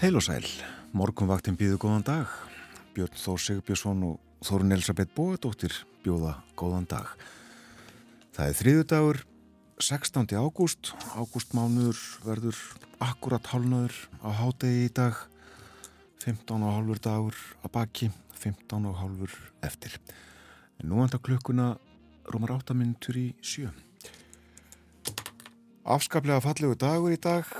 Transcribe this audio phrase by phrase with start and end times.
[0.00, 0.46] Heil og sæl,
[0.96, 2.28] morgunvaktin býðu góðan dag.
[2.96, 7.10] Björn Þór Sigurbjörnsson og Þórun Elisabeth Bóðardóttir bjóða góðan dag.
[8.32, 9.18] Það er þriðu dagur,
[9.76, 10.24] 16.
[10.40, 10.94] ágúst.
[11.12, 12.62] Ágústmánuður verður
[13.04, 15.18] akkurat hálnaður á hádegi í dag.
[16.24, 18.08] 15 og hálfur dagur að baki,
[18.40, 19.34] 15 og hálfur
[19.68, 19.98] eftir.
[20.80, 21.74] En nú enda klukkuna
[22.24, 23.68] rómar 8 minntur í sjö.
[25.84, 27.52] Afskaplega fallegu dagur í dag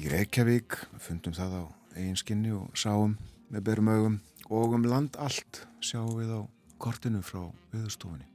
[0.00, 1.64] í Reykjavík, fundum það á
[1.94, 3.14] eigin skinni og sáum
[3.52, 4.16] með berum augum
[4.50, 6.40] og um land allt sjáum við á
[6.82, 8.26] kortinu frá viðstofunni.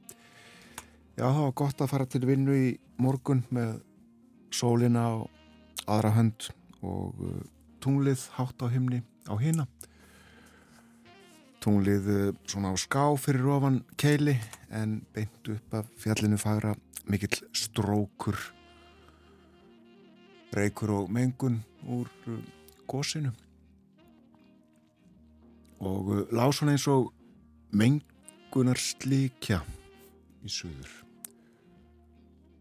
[1.18, 2.68] Já, það var gott að fara til vinnu í
[3.00, 3.80] morgun með
[4.54, 5.14] sólina á
[5.90, 6.48] aðra hönd
[6.80, 7.42] og uh,
[7.84, 9.66] tunglið hátt á himni á hina.
[11.60, 14.38] Tunglið uh, svona á ská fyrir ofan keili
[14.72, 16.72] en beint upp af fjallinu fagra
[17.10, 18.40] mikill strókur
[20.56, 22.38] reykur og mengun úr uh,
[22.90, 23.30] gósinu
[25.80, 27.12] og uh, lág svona eins og
[27.70, 29.62] mengunar slíkja
[30.44, 30.90] í suður.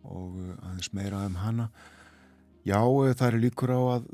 [0.05, 1.69] Og uh, aðeins meira um hana.
[2.67, 4.07] Já það er líkur á að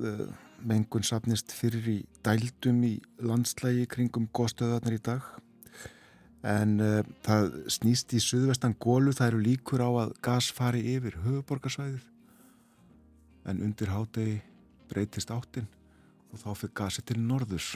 [0.66, 5.28] mengun sapnist fyrir í dældum í landslægi kringum góðstöðarnar í dag.
[6.46, 11.20] En uh, það snýst í suðvestan gólu það eru líkur á að gas fari yfir
[11.26, 12.15] höfuborgarsvæðið
[13.46, 14.40] en undir hádegi
[14.90, 15.68] breytist áttinn
[16.32, 17.76] og þá fyrir gasi til norðurs.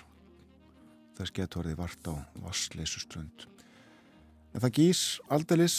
[1.18, 3.46] Þess getur verið vart á vassleysuströnd.
[4.54, 5.78] En það gís aldelis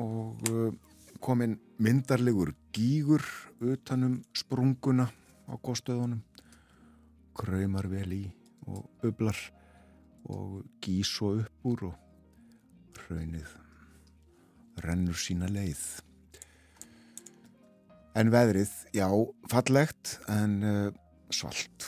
[0.00, 0.70] og uh,
[1.22, 3.24] kominn myndarlegur gígur
[3.62, 5.08] utanum sprunguna
[5.48, 6.22] á góðstöðunum.
[7.36, 8.22] Kraumar vel í
[8.68, 9.38] og bublar
[10.30, 13.58] og gís svo upp úr og raunnið
[14.84, 15.82] rennur sína leið.
[18.12, 19.06] En veðrið, já,
[19.48, 20.88] fallegt en uh,
[21.32, 21.86] svalt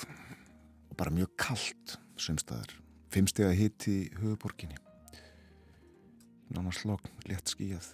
[0.88, 2.70] og bara mjög kallt semstaðar.
[3.12, 4.78] Fimmstega hitt í höfuborginni.
[6.54, 7.90] Nána slokn, létt skíjað.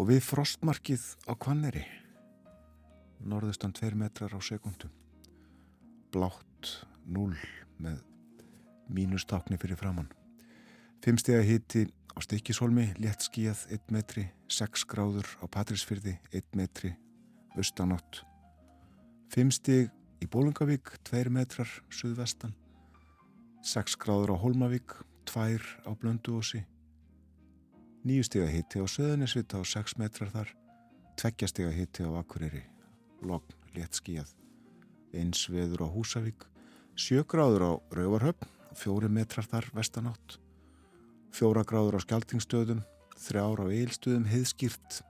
[0.00, 1.82] Og við frostmarkið á Kvanneri.
[3.20, 4.94] Norðustan 2 metrar á sekundum.
[6.14, 6.72] Blátt
[7.04, 7.36] 0
[7.84, 8.00] með
[8.88, 10.08] mínustákni fyrir framann.
[11.04, 11.84] Fimmstega hitti
[12.16, 16.96] á Stikisholmi, létt skíjað 1 metri, 6 gráður á Patrísfyrði, 1 metri
[17.60, 18.22] austanátt.
[19.30, 19.92] 5 stig
[20.24, 22.56] í Bólungavík 2 metrar suðvestan.
[23.62, 24.96] 6 gráður á Holmavík
[25.28, 26.64] 2 á Blönduósi.
[28.08, 30.52] 9 stig að hitti á Söðunisvita á 6 metrar þar.
[31.20, 32.64] 2 stig að hitti á Akureyri
[33.20, 34.32] logn, létt skíjað
[35.16, 36.46] eins veður á Húsavík
[36.98, 38.48] 7 gráður á Rauvarhöfn
[38.78, 40.38] 4 metrar þar vestanátt.
[41.34, 42.82] 4 gráður á Skjaldingstöðum
[43.18, 45.00] 3 ára á Eilstöðum heiðskýrt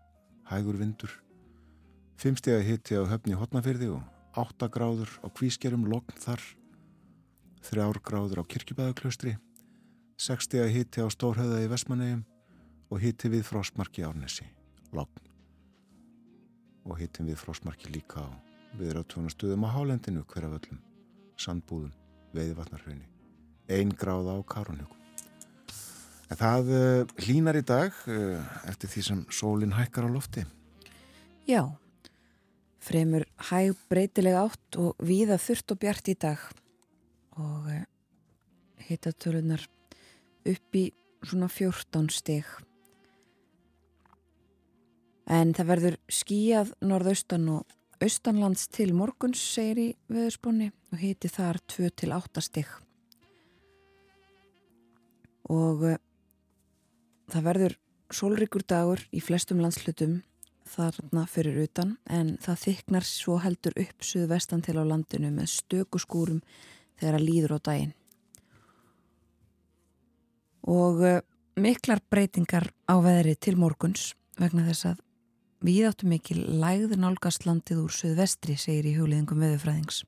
[0.51, 1.13] hægur vindur
[2.21, 6.43] 5 steg að hitti á höfni hotnafyrði og 8 gráður á kvískerum logn þar
[7.65, 9.33] 3 gráður á kirkjubæðaklaustri
[10.21, 12.21] 6 steg að hitti á stórhauða í Vestmannegjum
[12.93, 14.45] og hitti við frostmarki árnesi
[14.93, 15.25] logn.
[16.85, 18.29] Og hitti við frostmarki líka á
[18.77, 20.85] viður á hálendinu hverjaföllum
[21.41, 21.97] sandbúðum,
[22.37, 23.09] veiðvatnarhraunni
[23.65, 24.99] 1 gráða á karunhjökum
[26.29, 30.45] en það uh, hlínar í dag uh, eftir því sem sólinn hækkar á lofti.
[31.49, 31.65] Já
[32.81, 36.41] fremur hæg breytileg átt og víða þurft og bjart í dag.
[37.41, 37.85] Og eh,
[38.89, 39.67] hitatölunar
[40.49, 40.89] upp í
[41.23, 42.49] svona 14 steg
[45.31, 51.61] en það verður skíjað norðaustan og austanlands til morguns segir í veðurspónni og hiti þar
[51.71, 52.71] 2 til 8 steg
[55.51, 56.01] og eh,
[57.31, 57.77] það verður
[58.11, 60.21] sólrikur dagur í flestum landslutum
[60.71, 66.41] þarna fyrir utan en það þyknar svo heldur upp suðvestan til á landinu með stökuskúrum
[67.01, 67.95] þegar að líður á daginn.
[70.71, 71.21] Og uh,
[71.57, 75.03] miklar breytingar á veðri til morguns vegna þess að
[75.65, 80.05] við áttum ekki lægð nálgast landið úr suðvestri, segir í hugliðingum veðufræðings.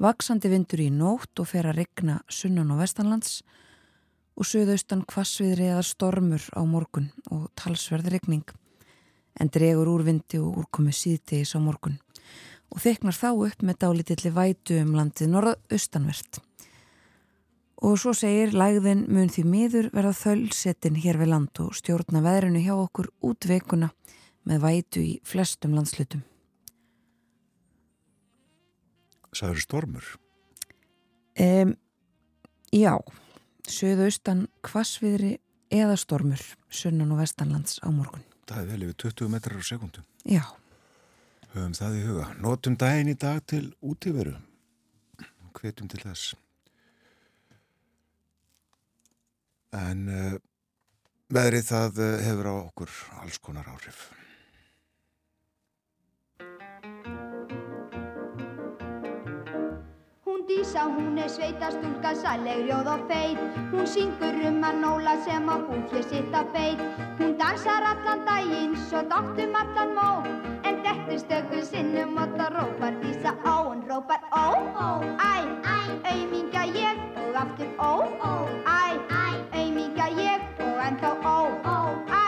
[0.00, 3.42] Vaksandi vindur í nótt og fer að regna sunnan og vestanlands
[4.40, 8.46] og suðaustan kvassviðri eða stormur á morgun og talsverð regning
[9.38, 11.98] en dregur úrvindi og úrkomi síðtegis á morgun
[12.70, 16.38] og þeknar þá upp með dálítilli vætu um landið norðaustanvert.
[17.80, 22.62] Og svo segir lægðin mun því miður verða þölsetin hér við land og stjórna veðrinu
[22.62, 23.90] hjá okkur út vekuna
[24.46, 26.22] með vætu í flestum landslutum.
[29.30, 30.06] Það eru stormur?
[31.40, 31.76] Um,
[32.74, 32.98] já,
[33.70, 35.38] söðaustan kvasviðri
[35.72, 40.06] eða stormur sunnan og vestanlands á morgun það er vel yfir 20 metrar á sekundum.
[40.26, 40.44] Já.
[41.54, 42.28] Höfum það í huga.
[42.42, 44.36] Notum daginn í dag til útíveru.
[45.54, 46.34] hvetum til þess.
[49.74, 50.36] En uh,
[51.30, 54.08] veðrið það uh, hefur á okkur alls konar áhrif.
[60.50, 63.38] Dísa, hún er sveitastúlka, sæleg, rjóð og feit.
[63.70, 66.80] Hún syngur um að nóla sem á búflið sitt á feit.
[67.20, 70.10] Hún dansar allan daginn, svo dáttum allan mó.
[70.66, 73.56] En þetta stökkur sinnum og það rópar Dísa ó.
[73.68, 74.90] Hún rópar ó, ó,
[75.22, 75.34] æ,
[75.76, 75.78] æ,
[76.10, 77.94] auðminga ég og aftur ó,
[78.32, 78.34] ó,
[78.66, 78.82] æ,
[79.22, 79.24] æ,
[79.54, 81.78] auðminga ég og ennþá ó, ó,
[82.10, 82.19] æ,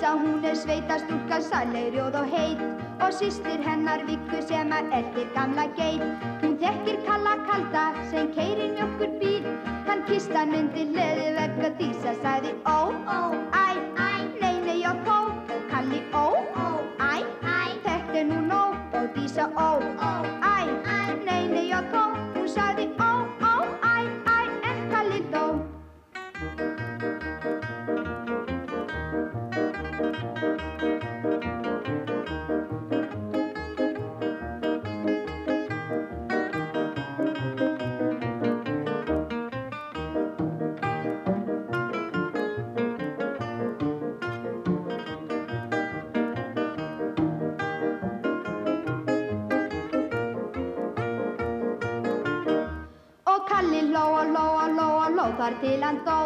[0.00, 2.60] Dísa, hún er sveitastúlka, sæleg, rjóð og heit
[3.04, 6.00] og sýstir hennar vikku sem að eldir gamla geit.
[6.40, 9.44] Hún þekkir kalla kalda sem keirir mjölkur bíl.
[9.90, 12.80] Hann kist hann undir leði vegg og Dísa sagði ó,
[13.18, 13.20] ó,
[13.52, 13.76] æ,
[14.06, 14.10] æ,
[14.40, 15.20] nei, nei og þó.
[15.68, 16.26] Kalli ó,
[16.64, 20.29] ó, æ, æ, þetta er nú nóg og Dísa ó, ó,
[55.60, 56.18] til hann dó.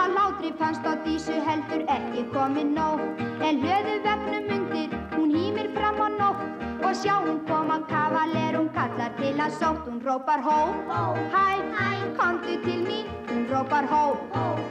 [0.00, 3.02] Að látri fannst á dísu heldur ekki komið nóg.
[3.46, 6.42] En hlöðu vefnum undir, hún hýmir fram á nótt.
[6.84, 9.86] Og sjá hún koma kavaler, hún kallar til að sótt.
[9.88, 10.58] Hún rópar hó,
[11.32, 11.46] hæ,
[12.18, 13.06] komdu til mín.
[13.30, 14.04] Hún rópar hó,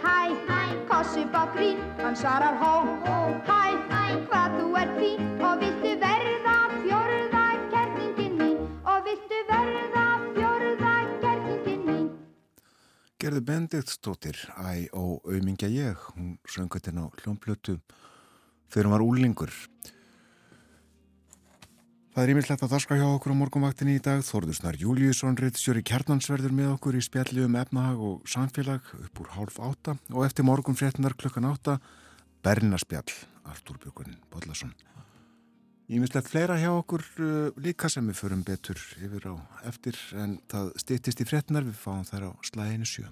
[0.04, 0.18] hæ,
[0.90, 1.82] kossu bá grín.
[2.04, 2.76] Hann svarar hó,
[3.50, 3.62] hæ,
[4.30, 5.20] hvað þú ert fín.
[5.42, 5.93] Og viltu
[13.24, 17.78] Gerði Bendiktsdóttir, æ og auðmingja ég, hún söngut hérna á hljómblötu
[18.68, 19.54] þegar hún var úlingur.
[22.12, 24.26] Það er ímyndilegt að það skal hjá okkur á morgunvaktinni í dag.
[24.28, 29.62] Þorðusnar Júliusson, Rittstjóri Kjarnansverður með okkur í spjalli um efnahag og samfélag upp úr hálf
[29.72, 31.80] átta og eftir morgun fréttinar klukkan átta
[32.44, 33.08] Berlinaspjall,
[33.48, 34.76] Artúr Björgun Bodlason.
[35.94, 39.36] Ímyndilegt fleira hjá okkur uh, líka sem við förum betur yfir á
[39.70, 43.10] eftir en það stýttist í fréttinar, við fáum þær á slæðinu sjö.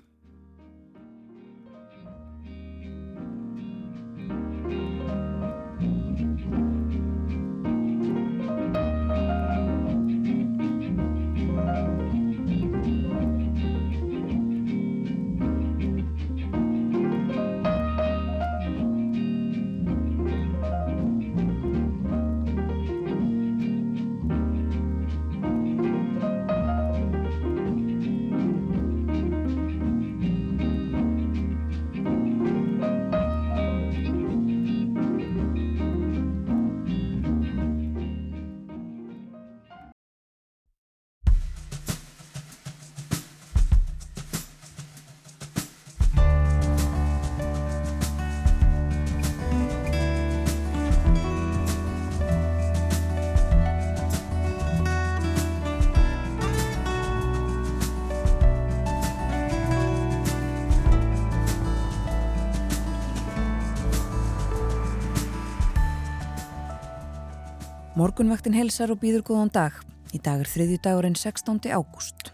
[68.01, 69.75] Morgunvaktin helsar og býður góðan dag.
[70.09, 71.59] Í dag er þriðju dagurinn 16.
[71.69, 72.31] ágúst.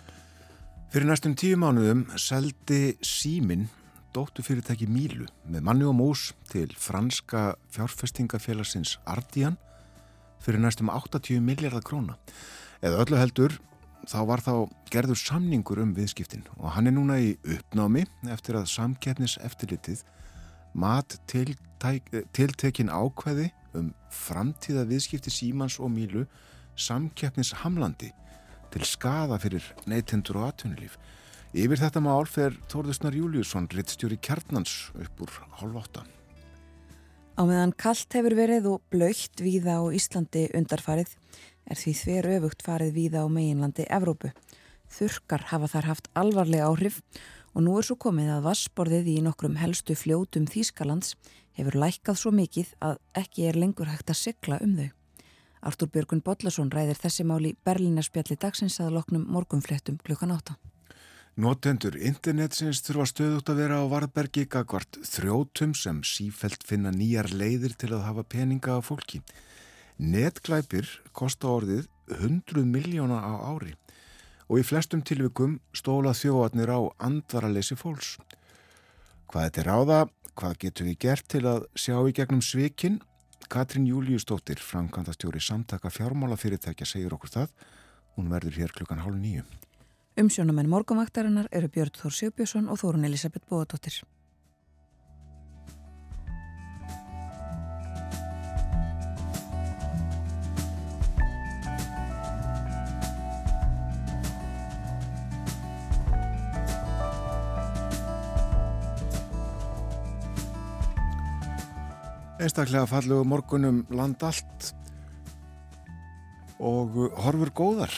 [0.93, 3.65] Fyrir næstum tíu mánuðum seldi Símin
[4.15, 9.57] dóttufyrirtæki Mílu með manni og mús til franska fjárfestingafélagsins Ardian
[10.39, 12.15] fyrir næstum 80 miljardar króna.
[12.79, 13.59] Eða öllu heldur
[14.07, 14.53] þá var þá
[14.93, 20.07] gerður samningur um viðskiptin og hann er núna í uppnámi eftir að samkeppnis eftirlitið
[20.79, 26.25] mat tiltekin ákveði um framtíða viðskipti Símans og Mílu
[26.77, 28.11] samkeppnis hamlandi
[28.73, 30.97] til skaða fyrir neytendur og atvinnulíf.
[31.55, 35.31] Yfir þetta mál fer Þórðusnar Júliusson, rittstjóri kjarnans upp úr
[35.61, 36.03] hálf átta.
[37.37, 41.13] Á meðan kallt hefur verið og blöytt víða á Íslandi undarfarið
[41.69, 44.31] er því þver öfugt farið víða á meginlandi Evrópu.
[44.91, 47.01] Þurkar hafa þar haft alvarlega áhrif
[47.53, 51.15] og nú er svo komið að vassborðið í nokkrum helstu fljótum Þýskalands
[51.57, 54.89] hefur lækkað svo mikið að ekki er lengur hægt að sigla um þau.
[55.67, 60.55] Artúr Björgun Bodlason ræðir þessi máli Berlínarspjalli dagsins að loknum morgunfléttum klukkan átta.
[61.37, 67.75] Notendur internetsins þurfa stöðut að vera á varðbergi gagvart þrjótum sem sífelt finna nýjar leiðir
[67.77, 69.21] til að hafa peninga af fólki.
[69.97, 73.75] Netglæpir kosta orðið 100 miljóna á ári
[74.47, 78.15] og í flestum tilvikum stóla þjóðarnir á andvaralesi fólks.
[79.27, 82.99] Hvað þetta er á það, hvað getur við gert til að sjá í gegnum svikinn?
[83.47, 87.53] Katrín Júliusdóttir, framkvæmdastjóri samtaka fjármálafyrirtækja, segir okkur það.
[88.17, 89.45] Hún verður hér klukkan hálf nýju.
[90.17, 94.01] Umsjónamenn morgumvaktarinnar eru Björn Þór Sjöbjörnsson og Þórun Elisabeth Bóðadóttir.
[112.37, 114.67] Einstaklega fallegu morgunum land allt
[116.61, 117.93] og horfur góðar.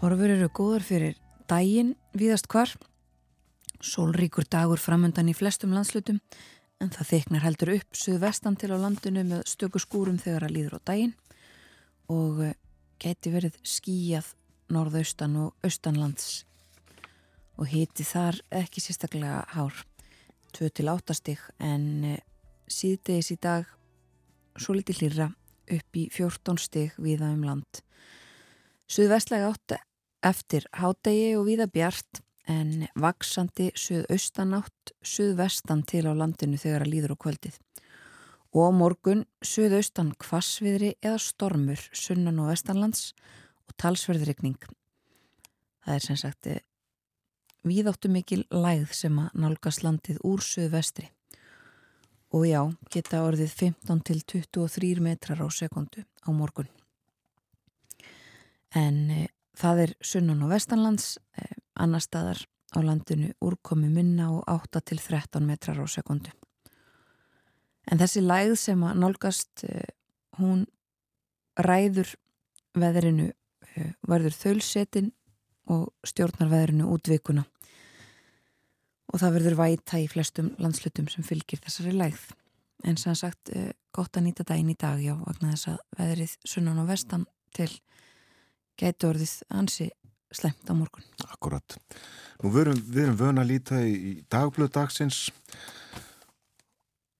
[0.00, 1.18] Horfur eru góðar fyrir
[1.50, 2.72] daginn viðast hvar.
[3.84, 6.22] Sólríkur dagur framöndan í flestum landslutum
[6.80, 10.78] en það þyknar heldur upp suðvestan til á landinu með stöku skúrum þegar að líður
[10.80, 11.14] á daginn
[12.08, 12.56] og eh,
[13.00, 14.32] geti verið skíjað
[14.72, 16.46] norðaustan og austanlands
[17.60, 19.84] og hiti þar ekki sérstaklega hár
[20.56, 22.22] 2-8 stig en eh,
[22.70, 23.68] síðdegis í dag
[24.60, 25.28] svo litið hlýra
[25.70, 27.82] upp í 14 stig viða um land.
[28.90, 29.76] Suðvestlega átt
[30.26, 37.14] eftir hádegi og viða bjart en vaksandi suðaustanátt suðvestan til á landinu þegar að líður
[37.14, 37.58] á kvöldið.
[38.50, 43.12] Og morgun suðaustan kvassviðri eða stormur sunnan og vestanlands
[43.68, 44.58] og talsverðrykning.
[45.86, 46.64] Það er sem sagt eh,
[47.66, 51.08] víðáttu mikil lægð sem að nálgast landið úr suðvestri.
[52.30, 52.60] Og já,
[52.92, 56.68] geta orðið 15 til 23 metrar á sekundu á morgun.
[58.70, 59.26] En e,
[59.58, 65.02] það er sunnan og vestanlands, e, annar staðar á landinu úrkomi minna og 8 til
[65.02, 66.30] 13 metrar á sekundu.
[67.90, 69.90] En þessi lægð sem að nálgast, e,
[70.38, 70.68] hún
[71.58, 72.14] ræður
[72.78, 73.32] veðrinu,
[74.06, 75.10] verður þölsetin
[75.68, 77.44] og stjórnar veðrinu útvikuna.
[79.10, 82.28] Og það verður væta í flestum landslutum sem fylgir þessari lægð.
[82.86, 83.50] En sem sagt,
[83.92, 87.26] gott að nýta daginn í dag, já, vegna þess að veðrið sunnan og vestan
[87.56, 87.70] til
[88.80, 89.90] gæti orðið ansi
[90.32, 91.04] slemt á morgun.
[91.26, 91.76] Akkurat.
[92.40, 95.26] Nú við erum, við vöna að líta í dagblöð dagsins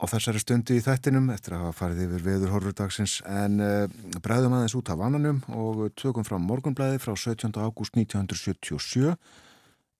[0.00, 3.84] á þessari stundu í þættinum eftir að hafa farið yfir veður horfur dagsins en uh,
[4.24, 7.52] bregðum aðeins út af vannanum og tökum fram morgunblæði frá 17.
[7.60, 9.12] ágúst 1977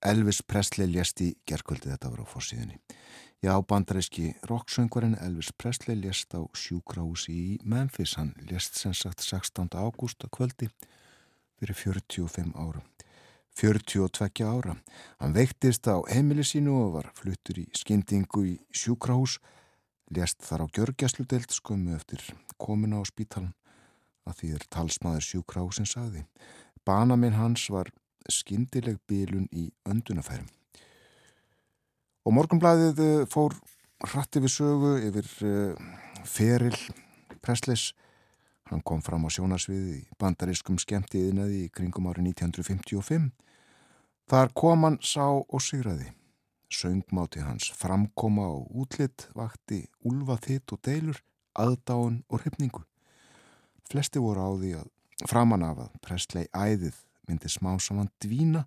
[0.01, 2.79] Elvis Presley lést í gerkvöldi þetta var á fórsíðinni.
[3.41, 9.69] Já, bandaríski rocksöngvarinn Elvis Presley lést á sjúkrahúsi í Memphis hann lést sem sagt 16.
[9.77, 10.71] ágúst að kvöldi
[11.61, 12.85] fyrir 45 árum.
[13.53, 14.77] 42 ára.
[15.19, 19.37] Hann veiktist á heimili sínu og var fluttur í skyndingu í sjúkrahús,
[20.15, 22.23] lést þar á gjörgjæsludelt skömmu eftir
[22.61, 23.53] komina á spítalan
[24.27, 26.25] að því er talsmaður sjúkrahúsin sagði.
[26.85, 27.89] Bana minn hans var
[28.29, 30.49] skyndileg bílun í öndunafærum.
[32.21, 33.55] Og morgunblæðið eh, fór
[34.11, 35.89] hratti við sögu yfir uh,
[36.25, 36.77] feril
[37.41, 37.91] Presleys
[38.71, 43.25] Hann kom fram á sjónarsviði í bandariskum skemmtiðinaði í kringum árið 1955.
[44.31, 46.07] Þar kom hann sá og sigraði.
[46.71, 51.19] Söngmáti hans framkoma og útlitt vakti úlfa þitt og deilur,
[51.59, 52.85] aðdáun og hyfningu.
[53.91, 54.89] Flesti voru á því að
[55.27, 56.97] framan af að Presley æðið
[57.27, 58.65] myndi smá saman dvína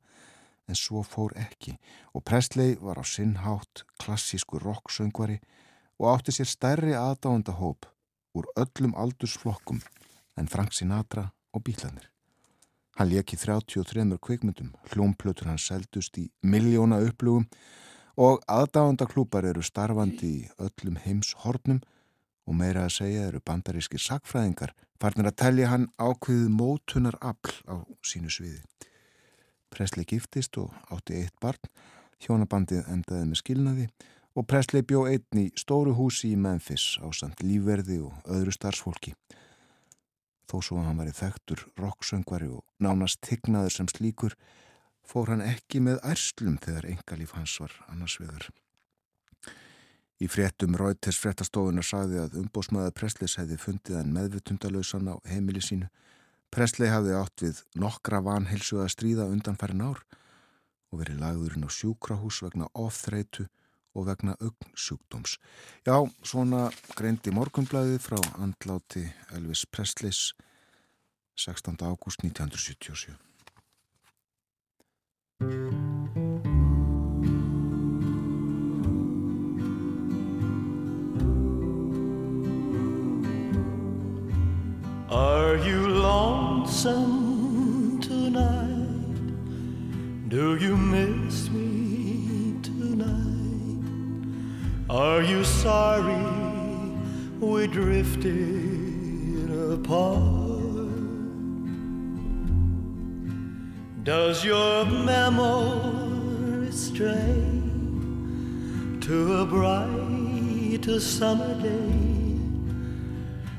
[0.69, 1.77] en svo fór ekki
[2.13, 5.41] og Presley var á sinnhátt klassísku rocksöngvari
[5.99, 7.89] og átti sér stærri aðdáundahóp
[8.35, 9.81] úr öllum aldursflokkum
[10.37, 12.11] en Frank Sinatra og bílanir.
[12.95, 17.49] Hann leki 33 kvikmyndum, hljómplötur hann seldust í miljóna upplugum
[18.17, 21.81] og aðdáðandaklúpar eru starfandi í öllum heims hornum
[22.47, 27.77] og meira að segja eru bandarískir sakfræðingar farnir að telja hann ákveðið mótunar afl á
[28.05, 28.63] sínu sviði.
[29.75, 31.71] Presli giftist og átti eitt barn,
[32.23, 33.89] hjónabandið endaði með skilnaði
[34.35, 39.15] og Presli bjó einn í stóru húsi í Memphis á samt lífverði og öðru starfsfólki
[40.51, 44.37] þó svo að hann væri þekktur roksöngvari og nánast tignaður sem slíkur
[45.05, 48.51] fór hann ekki með ærslum þegar engalíf hans var annars viður.
[50.23, 55.91] Í fréttum Reuters fréttastofunar sagði að umbósmaður Presleis hefði fundið hann meðvitundalösan á heimili sínu.
[56.55, 60.05] Preslei hafði átt við nokkra vanheilsu að stríða undanfærin ár
[60.95, 63.49] og verið lagðurinn á sjúkrahús vegna ofþreitu
[63.95, 65.37] og vegna augnsjúkdóms.
[65.87, 70.33] Já, svona greindi morgunblæði frá andláti Elvis Presleys
[71.35, 71.75] 16.
[71.83, 73.34] ágúst 1977.
[85.15, 87.21] Are you lonesome
[88.01, 88.89] tonight?
[90.29, 93.83] Do you miss me tonight?
[94.91, 96.27] Are you sorry
[97.39, 100.44] we drifted apart?
[104.05, 107.61] Does your memory stray
[109.01, 112.15] to a bright summer day?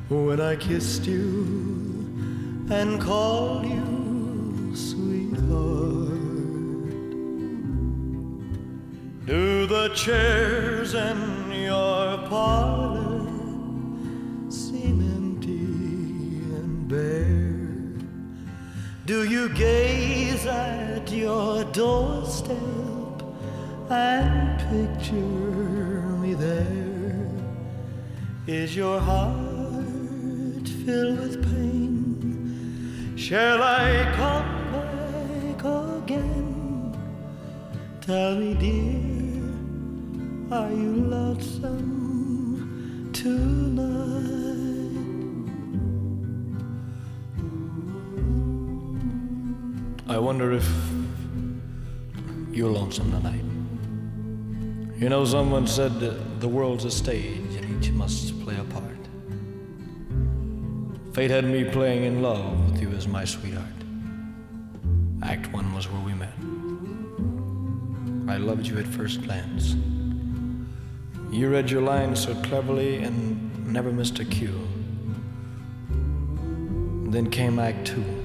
[0.09, 6.11] when I kissed you and called you sweetheart.
[9.25, 13.25] Do the chairs in your parlor
[14.51, 15.65] seem empty
[16.55, 18.05] and bare?
[19.07, 22.57] Do you gaze at your doorstep
[23.89, 27.31] and picture me there?
[28.47, 29.65] Is your heart
[30.85, 33.13] filled with pain.
[33.15, 35.63] Shall I come back
[36.03, 36.95] again?
[38.01, 39.41] Tell me, dear,
[40.55, 44.64] are you lonesome tonight?
[50.37, 50.69] Wonder if
[52.51, 53.45] you're lonesome tonight.
[55.01, 55.97] You know, someone said
[56.41, 58.83] the world's a stage and each must play a part.
[61.13, 63.79] Fate had me playing in love with you as my sweetheart.
[65.23, 66.35] Act one was where we met.
[68.29, 69.77] I loved you at first glance.
[71.31, 74.67] You read your lines so cleverly and never missed a cue.
[77.07, 78.24] Then came Act two.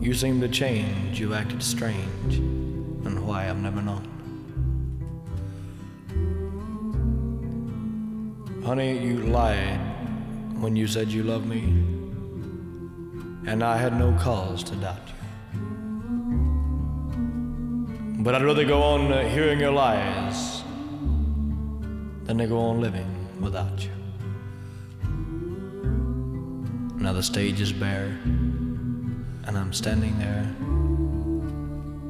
[0.00, 4.12] You seemed to change, you acted strange, and why I've never known.
[8.64, 9.80] Honey, you lied
[10.60, 11.96] when you said you loved me
[13.46, 15.14] and I had no cause to doubt you.
[18.24, 20.64] But I'd rather go on uh, hearing your lies
[22.24, 23.06] than to go on living
[23.40, 23.90] without you.
[26.96, 28.18] Now the stage is bare,
[29.46, 30.44] and I'm standing there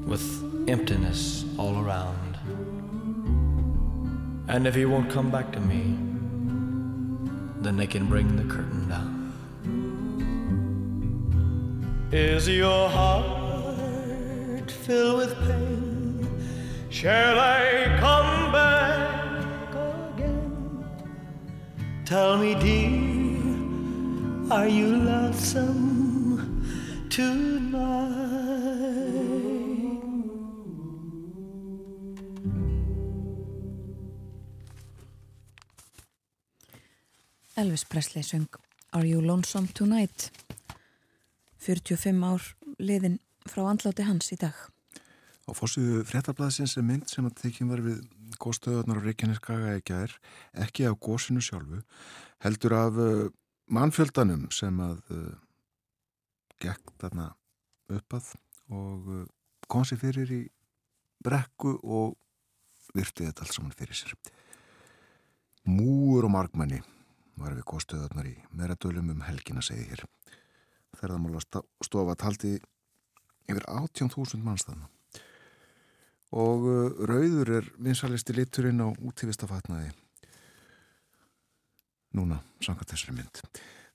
[0.06, 0.24] with
[0.68, 2.38] emptiness all around.
[4.48, 5.82] And if he won't come back to me,
[7.62, 9.32] then they can bring the curtain down.
[12.10, 16.26] Is your heart filled with pain?
[16.88, 19.74] Shall I come back
[20.14, 20.84] again?
[22.06, 22.92] Tell me, dear,
[24.50, 25.85] are you lonesome
[27.16, 28.76] tonight?
[37.56, 38.48] Elvis Presley söng
[38.92, 40.30] Are You Lonesome Tonight
[41.58, 42.42] 45 ár
[42.76, 43.16] liðin
[43.48, 44.52] frá andláti hans í dag.
[45.48, 48.04] Á fórsíðu fréttablaðsins er mynd sem að tekjum var við
[48.42, 50.14] góðstöðunar á Reykjaneskaga ekki að er,
[50.66, 51.80] ekki af góðsinu sjálfu,
[52.44, 53.26] heldur af uh,
[53.72, 55.45] mannfjöldanum sem að uh,
[56.62, 57.30] gekk þarna
[57.92, 58.32] uppað
[58.72, 59.24] og uh,
[59.70, 60.42] kom sér fyrir í
[61.22, 62.16] brekku og
[62.96, 64.14] virti þetta allt saman fyrir sér.
[65.66, 66.80] Múur og margmenni
[67.36, 70.04] var við góðstöðunar í meradölum um helgin að segja hér
[70.96, 71.42] ferðamála
[71.84, 72.54] stofa taldi
[73.46, 74.88] yfir 18.000 mannstafna
[76.36, 79.92] og uh, rauður er vinsalisti liturinn á útífistafatnaði
[82.16, 83.42] núna samkvæmt þessari mynd.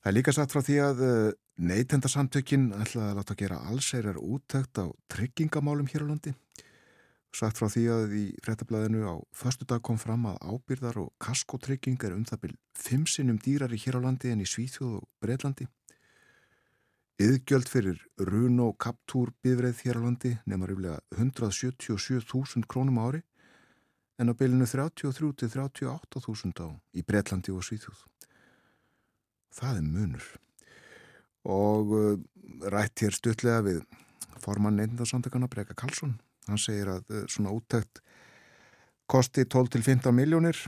[0.02, 4.80] Það er líka satt frá því að uh, neytendarsamtökin ætlaði að láta gera allseirar úttækt
[4.82, 6.32] á tryggingamálum hér á landi.
[7.30, 12.02] Satt frá því að í frettablaðinu á förstu dag kom fram að ábyrðar og kaskotrygging
[12.02, 15.06] er um það byrj fimm sinnum dýrar í hér á landi en í Svíþjóð og
[15.22, 15.70] Breitlandi.
[17.22, 23.22] Yðgjöld fyrir Runo Captur bifreið hér á landi nefnir yfirlega 177.000 krónum ári
[24.18, 28.11] en á bylinu 33-38.000 á í Breitlandi og Svíþjóð.
[29.52, 30.28] Það er munur.
[31.48, 32.12] Og uh,
[32.72, 33.82] rætt hér stutlega við
[34.42, 36.16] formann neindarsamtökana Breka Karlsson.
[36.48, 38.02] Hann segir að uh, svona úttækt
[39.10, 40.58] kosti 12-15 miljónir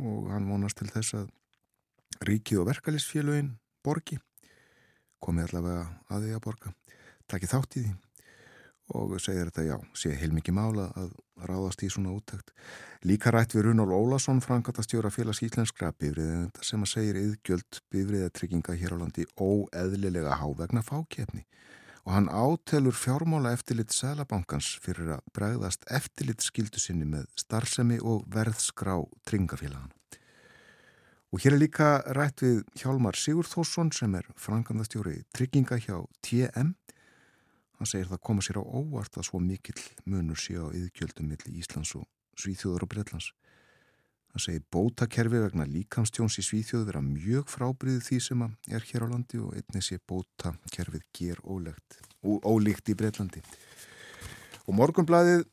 [0.00, 1.28] og hann vonast til þess að
[2.26, 3.52] ríkið og verkalisfélögin
[3.84, 4.18] borgi
[5.22, 6.72] komið allavega að því að borga
[7.30, 8.09] takið þátt í því
[8.96, 11.12] og segir þetta já, sé heilmikið mála að
[11.48, 12.52] ráðast í svona úttækt
[13.08, 18.96] líka rætt við Runól Ólason frangatastjóra félags íslenskra bifrið sem að segir yðgjöld bifriðatrygginga hér
[18.96, 21.46] á landi óeðlilega há vegna fákjefni
[22.06, 28.26] og hann átelur fjármála eftirlit Sælabankans fyrir að bregðast eftirlit skildu sinni með starfsemi og
[28.32, 28.98] verðskrá
[29.28, 29.94] tryggingafélagana
[31.30, 36.72] Og hér er líka rætt við Hjálmar Sigurþórsson sem er frangandastjóri trygginga hjá TM.
[37.80, 41.60] Hann segir það koma sér á óvart að svo mikill munur sé á yðgjöldum millir
[41.62, 42.04] Íslands og
[42.36, 43.30] Svíþjóður og Breitlands.
[44.30, 49.12] Hann segir bótakerfi vegna líkamstjóns í Svíþjóð vera mjög frábriðið því sem er hér á
[49.14, 53.42] landi og einnig sé bótakerfið ger ólegt, ólíkt í Breitlandi.
[54.68, 55.48] Og morgunblæðið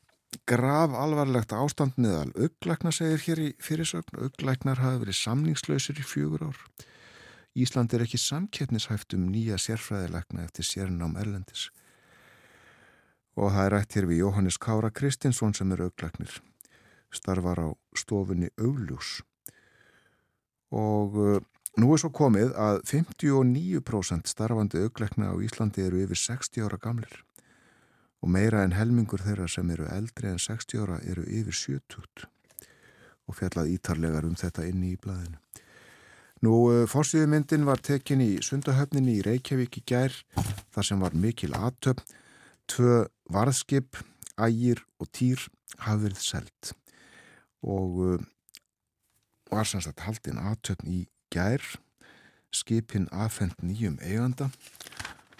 [0.48, 4.20] Graf alvarlegt ástand meðal auglækna segir hér í fyrirsögn.
[4.20, 6.60] Auglæknar hafi verið samningslausir í fjögur ár.
[7.56, 11.70] Ísland er ekki samkeppnishæft um nýja sérfræðilegna eftir sérnám Erlendis.
[13.38, 16.40] Og það er rætt hér við Jóhannes Kára Kristinsson sem er auglæknir.
[17.14, 19.20] Starfar á stofunni Augljús.
[20.74, 21.38] Og uh,
[21.78, 27.22] nú er svo komið að 59% starfandi auglækna á Íslandi eru yfir 60 ára gamlir
[28.18, 32.26] og meira en helmingur þeirra sem eru eldri en 60 ára eru yfir 70
[33.28, 35.38] og fjallað ítarlegar um þetta inni í blæðinu.
[36.42, 40.14] Nú, eh, fórsýðumyndin var tekin í sundahöfninni í Reykjavík í gær
[40.74, 42.00] þar sem var mikil aðtöp,
[42.70, 43.98] tvö varðskip,
[44.38, 45.48] ægir og týr
[45.82, 46.74] hafði verið selt
[47.66, 48.26] og uh,
[49.50, 51.00] var semst að haldin aðtöpn í
[51.34, 51.62] gær,
[52.54, 54.50] skipin aðfend nýjum eiganda.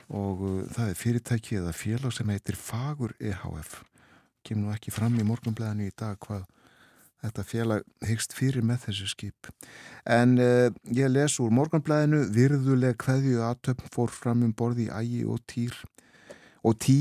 [0.08, 3.82] Og uh, það er fyrirtæki eða félag sem heitir Fagur EHF
[4.46, 6.46] kemur nú ekki fram í morgunblæðinu í dag hvað
[7.18, 9.50] þetta félag hyggst fyrir með þessu skip.
[10.08, 15.22] En uh, ég les úr morgunblæðinu virðuleg hverju aðtöfn fór fram um borði í ægi
[15.28, 15.76] og týr
[16.64, 16.98] og tí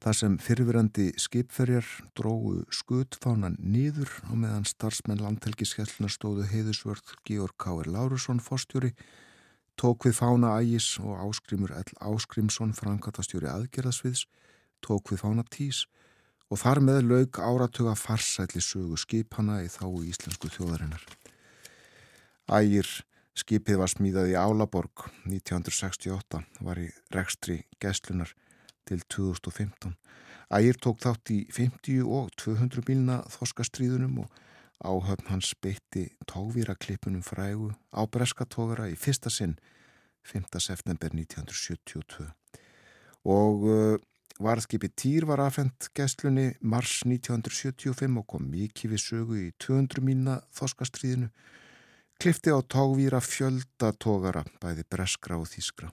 [0.00, 1.86] þar sem fyrirverandi skipferjar
[2.16, 7.90] dróðu skutfánan nýður og meðan starfsmenn landhelgiskellna stóðu heiðusvörð Georg K.R.
[7.92, 8.94] Lárusson fórstjóri
[9.80, 11.92] tók við fána ægis og áskrimur L.
[12.00, 14.26] Áskrimsson, frangatastjóri aðgerðasviðs,
[14.84, 15.84] tók við fána tís
[16.50, 21.04] og þar með laug áratuga farsætli sögu skipana í þá íslensku þjóðarinnar.
[22.50, 22.88] Ægir
[23.38, 28.32] skipið var smíðað í Álaborg 1968, var í rekstri gæslunar
[28.88, 29.96] til 2015.
[30.50, 34.40] Ægir tók þátt í 50 og 200 bílna þoskastríðunum og
[34.80, 39.58] Áhöfn hans beitti tóvíraklipunum frægu á breskatógara í fyrsta sinn
[40.24, 40.46] 5.
[40.56, 42.30] september 1972
[43.28, 43.98] og uh,
[44.40, 50.38] varðskipi Týr var aðfendt gæstlunni mars 1975 og kom mikið við sögu í 200 mína
[50.56, 51.28] þoskastriðinu
[52.20, 55.92] klifti á tóvíra fjöldatógara bæði breskra og þískra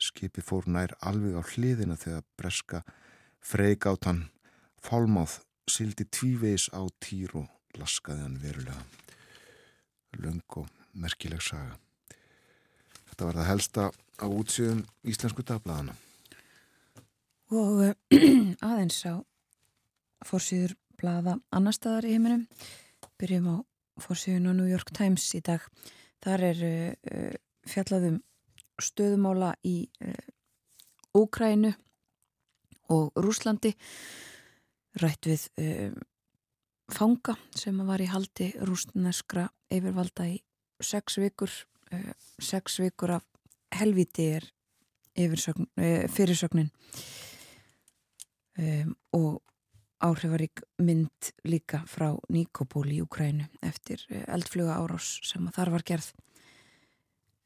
[0.00, 2.82] skipi fór nær alveg á hliðina þegar breska
[3.44, 4.26] freigáttan
[4.80, 8.82] fálmáð sildi tvíveis á Týr og laskaði hann verulega
[10.18, 11.76] löng og merkileg saga.
[13.10, 15.94] Þetta var það helsta á útsíðum íslensku dagbladana.
[17.50, 17.94] Og uh,
[18.68, 19.22] aðeins á
[20.26, 22.46] fórsýður blada annar staðar í heiminum.
[23.20, 23.56] Byrjum á
[24.02, 25.62] fórsýðun á New York Times í dag.
[26.24, 27.38] Þar er uh,
[27.70, 28.20] fjallaðum
[28.84, 29.84] stöðumála í
[31.16, 31.72] Úkrænu
[32.94, 33.72] og Rúslandi
[35.00, 35.46] rætt við
[36.94, 40.38] fanga sem var í haldi rúsneskra yfirvalda í
[40.82, 41.52] sex vikur
[41.92, 42.12] uh,
[42.42, 43.26] sex vikur af
[43.76, 46.70] helviti er uh, fyrirsögnin.
[48.60, 49.40] Um, og
[50.00, 56.10] áhrifarík mynd líka frá Nikopól í Ukrænu eftir eldfluga árás sem þar var gerð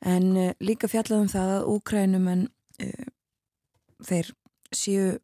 [0.03, 2.43] en líka fjallaðum það að Ukrænum en
[4.05, 4.33] þeir
[4.75, 5.19] séu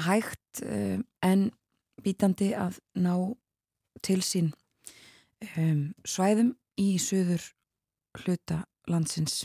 [0.00, 0.62] hægt
[1.22, 1.50] en
[2.02, 3.14] bítandi að ná
[4.04, 4.50] til sín
[5.56, 7.44] um, svæðum í söður
[8.20, 9.44] hluta landsins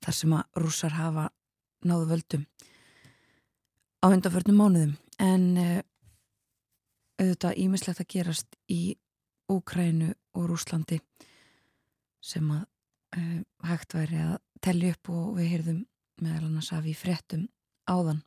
[0.00, 1.28] þar sem að rússar hafa
[1.86, 2.46] náðu völdum
[4.00, 4.96] á undanförnum mánuðum.
[5.20, 5.80] En uh,
[7.20, 8.96] auðvitað ímislegt að gerast í
[9.50, 11.00] Úkrænu og Rúslandi
[12.24, 12.64] sem að
[13.16, 15.80] uh, hægt væri að tellja upp og við heyrðum
[16.20, 17.46] meðal annars af í frettum
[17.88, 18.22] áðan.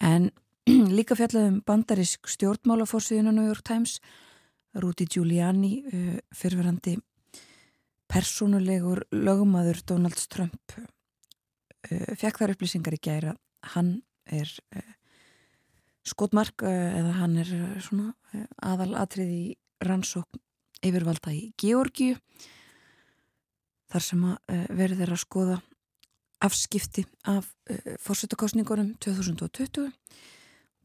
[0.00, 0.30] En
[0.98, 3.98] líka fjallaðum bandarísk stjórnmálafórsíðun á New York Times.
[4.80, 6.96] Rudy Giuliani uh, fyrverandi
[8.10, 13.34] personulegur lögumadur Donald Trump uh, fekk þar upplýsingar í gæra
[13.74, 13.98] hann
[14.30, 14.50] er
[16.06, 17.50] skotmark eða hann er
[17.82, 18.12] svona
[18.62, 19.42] aðal atrið í
[19.84, 20.40] rannsókn
[20.86, 22.16] yfirvalda í Georgiu
[23.90, 25.56] þar sem að verður að skoða
[26.40, 27.48] afskipti af
[28.00, 29.90] fórsetakostningunum 2020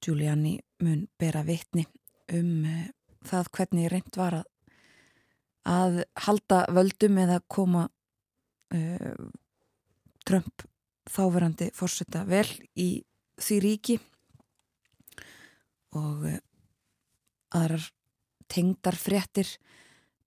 [0.05, 1.85] Giuliani mun bera vitni
[2.33, 2.85] um uh,
[3.25, 4.45] það hvernig reynd var að,
[5.65, 7.87] að halda völdum eða koma
[8.75, 9.25] uh,
[10.25, 10.65] Trump
[11.09, 12.89] þáverandi fórsetta vel í
[13.41, 13.97] því ríki.
[15.95, 16.39] Og uh,
[17.55, 17.89] aðrar
[18.51, 19.49] tengdar fréttir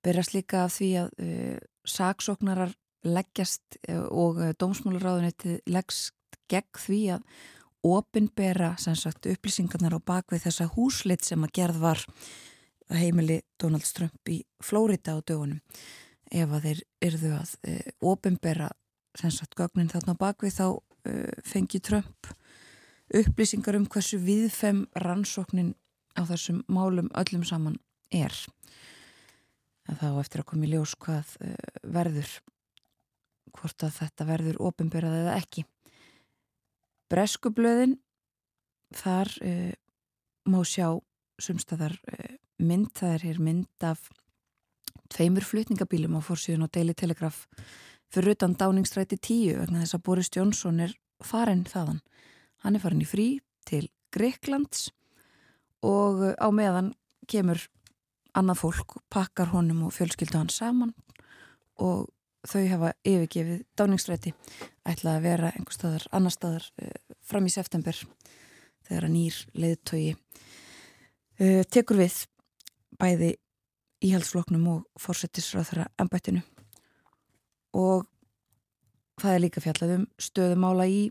[0.03, 1.59] byrjast líka af því að uh,
[1.91, 2.75] saksóknarar
[3.07, 6.15] leggjast uh, og uh, dómsmálaráðunitið leggst
[6.49, 7.31] gegn því að
[7.89, 12.03] opinbera sagt, upplýsingarnar á bakvið þessa húslit sem að gerð var
[12.91, 15.61] heimili Donald Trump í Flórida á dögunum.
[16.29, 18.71] Ef að þeir yrðu að e, opinbera
[19.17, 20.67] sagt, gögnin þarna á bakvið þá
[21.09, 21.15] e,
[21.47, 22.33] fengi Trump
[23.15, 25.75] upplýsingar um hversu viðfem rannsóknin
[26.19, 27.79] á þessum málum öllum saman
[28.13, 28.35] er
[29.89, 31.55] að þá eftir að koma í ljós hvað e,
[31.97, 32.33] verður.
[33.57, 35.65] Hvort að þetta verður ofinberað eða ekki.
[37.09, 37.97] Breskublöðin
[38.95, 39.73] þar uh,
[40.49, 40.99] má sjá
[41.41, 44.11] sumstaðar uh, mynd, það er hér mynd af
[45.13, 47.47] tveimur flutningabílum á fórsíðun og Daily Telegraph
[48.13, 52.01] fyrir utan Dáningstræti 10 vegna þess að Boris Johnson er farin þaðan.
[52.65, 53.29] Hann er farin í frí
[53.69, 54.91] til Greiklands
[55.85, 56.93] og á meðan
[57.29, 57.61] kemur
[58.39, 60.95] annað fólk, pakkar honum og fjölskyldu hann saman
[61.83, 62.07] og
[62.47, 64.33] þau hafa yfirgefið dáningsræti
[64.87, 66.95] ætlaði að vera einhver staðar, annar staðar uh,
[67.27, 67.99] fram í september
[68.87, 72.23] þegar að nýr leðtogi uh, tekur við
[72.99, 73.35] bæði
[74.07, 76.45] íhaldsfloknum og fórsettisráðara ennbættinu
[77.79, 78.07] og
[79.19, 81.09] það er líka fjallað um stöðumála í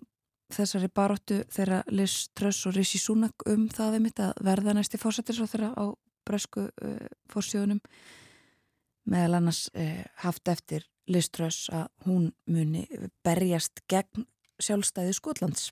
[0.56, 5.92] þessari baróttu þeirra Liz Truss og Rishi Sunak um það að verða næsti fórsettisráðara á
[6.28, 7.00] bresku uh,
[7.32, 7.82] fórsjónum
[9.08, 12.84] meðal annars uh, haft eftir Liströss að hún muni
[13.24, 14.26] berjast gegn
[14.60, 15.70] sjálfstæði Skotlands.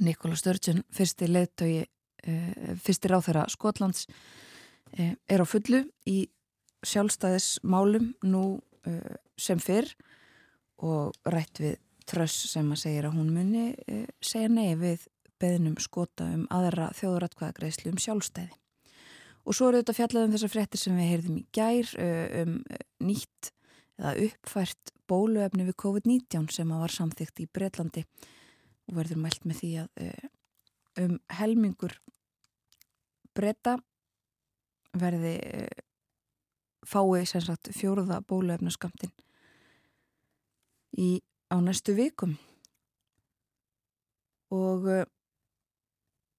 [0.00, 1.84] Nikola Sturgeon, fyrsti leðtögi,
[2.24, 4.06] eh, fyrsti ráþæra Skotlands,
[4.98, 6.30] eh, er á fullu í
[6.86, 9.92] sjálfstæðismálum nú eh, sem fyrr
[10.78, 13.76] og rætt við Tröss sem að segja að hún muni
[14.20, 15.06] segja nei við
[15.38, 18.59] beðnum skota um aðra þjóðuratkvæðagreislu um sjálfstæði.
[19.46, 21.92] Og svo eru þetta fjallað um þessar fréttir sem við heyrðum í gær
[22.42, 22.56] um
[23.06, 23.52] nýtt
[24.00, 28.04] eða uppfært bóluefni við COVID-19 sem var samþygt í Breitlandi
[28.88, 30.28] og verður mælt með því að eh,
[31.04, 31.96] um helmingur
[33.36, 33.76] breyta
[35.00, 35.34] verði
[36.86, 39.12] fái sem sagt fjóruða bóluefnaskamtin
[40.98, 42.36] í á næstu vikum.
[44.50, 45.04] Og uh,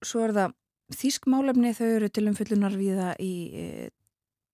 [0.04, 0.58] svo er það
[0.96, 3.90] þýsk málefni þau eru til umfyllunar viða í uh,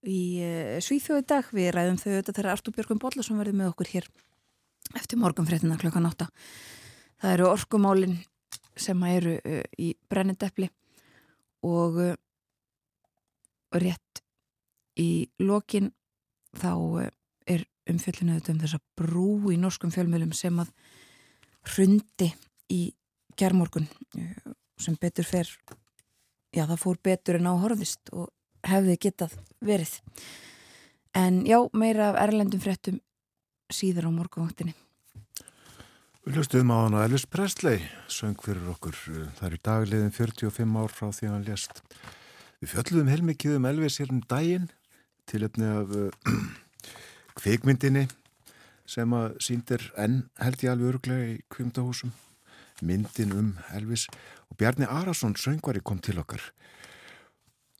[0.07, 1.51] í uh, Svíþjóði dag.
[1.55, 4.09] Við ræðum þau þetta þegar Artur Björgum Bóllarsson verði með okkur hér
[4.95, 6.29] eftir morgunfréttina klokkan 8.
[7.21, 8.17] Það eru orkumálin
[8.77, 10.69] sem eru uh, í brennendepli
[11.67, 11.97] og
[13.75, 14.21] rétt
[14.97, 15.89] í lokin
[16.57, 16.71] þá
[17.49, 20.71] er umfjöldinu um þessa brú í norskum fjölmjölum sem að
[21.73, 22.29] hrundi
[22.73, 22.81] í
[23.37, 23.89] gerðmorgun
[24.79, 25.49] sem betur fer
[26.57, 28.31] já það fór betur en áhorðist og
[28.67, 29.93] hefði getað verið.
[31.17, 32.99] En já, meira af erlendum fréttum
[33.73, 34.75] síður á morgunvaktinni.
[36.27, 37.79] Við hlustum á hana Elvis Presley,
[38.11, 38.97] söng fyrir okkur.
[39.37, 41.81] Það er í dagliðin 45 ár frá því hann lést.
[42.59, 44.67] Við fjöldluðum heilmikið um Elvis hér um daginn
[45.29, 46.11] til efni af uh,
[47.37, 48.07] kveikmyndinni
[48.87, 52.13] sem að síndir enn held ég alveg öruglega í kvimtahúsum
[52.81, 54.07] myndin um Elvis
[54.49, 56.41] og Bjarni Arason söngvari kom til okkar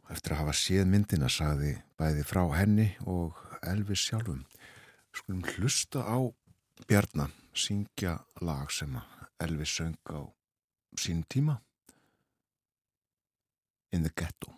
[0.07, 3.35] Eftir að hafa séð myndina saði bæði frá henni og
[3.67, 4.45] Elvis sjálfum.
[5.11, 6.17] Skulum hlusta á
[6.87, 8.95] Bjarnar syngja lag sem
[9.43, 10.23] Elvis söng á
[10.95, 11.59] sín tíma.
[13.91, 14.53] In the Ghetto.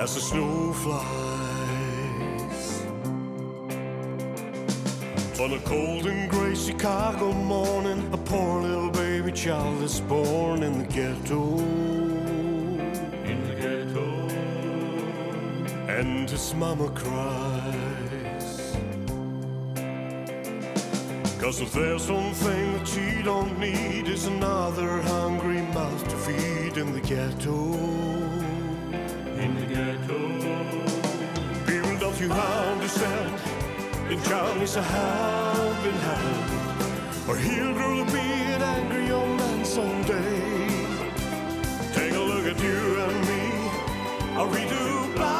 [0.00, 1.02] As the snow flies
[5.38, 10.78] On a cold and gray Chicago morning, a poor little baby child is born in
[10.78, 11.58] the ghetto.
[13.28, 14.06] In the ghetto.
[15.86, 18.74] And his mama cries.
[21.38, 26.78] Cause if there's one thing that she don't need is another hungry mouth to feed
[26.78, 28.19] in the ghetto.
[32.20, 33.38] You understand?
[34.08, 39.64] The child needs a helping hand, or he'll grow to be an angry young man
[39.64, 40.40] someday.
[41.94, 43.42] Take a look at you and me.
[44.36, 45.39] Are we too blind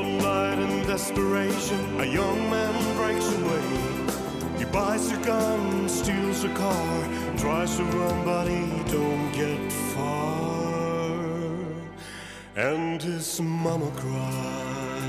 [0.91, 3.67] desperation, a young man breaks away.
[4.59, 11.23] He buys a gun, steals a car, tries to run, but he don't get far.
[12.57, 15.05] And his mama cries.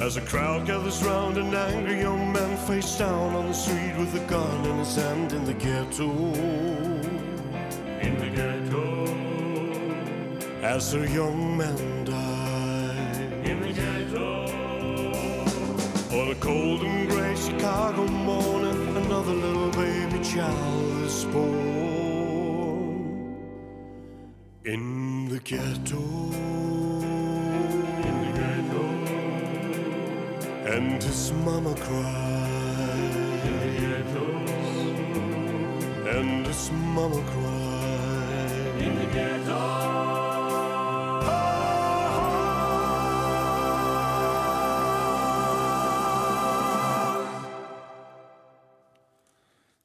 [0.00, 4.14] As a crowd gathers round, an angry young man face down on the street with
[4.14, 6.10] a gun in his hand in the ghetto.
[8.06, 8.84] In the ghetto.
[10.62, 11.93] As a young man
[16.24, 22.96] On a cold and gray Chicago morning, another little baby child is born.
[24.64, 26.00] In the ghetto.
[28.08, 28.84] In the ghetto.
[30.74, 33.44] And his mama cried.
[33.44, 34.24] In the.
[36.08, 38.82] And his mama cried.
[38.82, 39.73] In the ghetto.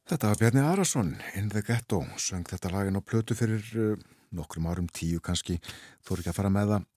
[0.10, 4.00] Þetta var Bjarni Arason, In the Ghetto, söng þetta lagin á plötu fyrir uh,
[4.34, 5.60] nokkrum árum, tíu kannski,
[6.02, 6.88] þóru ekki að fara með það.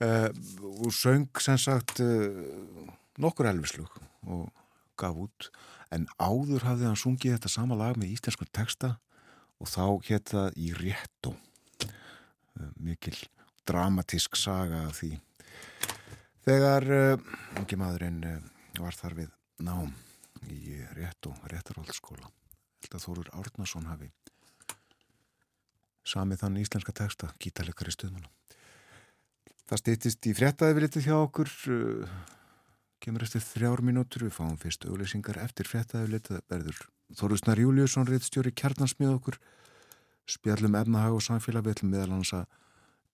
[0.00, 0.30] Uh,
[0.86, 2.86] og söng sem sagt uh,
[3.20, 4.46] nokkur elvislug og
[4.96, 5.50] gaf út,
[5.92, 8.94] en áður hafði hann sungið þetta sama lag með íslensku texta
[9.60, 11.34] og þá hétt það í réttó.
[11.84, 13.18] Uh, mikil
[13.68, 15.12] dramatísk saga því.
[16.48, 16.88] Þegar
[17.60, 18.24] ungi maðurinn
[18.80, 19.92] var þar við nám
[20.52, 22.30] í rétt og réttarhóllskóla
[22.84, 24.10] held að Þórur Árnason hafi
[26.04, 28.30] samið þann íslenska texta gítalegari stuðmanna
[29.68, 32.16] það stýttist í fréttaði við litið hjá okkur uh,
[33.04, 34.26] kemur eftir þrjár mínútur.
[34.26, 36.82] Við fáum fyrst auglýsingar eftir fréttaði við litið verður
[37.14, 39.38] Þórur Snar Júliusson réttstjóri kjarnansmið okkur.
[40.30, 41.66] Spjallum efnahag og samfélag.
[41.66, 42.46] Við ætlum meðal hans að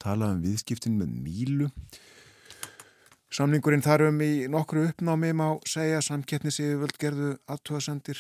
[0.01, 1.71] tala um viðskiptin með mílu
[3.31, 8.19] Samningurinn þarum í nokkru uppnámi má segja samkettnis yfir völd gerðu aðtöðasendir.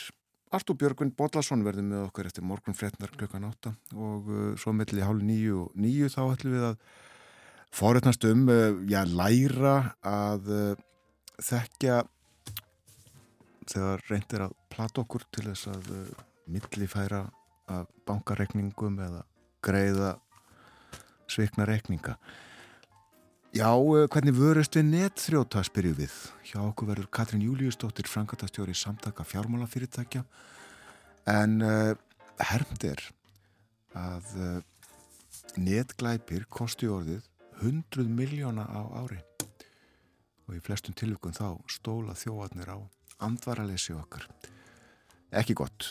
[0.55, 5.03] Artúr Björgvin Bodlason verður með okkur eftir morgun frétnar klukkan átta og uh, svo melli
[5.03, 6.77] hálf nýju og nýju þá ætlum við að
[7.75, 9.75] forutnast um, uh, já, læra
[10.07, 10.85] að uh,
[11.43, 12.01] þekkja
[13.71, 15.91] þegar reyndir að plata okkur til þess að
[16.51, 17.25] millifæra
[17.71, 19.25] að bankarekningum eða
[19.63, 20.15] greiða
[21.31, 22.15] svikna rekninga.
[23.51, 26.13] Já, hvernig vörust við netþrjóta spyrju við.
[26.47, 30.23] Hjá okkur verður Katrín Júliusdóttir frangatastjóri samtaka fjármálafyrirtækja
[31.27, 31.97] en uh,
[32.39, 33.03] hermd er
[33.99, 34.61] að uh,
[35.59, 37.27] netglæpir kosti orðið
[37.59, 39.19] 100 miljóna á ári
[40.47, 42.79] og í flestum tilvíkun þá stóla þjóðarnir á
[43.27, 44.31] andvaralessi okkar.
[45.35, 45.91] Ekki gott.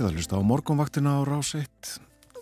[0.00, 1.88] Þið erum að hlusta á morgunvaktina á rás 1.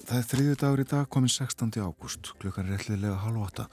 [0.06, 1.72] Það er þriðju dagur í dag, komin 16.
[1.82, 3.64] ágúst, klukkan er réttilega halv 8.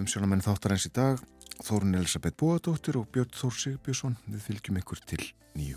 [0.00, 1.20] Umsjónamenn þáttar eins í dag,
[1.60, 4.16] Þórun Elisabeth Bóadóttir og Björn Þór Sigbjörnsson.
[4.32, 5.20] Við fylgjum ykkur til
[5.52, 5.76] nýju.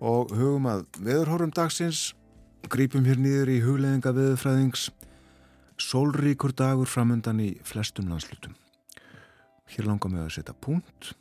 [0.00, 2.14] Og hugum að veðurhórum dagsins,
[2.72, 4.88] grípum hér nýður í hugleðinga veðurfræðings,
[5.76, 8.56] sólríkur dagur framöndan í flestum landslutum.
[9.76, 11.12] Hér langar við að setja punkt,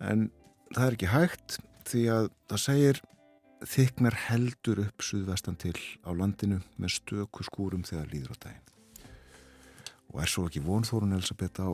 [0.00, 0.30] en
[0.72, 3.06] það er ekki hægt því að það segir
[3.66, 8.66] þyknar heldur upp suðvestan til á landinu með stöku skúrum þegar líður á daginn.
[10.10, 11.70] og er svo ekki vonþórun Elisabeth á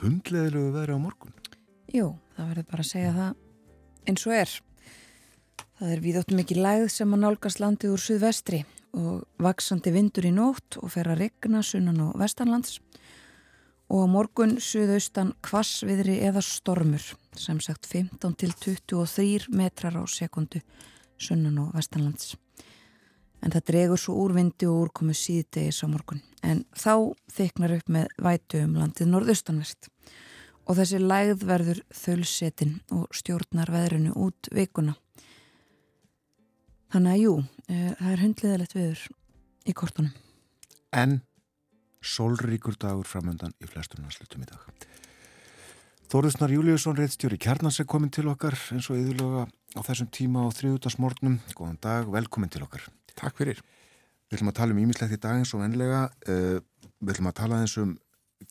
[0.00, 1.34] hundleðilegu veðri á morgun?
[1.92, 4.54] Jú, það verður bara að segja það eins og er.
[5.78, 8.64] Það er viðóttum ekki lægð sem að nálgast landið úr suðvestri
[8.96, 12.78] og vaksandi vindur í nótt og fer að regna sunnan og vestanlands
[13.88, 17.04] og á morgun suðaustan kvassviðri eða stormur
[17.38, 20.60] sem sagt 15 til 23 metrar á sekundu
[21.18, 22.36] sunnan og vestanlands.
[23.42, 28.08] En það dregur svo úrvindi og úrkomu síðdegis á morgun en þá þyknar upp með
[28.22, 29.90] vætu um landið norðaustanvert
[30.68, 34.96] og þessi lægð verður þölsetin og stjórnar veðrinu út vikuna.
[36.92, 39.06] Þannig að jú, uh, það er hundliðilegt viður
[39.68, 40.12] í kortunum.
[40.96, 41.20] En
[42.04, 44.88] sólríkur dagur framöndan í flestum næslutum í dag.
[46.08, 49.44] Þóruðsnar Júliusson reyðstjóri Kjarnans er komin til okkar eins og yðurlega
[49.78, 51.38] á þessum tíma á þriðutarsmórnum.
[51.54, 52.82] Góðan dag, velkomin til okkar.
[53.14, 53.60] Takk fyrir.
[54.28, 56.08] Við ætlum að tala um ímislegt í dag eins og enlega.
[56.26, 56.58] Uh,
[56.98, 57.94] við ætlum að tala eins um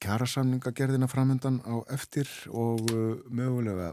[0.04, 3.92] kjærasamningagerðina framöndan á eftir og uh, mögulega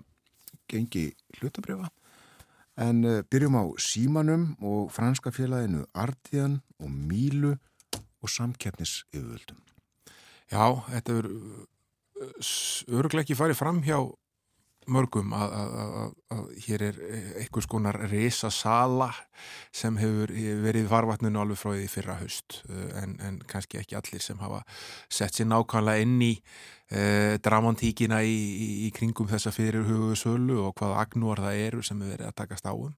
[0.71, 1.11] gengi
[1.41, 1.91] hlutabriða.
[2.79, 7.57] En uh, byrjum á Símanum og franska félaginu Ardian og Mílu
[8.23, 9.59] og samkeppnis yfirvöldum.
[10.53, 11.29] Já, þetta er
[12.95, 13.99] öruglega ekki farið fram hjá
[14.91, 17.01] mörgum að, að, að, að hér er
[17.43, 19.11] einhvers konar resa sala
[19.75, 20.33] sem hefur
[20.65, 22.61] verið varvatninu alveg frá því fyrra haust
[23.01, 24.63] en, en kannski ekki allir sem hafa
[25.09, 26.33] sett sér nákvæmlega inn í
[26.91, 31.83] eh, dramantíkina í, í, í kringum þessa fyrir huguðu sölu og hvaða agnúar það eru
[31.87, 32.95] sem hefur verið að takast á um.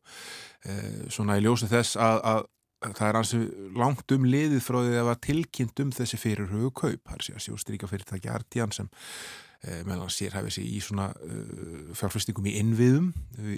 [0.66, 2.46] Eh, svona í ljósi þess að
[2.84, 3.40] það er hansi
[3.76, 7.16] langt um liðið frá því að það var tilkynnt um þessi fyrir hugu kaup, það
[7.16, 9.45] er sér sjóstríka fyrirtæki Artian sem eh,
[9.86, 13.12] meðan sér hafið sér í svona uh, fjárfæstingum í innviðum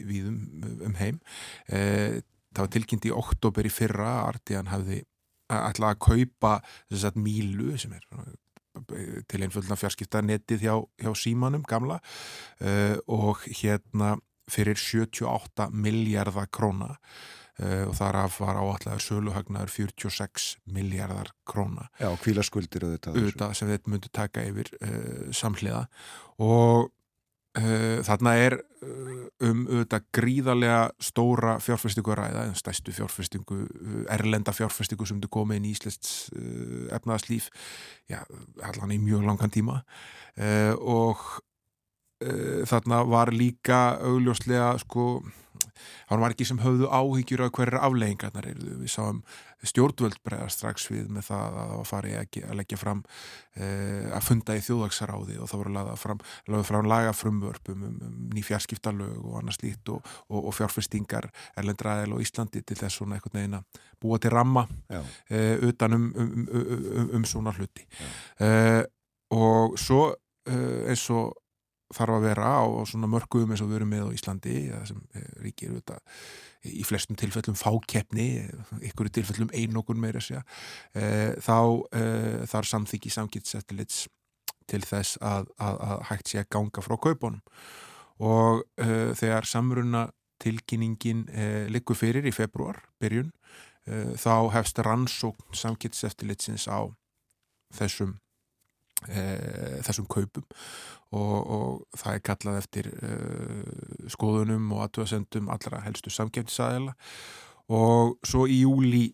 [0.09, 0.29] við,
[0.87, 1.21] um heim.
[1.69, 2.21] Eh,
[2.55, 5.03] það var tilkynnt í oktober í fyrra Artian hafði
[5.49, 6.53] ætlað að kaupa
[6.91, 8.05] þess að mílu sem er
[9.29, 11.97] til einföldna fjarskipta netið hjá, hjá símanum gamla
[13.11, 14.13] og hérna
[14.53, 16.93] fyrir 78 miljardar króna
[17.59, 21.89] og þar af var áallega söluhagnaður 46 miljardar króna.
[21.99, 23.19] Já, kvíla skuldir auðvitað.
[23.19, 25.81] Auðvitað sem þetta myndi taka yfir uh, samhliða
[26.39, 26.93] og
[27.59, 28.59] uh, þarna er
[29.43, 33.59] um auðvitað gríðarlega stóra fjárfestingu að ræða, en stæstu fjárfestingu,
[34.15, 36.13] erlenda fjárfestingu sem þú komið inn í Íslands
[36.95, 37.49] efnaðarslíf,
[38.07, 38.21] já,
[38.63, 39.81] allan í mjög langan tíma
[40.79, 41.27] og
[42.71, 45.09] þarna var líka augljóslega sko
[45.79, 49.23] það var margir sem höfðu áhyggjur af hverjar afleggingarnar eru við sáum
[49.67, 53.01] stjórnvöld bregðar strax við með það að það var farið að, leggja fram
[53.59, 56.23] eh, að funda í þjóðvaksaráði og það voru lagað fram,
[56.69, 62.23] fram lagafrumvörpum um, um ný fjarskiptalög og annars lít og, og, og fjárfestingar Erlendraðil og
[62.23, 66.49] Íslandi til þess svona einhvern veginn að búa til ramma eh, utan um, um,
[67.19, 67.89] um svona hluti.
[68.39, 68.85] Eh,
[69.35, 70.09] og svo
[70.49, 71.35] eins og
[71.95, 74.57] þarf að vera á svona mörgum eins og við erum með á Íslandi
[74.91, 75.01] sem
[75.41, 76.03] ríkir auðvitað
[76.67, 78.29] í flestum tilfellum fákeppni
[78.89, 80.43] ykkur tilfellum einokun meira segja,
[80.95, 81.59] e, þá
[81.95, 82.05] e,
[82.51, 84.07] þar samþyggi samgitsettilits
[84.69, 87.43] til þess að, að, að hægt sé að ganga frá kaupunum.
[88.19, 90.09] Og e, þegar samruna
[90.43, 91.25] tilkynningin
[91.73, 93.33] likur fyrir í februar, byrjun
[94.23, 96.87] þá hefst rannsókn samgitsettilitsins á
[97.75, 98.13] þessum
[99.07, 100.45] þessum kaupum.
[101.09, 103.13] Og, og það er kallað eftir e,
[104.13, 106.93] skoðunum og aðtöðasendum allra helstu samkjöfnisæðila
[107.73, 109.07] og svo í júli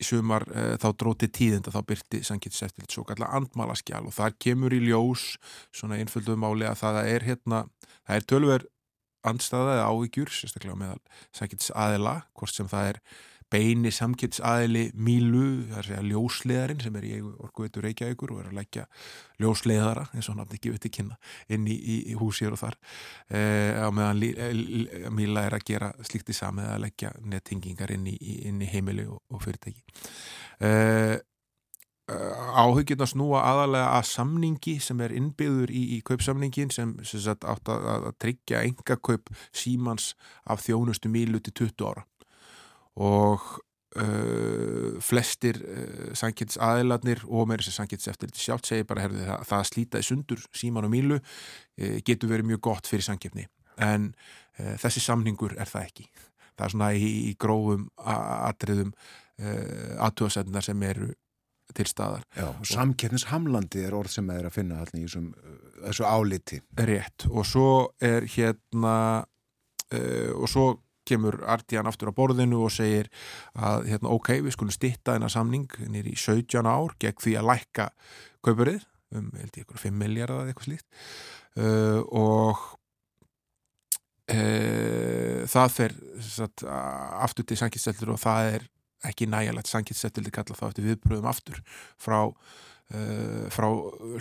[0.00, 4.80] sumar e, þá dróti tíðenda þá byrti samkjöfnisæftilt svo kallar andmálaskjál og þar kemur í
[4.86, 5.34] ljós
[5.68, 7.60] svona einföldu máli að það er hérna,
[8.06, 8.66] það er tölver
[9.28, 11.00] andstaða eða ávíkjur, sérstaklega meðal
[11.36, 13.02] samkjöfnisæðila, hvort sem það er
[13.52, 18.48] beini samkjöldsaðili Mílu, það er að segja ljósleðarinn sem er í orguðitur Reykjavíkur og er
[18.50, 18.86] að leggja
[19.42, 21.18] ljósleðara, eins og náttúrulega ekki viti kynna,
[21.52, 22.78] inn í, í, í húsir og þar.
[23.28, 28.08] Eh, á meðan eh, Míla er að gera slikt í samið að leggja nettingingar inn
[28.10, 29.84] í, í heimili og, og fyrirtæki.
[30.64, 31.16] Eh,
[32.04, 37.70] áhugjurna snúa aðalega að samningi sem er innbyður í, í kaupsamningin sem, sem sagt, átt
[37.72, 40.12] að, að tryggja enga kaup símans
[40.44, 42.04] af þjónustu Mílu til 20 ára
[43.00, 43.46] og
[43.96, 49.24] uh, flestir uh, sankins aðiladnir og meira sem sankins eftir þetta sjálft segir bara herði,
[49.26, 53.48] það, það slítaði sundur síman og mílu uh, getur verið mjög gott fyrir sankjöfni
[53.82, 54.12] en
[54.60, 56.08] uh, þessi samningur er það ekki
[56.54, 61.10] það er svona í, í grófum atriðum uh, aðtjóðsendnar sem eru
[61.74, 62.22] til staðar.
[62.36, 66.60] Já, samkeppnishamlandi er orð sem er að finna allir í þessum, uh, þessu áliti.
[66.78, 67.70] Rétt og svo
[68.04, 68.96] er hérna
[69.94, 70.62] og svo
[71.08, 73.10] kemur Artian aftur á borðinu og segir
[73.54, 77.48] að hérna, ok, við skulum stitta þennar samning nýri í 17 ár gegn því að
[77.52, 77.88] lækka
[78.44, 78.82] kaupurið
[79.14, 80.88] um held ég ykkur 5 miljardar eða eitthvað slíkt.
[81.54, 82.62] Uh, og
[84.34, 88.68] uh, það fer satt, aftur til sangiðseldur og það er
[89.04, 91.60] ekki nægjalegt sangiðseldur kalla þá eftir viðbröðum aftur
[92.00, 93.68] frá uh, frá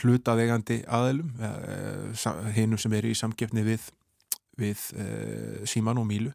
[0.03, 3.88] hlutaðegandi aðelum uh, hinnum sem eru í samgefni við,
[4.59, 6.33] við uh, síman og mílu.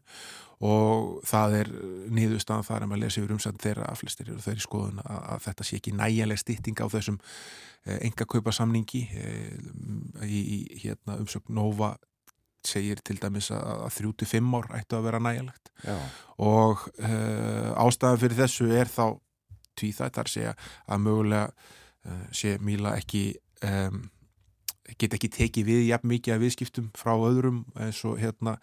[0.59, 1.69] Og það er
[2.11, 5.45] nýðustan þar að maður lesi yfir umsætt þeirra að flestir eru þeirri skoðun að, að
[5.45, 7.19] þetta sé ekki nægjaleg stýtting á þessum
[7.95, 9.05] enga kaupa samningi
[10.27, 11.93] í, í hérna, umsökn Nova
[12.67, 15.95] segir til dæmis að 35 ár ættu að vera nægjalegt Já.
[16.43, 16.83] og
[17.79, 19.05] ástæðan fyrir þessu er þá
[19.79, 20.19] tvíþætt.
[20.19, 20.55] Þar segja
[20.87, 21.47] að mögulega
[22.35, 23.23] sé Míla ekki
[23.65, 24.03] um,
[24.99, 28.55] get ekki tekið við jafn mikið af viðskiptum frá öðrum eins og, hérna,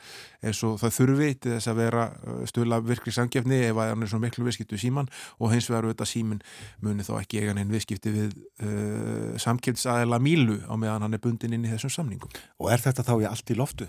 [0.43, 2.07] eins og það þurfi til þess að vera
[2.51, 6.12] stöðla virkri samgefni ef að hann er svo miklu viðskiptu síman og hins vegar auðvitað
[6.12, 6.43] símin
[6.85, 11.57] muni þá ekki eigan einn viðskipti við uh, samkefnsæðila Mílu á meðan hann er bundin
[11.57, 12.33] inn í þessum samningum.
[12.62, 13.89] Og er þetta þá í allt í loftu?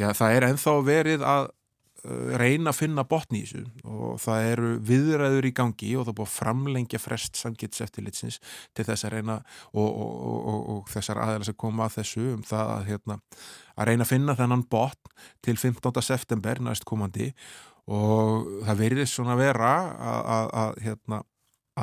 [0.00, 1.50] Já, það er enþá verið að
[2.02, 6.28] reyna að finna botni í þessu og það eru viðræður í gangi og það búið
[6.28, 8.38] að framlengja frest samgetseftilitsins
[8.74, 9.36] til þess að reyna
[9.70, 13.18] og, og, og, og þessar aðeins að koma að þessu um það að, hérna,
[13.76, 15.12] að reyna að finna þennan botn
[15.46, 16.02] til 15.
[16.02, 17.28] september næst komandi
[17.86, 21.22] og það verður svona vera að, að, að hérna,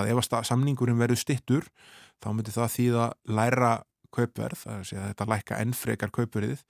[0.03, 1.71] ef að samningurinn verður stittur
[2.19, 3.07] þá myndir það þýða
[3.39, 3.71] læra
[4.11, 6.61] kaupverð, það er að þetta lækka ennfrekar kaupverðið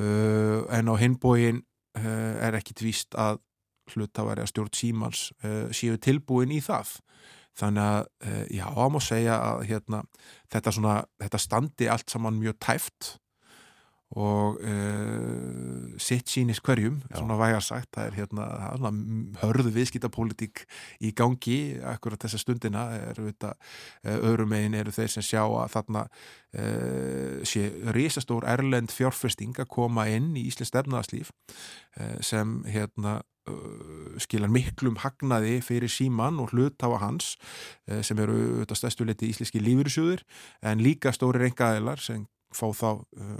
[0.00, 3.40] uh, en á hinbógin Eh, er ekki tvíst að
[3.92, 6.96] hlutafæri að stjórn símans uh, séu tilbúin í það.
[7.56, 10.02] Þannig að uh, já, það má segja að hérna,
[10.52, 13.12] þetta, svona, þetta standi allt saman mjög tæft
[14.14, 17.16] og uh, sitt sínis hverjum, já.
[17.18, 18.92] svona vægarsagt það er hérna
[19.42, 20.62] hörðu viðskiptapólitík
[21.02, 23.54] í gangi akkurat þessa stundina er þetta,
[24.14, 26.06] öðrum megin eru þeir sem sjá að þarna
[27.44, 31.32] sé risastór erlend fjárfesting að koma inn í Íslands stefnaðarslíf
[32.24, 33.18] sem hérna
[34.22, 37.34] skilar miklum hagnaði fyrir síman og hlutafa hans
[38.06, 40.24] sem eru auðvitað stæstuleiti íslenski lífyrirsjóður
[40.70, 42.88] en líka stóri reyngaðilar sem fá þá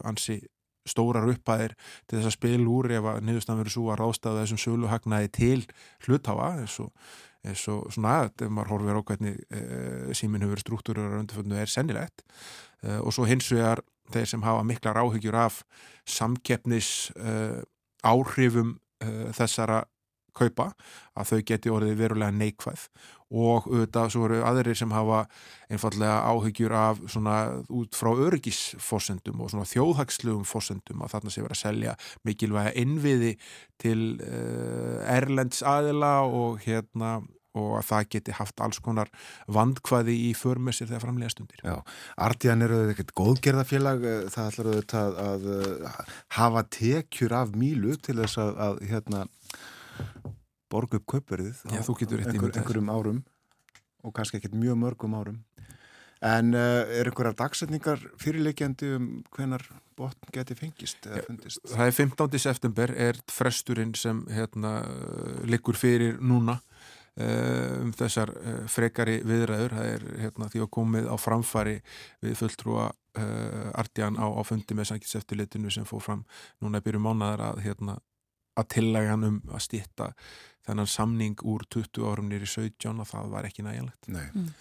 [0.06, 0.42] ansi
[0.88, 1.74] stórar upphæðir
[2.06, 5.32] til þess að spil úr ef að niðurstan verður svo að rástaða þessum sölu hagnaði
[5.36, 5.58] til
[6.06, 6.92] hlutafa eins og,
[7.46, 9.64] eins og svona aðeins ef maður horfir á hvernig e,
[10.18, 12.24] símin hefur struktúrur og undirföndu er sennilegt.
[12.82, 13.82] E, og svo hins vegar
[14.14, 15.60] þeir sem hafa miklar áhyggjur af
[16.06, 17.62] samkeppnis e,
[18.06, 18.76] áhrifum
[19.36, 19.82] þessara
[20.36, 20.70] kaupa
[21.16, 22.86] að þau geti orðið verulega neikvæð
[23.34, 25.24] og auðvitað svo eru aðrir sem hafa
[25.72, 27.36] einfallega áhyggjur af svona
[27.74, 31.96] út frá örgisfossendum og svona þjóðhagslugum fossendum að þarna sé verið að selja
[32.28, 33.32] mikilvæga innviði
[33.82, 37.18] til uh, Erlends aðila og hérna
[37.56, 39.10] og að það geti haft alls konar
[39.52, 41.62] vandkvæði í förmessir þegar framlega stundir.
[41.64, 41.78] Já,
[42.26, 46.02] Artíðan eru ekkert góðgerðafélag, eh, það ætlar auðvitað að, að eh,
[46.36, 49.24] hafa tekjur af mílu til þess að, að hérna
[50.72, 53.22] borga upp kaupverðið Já, einhver, einhverjum árum
[54.06, 55.40] og kannski ekkert mjög mörgum árum
[56.24, 59.64] en uh, er einhverjar dagsetningar fyrirleikjandi um hvenar
[59.98, 61.62] botn geti fengist eða fundist?
[61.68, 62.38] Það er 15.
[62.40, 64.78] september er fresturinn sem hérna,
[65.44, 71.10] liggur fyrir núna uh, um þessar uh, frekari viðræður það er hérna, því að komið
[71.12, 71.78] á framfari
[72.24, 76.26] við fulltrúa artjan á, á fundi með sangiseftilitinu sem fór fram
[76.60, 77.94] núna byrju mánuðar að hérna
[78.60, 80.10] að tillægan um að stýtta
[80.66, 84.10] þennan samning úr 20 árum nýri 17 og það var ekki nægjanlegt.
[84.12, 84.26] Nei.
[84.34, 84.52] Mm.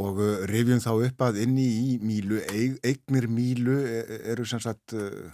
[0.00, 2.38] Og uh, rifjum þá upp að inni í Mílu,
[2.86, 5.32] eignir Mílu e, e, eru sem sagt uh,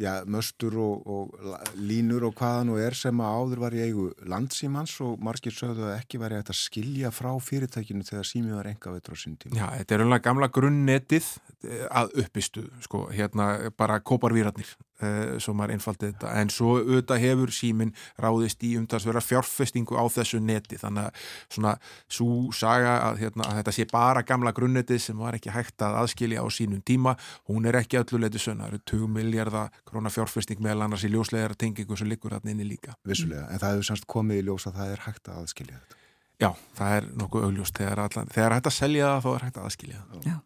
[0.00, 4.06] já, möstur og, og línur og hvaða nú er sem að áður var í eigu
[4.30, 8.94] landsímans og margir sögðu að ekki væri að skilja frá fyrirtækinu þegar símið var enga
[8.96, 9.58] veitur á sín tíma.
[9.60, 11.32] Já, þetta er umlega gamla grunnnetið
[11.68, 14.72] eh, að uppistu, sko, hérna bara kóparvýratnir
[15.02, 20.04] uh, svo maður einfaldið þetta, en svo auðvitað hefur símin ráðist í umtalsverða fjárfestingu á
[20.12, 21.26] þessu neti, þannig að
[21.56, 21.74] svona
[22.10, 25.98] svo saga að, hérna, að þetta sé bara gamla grunnetið sem var ekki hægt að
[26.02, 27.16] aðskilja á sínum tíma,
[27.50, 31.56] hún er ekki ölluleiti sönna, það eru 2 miljardar krónar fjárfesting meðal annars í ljóslegar
[31.58, 32.94] tengingu sem liggur hann inni líka.
[33.08, 35.98] Vissulega, en það hefur semst komið í ljós að það er hægt að aðskilja þetta.
[36.40, 39.58] Já, það er nokkuð augljóst, þegar, allan, þegar hægt að selja það þá er hægt
[39.58, 40.28] að aðskilja það.
[40.30, 40.36] Já,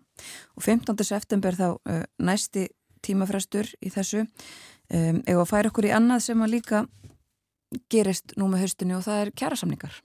[0.57, 1.05] og 15.
[1.11, 2.65] september þá uh, næsti
[3.05, 6.83] tímafrestur í þessu um, eða að færa okkur í annað sem að líka
[7.93, 10.01] gerist nú með höstinu og það er kjærasamningar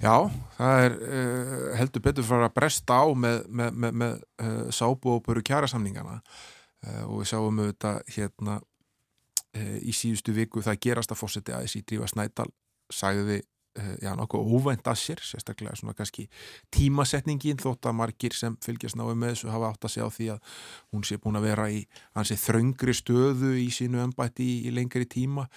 [0.00, 0.16] Já,
[0.56, 5.16] það er uh, heldur betur frá að bresta á með, með, með, með uh, sábú
[5.16, 6.44] og böru kjærasamningana uh,
[7.06, 11.82] og við sáum auðvitað hérna uh, í síðustu viku það gerast að fórseti að þessi
[11.88, 12.48] Drífa Snædal
[12.92, 16.26] sagði uh, já, nokkuð óvænt að sér, sérstaklega svona kannski
[16.74, 20.28] tímasetningin þótt að margir sem fylgjast náðu með þessu hafa átt að segja á því
[20.34, 20.58] að
[20.94, 21.80] hún sé búin að vera í
[22.18, 25.48] hansi þröngri stöðu í sínu ennbætti í, í lengri tíma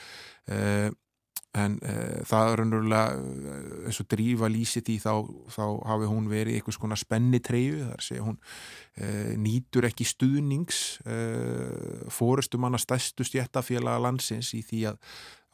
[1.58, 5.14] en uh, það er raunverulega eins og drífa lýsit í þá,
[5.54, 10.82] þá hafi hún verið einhvers konar spenni treyju þar sé hún uh, nýtur ekki stuðnings
[11.06, 15.00] uh, fórestum hann að stæstu stjættafélaga landsins í því að,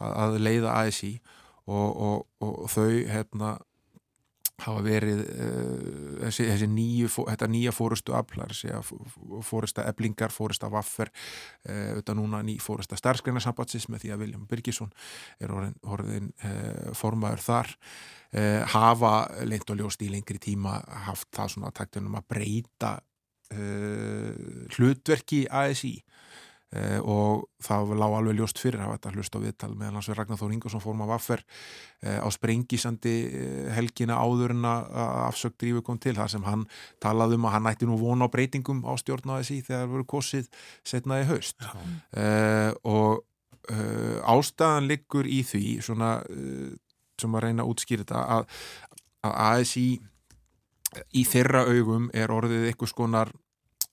[0.10, 1.14] að leiða ASI
[1.66, 3.56] og, og, og þau hérna
[4.62, 8.54] hafa verið uh, þessi, þessi nýju, þetta nýja fórustu aflar,
[9.46, 14.94] fórusta eblingar, fórusta vaffer uh, auðvitað núna ný fórusta starfsgreinarsambatsins með því að Viljum Birgisson
[15.42, 17.78] er orðin, orðin uh, formaður þar
[18.74, 19.10] hafa
[19.46, 22.96] leint og ljóst í lengri tíma haft það svona taktunum að breyta
[24.74, 25.92] hlutverki ASI
[26.74, 30.18] Eh, og það lág alveg ljóst fyrir að þetta hlust á viðtal meðan hans við
[30.18, 31.44] Ragnar Þór Ingvarsson fórum að vaffer
[32.02, 34.96] eh, á sprengisandi eh, helgina áður en að
[35.28, 36.66] afsökt drífu kom til þar sem hann
[37.04, 40.10] talaði um að hann nætti nú vona á breytingum á stjórnaði sí þegar það voru
[40.16, 40.50] kosið
[40.88, 41.68] setnaði haust.
[42.14, 43.22] Uh, og
[43.70, 46.74] uh, ástæðan liggur í því svona uh,
[47.22, 48.60] sem að reyna að útskýra þetta að,
[49.30, 49.88] að ASI
[51.14, 53.34] í þeirra augum er orðið eitthvað skonar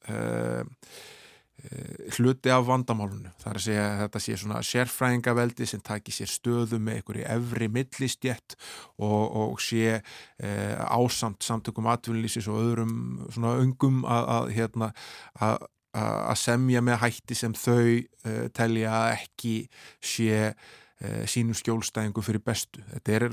[0.09, 0.65] Eh,
[2.17, 6.81] hluti af vandamálunu þar að segja að þetta sé svona sérfræðingaveldi sem taki sér stöðu
[6.81, 8.57] með einhverju efri millistjett
[8.99, 10.55] og, og sé e,
[10.89, 12.95] ásamt samtökum atvinnlýsis og öðrum
[13.29, 14.91] svona ungum að, að, hérna,
[15.41, 15.69] að,
[16.01, 19.57] að semja með hætti sem þau e, telja ekki
[19.99, 20.55] sé
[21.31, 22.83] sínum skjólstæðingu fyrir bestu.
[22.93, 23.27] Þetta er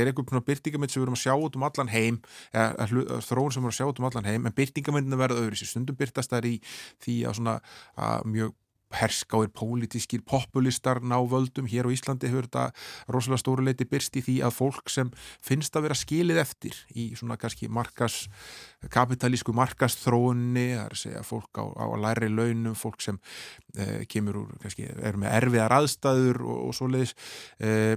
[0.00, 2.18] er einhvern byrtingamind sem við erum að sjá út um allan heim
[2.50, 2.88] eða
[3.28, 5.70] þróun sem við erum að sjá út um allan heim en byrtingamindinu verða öðru sér.
[5.70, 6.56] Stundum byrtast það í
[7.04, 7.56] því að, svona,
[7.94, 8.56] að mjög
[8.96, 11.68] herskáir pólitískir populistar ná völdum.
[11.70, 12.68] Hér á Íslandi hefur þetta
[13.12, 15.12] rosalega stóru leiti byrst í því að fólk sem
[15.44, 18.26] finnst að vera skilið eftir í svona kannski markas
[18.92, 23.20] kapitalísku markastróunni það er að segja fólk á, á læri launum fólk sem
[23.76, 27.14] eh, kemur úr kannski er með erfiðar aðstæður og, og svo leiðis
[27.62, 27.96] eh,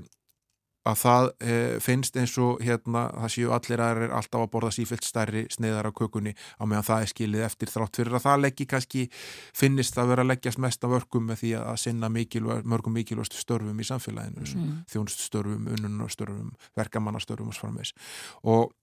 [0.85, 5.07] að það e, finnst eins og hérna það séu allir aðeins alltaf að borða sífælt
[5.07, 8.67] stærri sneiðar á kökunni á meðan það er skilið eftir þrátt fyrir að það leggji
[8.69, 9.03] kannski
[9.57, 13.41] finnist að vera að leggjast mest af örgum með því að sinna mikilvæg, mörgum mikilvægstu
[13.41, 14.73] störfum í samfélaginu mm.
[14.93, 17.95] þjónststörfum, unnunarstörfum, verkamannastörfum og framvegs
[18.45, 18.75] og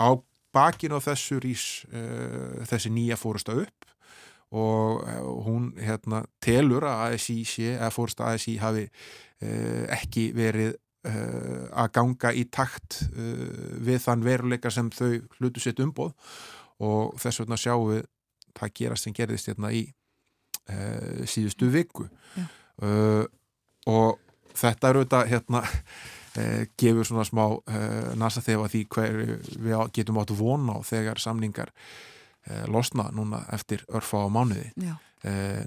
[0.00, 0.16] á
[0.56, 2.04] bakinn á þessu rís e,
[2.68, 3.92] þessi nýja fórust að upp
[4.52, 9.52] og e, hún hérna telur að ASI sé, að fórust að ASI hafi e,
[9.96, 16.12] ekki verið að ganga í takt uh, við þann veruleika sem þau hlutu sitt umboð.
[16.82, 18.04] Og þess vegna sjáum við
[18.58, 22.08] það gerast sem gerðist hérna í uh, síðustu viku.
[22.82, 24.18] Og
[24.56, 25.62] þetta er auðvitað hérna
[26.80, 27.42] gefur svona smá
[28.16, 29.18] nasa þegar því hver
[29.60, 31.72] við getum átt vona á þegar samningar
[32.72, 34.70] losna núna eftir örfa á mánuði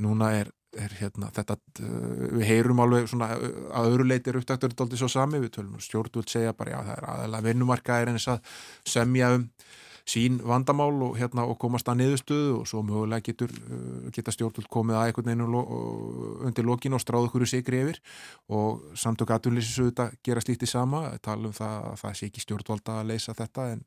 [0.02, 0.50] núna er
[0.82, 4.86] er hérna þetta, uh, við heyrum alveg svona uh, að öðru leiti er upptaktur þetta
[4.88, 8.34] aldrei svo sami, við tölum stjórnvöld segja bara já það er aðalega vinnumarkaðir en þess
[8.36, 8.56] að
[8.96, 9.50] semja um
[10.06, 14.70] sín vandamál og, hérna, og komast að niðurstöðu og svo mögulega getur uh, geta stjórnvöld
[14.72, 18.02] komið að einhvern veginn undir lokin og stráð okkur í sigri yfir.
[18.54, 23.00] Og samtök aðtunlýsins auðvitað gera slítið sama, tala um það að það sé ekki stjórnvalda
[23.00, 23.82] að leysa þetta en,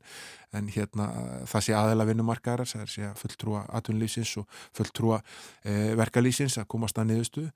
[0.59, 1.07] en hérna
[1.49, 5.21] það sé aðeila vinnumarkaðar, það sé að fulltrúa aðtunlýsins og fulltrúa
[5.63, 7.53] e, verkalýsins að komast að niðurstöðu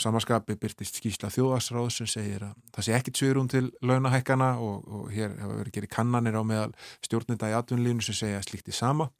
[0.00, 5.10] Samanskapi byrtist skýsla þjóðarsráð sem segir að það sé ekkit sviðrún til launahækana og, og
[5.12, 6.70] hér hefur verið gerið kannanir á meðal
[7.04, 9.10] stjórnenda í atvinnlínu sem segja slíkt í sama.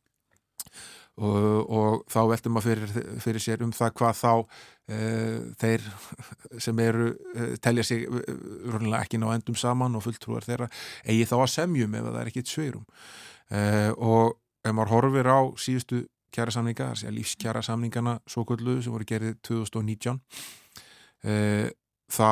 [1.20, 4.30] Og, og þá veltum maður fyrir, fyrir sér um það hvað þá
[4.88, 5.00] e,
[5.60, 5.88] þeir
[6.64, 8.36] sem eru e, telja sig e,
[9.00, 10.70] ekki ná endum saman og fulltrúar þeirra
[11.04, 12.86] eigi þá að semjum ef það er ekkit sviðrún
[13.50, 13.60] e,
[13.98, 16.04] og ef maður horfir á síðustu
[16.34, 20.50] kjæra samninga, það sé að lífskjæra samningana svo kullu sem voru gerðið 2019 uh,
[22.10, 22.30] þá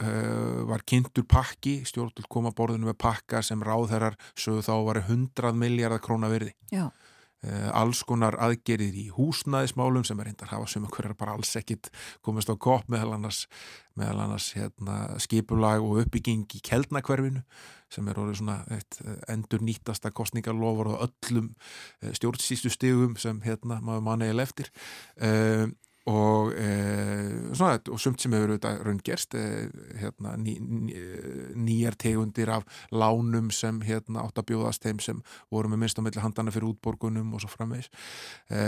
[0.00, 5.56] uh, var kynntur pakki, stjórnult koma borðinu með pakka sem ráðherrar sögðu þá var 100
[5.58, 6.88] miljardar króna verði Já.
[7.40, 11.88] Uh, alls konar aðgerið í húsnæðismálum sem er reyndar hafa sem hverjar bara alls ekkit
[12.20, 13.46] komist á kopp meðal annars,
[13.96, 17.40] meðal annars hérna, skipulag og uppbygging í keldnakverfinu
[17.90, 19.00] sem er orðið svona eitt,
[19.32, 21.48] endur nýtasta kostningarlofur og öllum
[22.12, 24.68] stjórnsýstu stegum sem hérna maður manniðil eftir.
[25.16, 25.89] Uh, og,
[26.56, 26.68] e,
[27.56, 29.42] svona, og sumt sem hefur auðvitað raungerst e,
[30.00, 31.02] hérna, ný, ný,
[31.58, 35.20] nýjar tegundir af lánum sem hérna, átt að bjóðast þeim sem
[35.52, 37.90] voru með minnst á milli handana fyrir útborgunum og svo framvegs
[38.50, 38.64] e,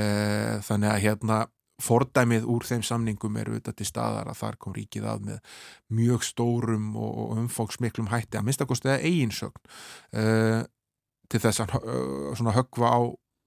[0.67, 1.41] þannig að hérna
[1.83, 5.57] fordæmið úr þeim samningum eru auðvitað til staðar að þar kom ríkið að með
[5.99, 10.69] mjög stórum og, og umfóksmiklum hætti að minnstakosti eða eiginsögn
[11.33, 11.75] til þess að
[12.39, 13.01] svona högva á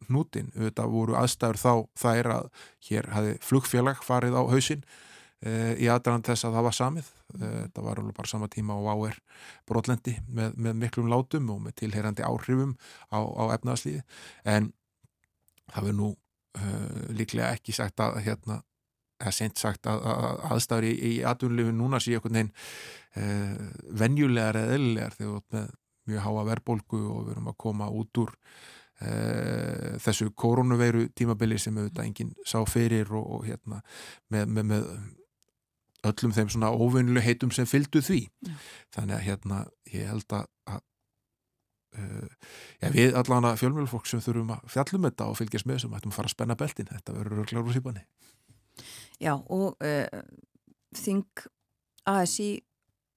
[0.09, 2.47] hnútin, auðvitað voru aðstæður þá það er að
[2.89, 7.11] hér hafi flugfélag farið á hausinn uh, í aðdraðan þess að það var samið.
[7.35, 9.17] Þetta var alveg bara sama tíma og áer
[9.67, 12.75] brotlendi með, með miklum látum og með tilherandi áhrifum
[13.11, 14.03] á, á efnaðslíði
[14.45, 14.69] en
[15.73, 18.59] það verður nú uh, líklega ekki sagt að hérna,
[19.21, 23.57] eða sent sagt að, að aðstæður í, í atvinnulegu núna sé neinn uh,
[24.03, 25.73] venjulegar eða eðlilegar þegar við erum með
[26.05, 28.33] mjög háa verbolgu og við erum að koma út úr
[29.03, 33.81] uh, þessu koronaveiru tímabili sem auðvitað enginn sá fyrir og, og hérna
[34.33, 34.89] með, með, með
[36.11, 38.53] öllum þeim svona óvinnuleg heitum sem fylgdu því Já.
[38.97, 39.61] þannig að hérna
[39.93, 40.83] ég held að, að
[41.97, 42.29] uh,
[42.83, 46.13] já, við allan að fjölmjölfólk sem þurfum að fjallum þetta og fylgjast með þessum ættum
[46.13, 48.05] að fara að spenna beltin, þetta verður örglar úr sípanni
[49.23, 50.23] Já, og uh,
[50.95, 51.45] þing
[52.05, 52.49] ASI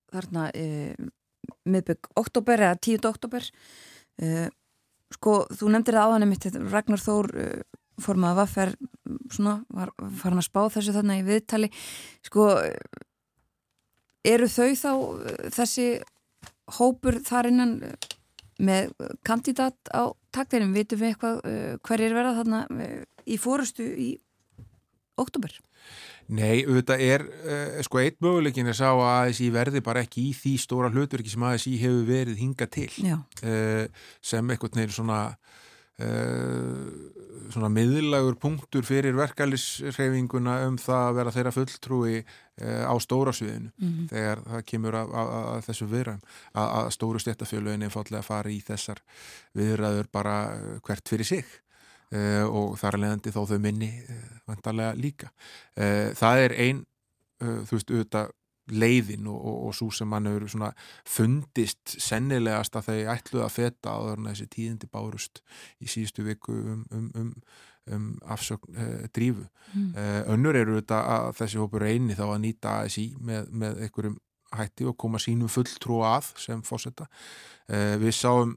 [0.09, 0.49] þarna
[1.69, 3.05] miðbygg oktober eða 10.
[3.09, 4.49] oktober uh,
[5.15, 7.57] sko, þú nefndir það áðan mitt Ragnar Þór uh,
[7.99, 8.75] formað að vaffer
[9.35, 11.71] svona, var farin að spá þessu þarna í viðtali
[12.27, 12.47] sko
[14.29, 15.89] eru þau þá uh, þessi
[16.79, 18.15] hópur þar innan uh,
[18.59, 18.91] með
[19.27, 21.37] kandidat á takteginum, vitum við eitthvað
[21.87, 22.63] hverjir verða þarna
[23.23, 24.09] í fórustu í
[25.15, 25.55] oktober?
[26.29, 30.33] Nei, auðvitað er uh, sko eitt möguleikin að sá að ASI verði bara ekki í
[30.37, 32.91] því stóra hlutverki sem ASI hefur verið hinga til.
[33.41, 33.87] Uh,
[34.21, 35.21] sem eitthvað neil svona
[36.05, 36.83] uh,
[37.49, 42.19] svona miðlagur punktur fyrir verkalisreifinguna um það að vera þeirra fulltrúi
[42.59, 43.71] á stóra sviðinu.
[43.79, 46.35] Mhm, þegar það kemur að, að, að þessu viðræðum.
[46.53, 49.01] Að, að stóru stjættafjöluðin einfallega fara í þessar
[49.57, 50.37] viðræður bara
[50.85, 51.57] hvert fyrir sig
[52.15, 56.85] uh, og þar leðandi þó þau minni uh, vantarlega líka uh, það er ein
[57.39, 58.31] þú veist auðvitað
[58.75, 60.73] leiðin og, og, og svo sem mann hefur svona
[61.07, 65.39] fundist sennilegast að þau ætluð að feta en þessi tíðindi bárust
[65.79, 67.31] í síðustu viku um, um, um,
[67.95, 69.93] um afsögn uh, drífu mm.
[70.35, 74.19] Önnur eru þetta að þessi hópur reyni þá að nýta ASI með, með einhverjum
[74.59, 77.07] hætti og koma sínum fulltrú að sem fósetta.
[77.69, 78.57] Við sáum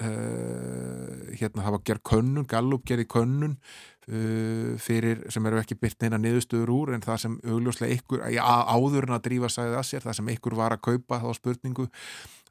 [0.00, 6.20] uh, hérna hafa gerð könnun, Gallup gerði könnun uh, fyrir sem eru ekki byrt neina
[6.20, 10.06] niðurstöður úr en það sem augljóslega ykkur, já, áður en að drífa sagði að sér,
[10.06, 11.88] það sem ykkur var að kaupa þá spurningu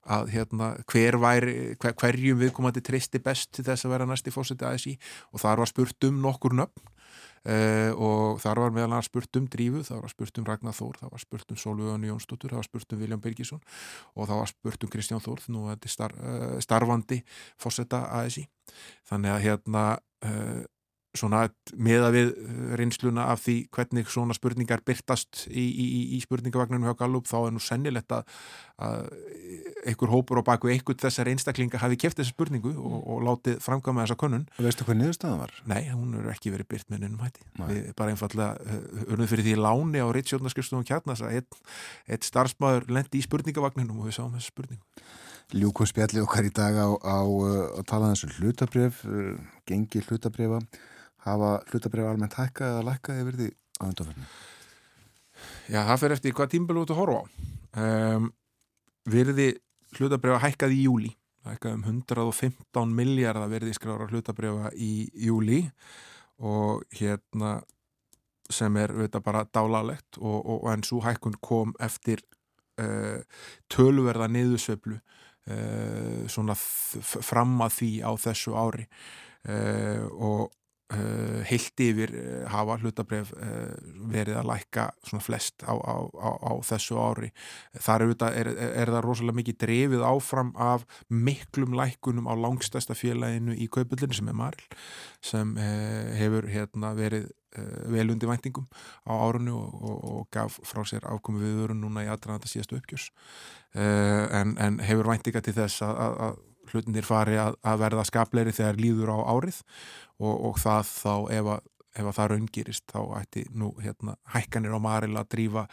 [0.09, 4.65] að hérna, hver væri, hver, hverjum viðkomandi tristi best til þess að vera næsti fósiti
[4.65, 4.95] ASI
[5.33, 6.87] og þar var spurt um nokkur nöfn
[7.45, 10.99] uh, og þar var meðal annars spurt um Drífu, þar var spurt um Ragnar Þór
[11.01, 13.61] það var spurt um Sólvöðan Jónsdóttur það var spurt um Vilján Birgisson
[14.15, 17.21] og það var spurt um Kristján Þór, nú er þetta star, uh, starfandi
[17.59, 18.47] fósita ASI
[19.09, 19.85] þannig að hérna
[20.25, 20.61] uh,
[21.17, 22.33] svona meða við
[22.77, 27.53] reynsluna af því hvernig svona spurningar byrtast í, í, í spurningavagnunum hjá Gallup þá er
[27.55, 28.27] nú sennilegt að,
[28.77, 29.07] að
[29.89, 34.05] einhver hópur á baku einhvern þessar einstaklinga hafi keft þessa spurningu og, og látið framkvæma
[34.05, 34.45] þessa könnun.
[34.61, 35.55] Veistu hvað niðurstaðan var?
[35.71, 37.47] Nei, hún er ekki verið byrt með nynum hætti.
[37.63, 41.63] Við bara einfallega uh, urnuð fyrir því láni á Rittsjóðnarskjöfstofum kjarnas að einn,
[42.05, 44.85] einn starfsmæður lendi í spurningavagnunum og við sáum þessu spurningu.
[45.49, 49.01] Ljúkum spjalli okkar í dag á, á, á tala þessu hlutabref,
[49.65, 50.59] gengi hlutabrifa,
[51.33, 53.49] hafa hlutabref almennt hækkað eða lækkað yfir því
[53.79, 54.27] á undanferðinu?
[55.69, 57.23] Já, það fer eftir hvað tímbil út að horfa á.
[57.79, 58.29] Um,
[59.09, 59.49] virði
[59.97, 61.11] hlutabrifa hækkað í júli,
[61.47, 64.91] hækkað um 115 miljardar verði skrára hlutabrifa í
[65.27, 65.61] júli
[66.39, 67.59] og hérna
[68.49, 72.21] sem er auðvitað bara dálalegt og, og, og en svo hækkun kom eftir
[72.81, 73.21] uh,
[73.69, 78.87] tölverða niðursveiflu uh, svona f- fram að því á þessu ári
[79.45, 80.49] uh, og
[80.93, 83.73] uh, heilt yfir uh, hafa hlutabref uh,
[84.11, 87.31] verið að lækka svona flest á, á, á, á þessu ári.
[87.77, 93.57] Þar er, er, er, það rosalega mikið drefið áfram af miklum lækkunum á langstæsta félaginu
[93.57, 94.65] í kaupullinu sem er Maril
[95.25, 95.51] sem
[96.15, 97.29] hefur hérna verið
[97.89, 98.67] vel undir væntingum
[99.09, 103.09] á árunni og, og, og gaf frá sér ákomi viðvörun núna í aðdraðanda síðastu uppgjörs.
[103.73, 106.37] En, en hefur væntinga til þess að, að
[106.73, 109.59] hlutinir fari að, að verða skapleiri þegar líður á árið
[110.19, 111.67] og, og það þá ef að,
[111.99, 115.65] ef að það raungirist þá ætti nú hérna hækkanir á Maril að drífa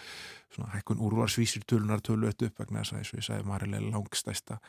[0.54, 3.88] svona hækkun úrvarsvísir tölunar tölu upp vegna þess að eins og ég sagði Maril er
[3.92, 4.60] langstæsta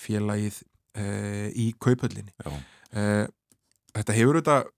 [0.00, 2.52] félagið uh, í kaupöllinni Já.
[2.54, 3.26] uh,
[3.94, 4.72] þetta hefur auðvitað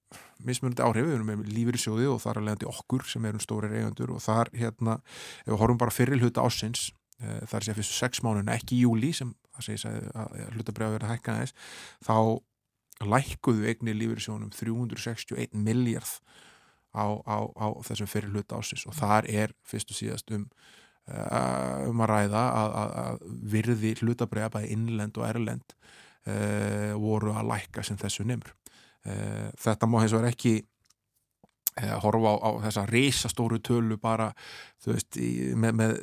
[0.46, 4.12] mismunandi áhrif, við erum með lífyrirsjóði og þar er leiðandi okkur sem erum stórir eigandur
[4.14, 4.98] og þar hérna,
[5.44, 9.12] ef við horfum bara fyrir hluta ásins, þar sé að fyrstu sex mánun, ekki júli
[9.16, 11.54] sem það segis að, að hlutabrjáð verið hækkan aðeins,
[12.04, 12.16] þá
[13.06, 16.12] lækkuðu eignir lífyrirsjónum 361 miljard
[16.96, 20.46] á, á, á þessum fyrir hluta ásins og þar er fyrst og síðast um
[21.12, 27.34] uh, um að ræða að, að, að virði hlutabriða bæði innlend og erlend uh, voru
[27.36, 30.56] að lækka sem þessu nefnur uh, þetta má hins vegar ekki
[31.76, 34.30] að horfa á, á þessa reysastóru tölu bara
[34.86, 35.94] veist, í, með, með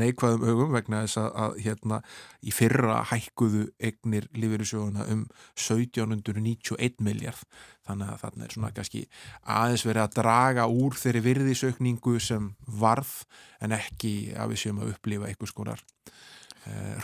[0.00, 2.00] neikvæðum augum vegna þess að, að hérna,
[2.42, 7.44] í fyrra hækkuðu egnir lífeyrisjóðuna um 1791 miljard
[7.86, 9.04] þannig að þarna er svona kannski
[9.42, 13.14] aðeins verið að draga úr þeirri virðisökningu sem varð
[13.62, 15.84] en ekki að við séum að upplifa einhvers konar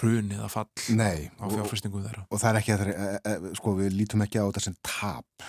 [0.01, 2.25] hrun eða fall Nei, á fjárfæstingu þeirra.
[2.29, 5.47] Og það er ekki að það er, sko við lítum ekki á þetta sem tap.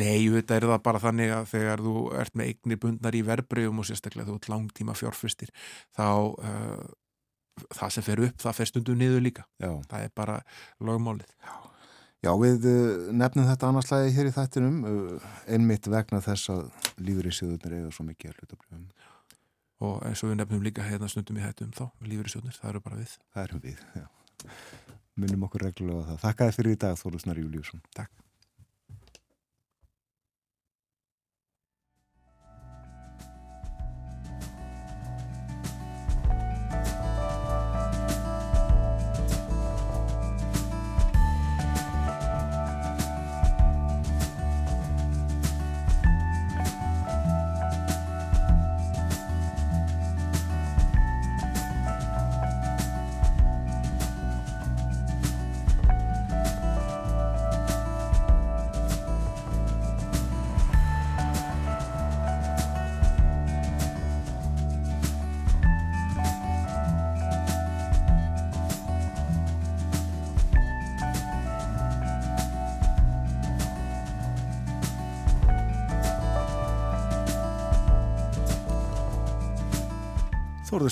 [0.00, 3.82] Nei, þetta er það bara þannig að þegar þú ert með eignir bundnar í verbreyfum
[3.82, 5.50] og sérstaklega þú ert langtíma fjárfæstir
[5.96, 6.84] þá uh,
[7.76, 9.48] það sem fer upp, það fer stundum niður líka.
[9.60, 9.72] Já.
[9.90, 10.38] Það er bara
[10.80, 11.34] lögmálið.
[11.40, 11.58] Já.
[12.20, 12.66] Já, við
[13.16, 14.80] nefnum þetta annarslæði hér í þættinum
[15.48, 16.66] einmitt vegna þess að
[17.00, 18.82] líður í síðunir eða svo mikið að hlutabrjöfum
[19.80, 22.72] og eins og við nefnum líka hérna stundum í hættum þá, lífur í sjónir, það
[22.72, 24.06] eru bara við Það eru við, já
[25.20, 26.20] Munum okkur reglulega það.
[26.22, 27.82] Þakka þið fyrir í dag Þóru Snar Júliusson.
[27.92, 28.29] Takk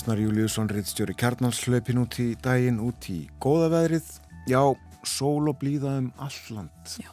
[0.08, 4.06] Þórðusnar Júliusson Rittstjóri Kjarnalslaupin út í daginn, út í góða veðrið.
[4.48, 4.62] Já,
[5.04, 6.94] sól og blíða um alland.
[6.96, 7.10] Já,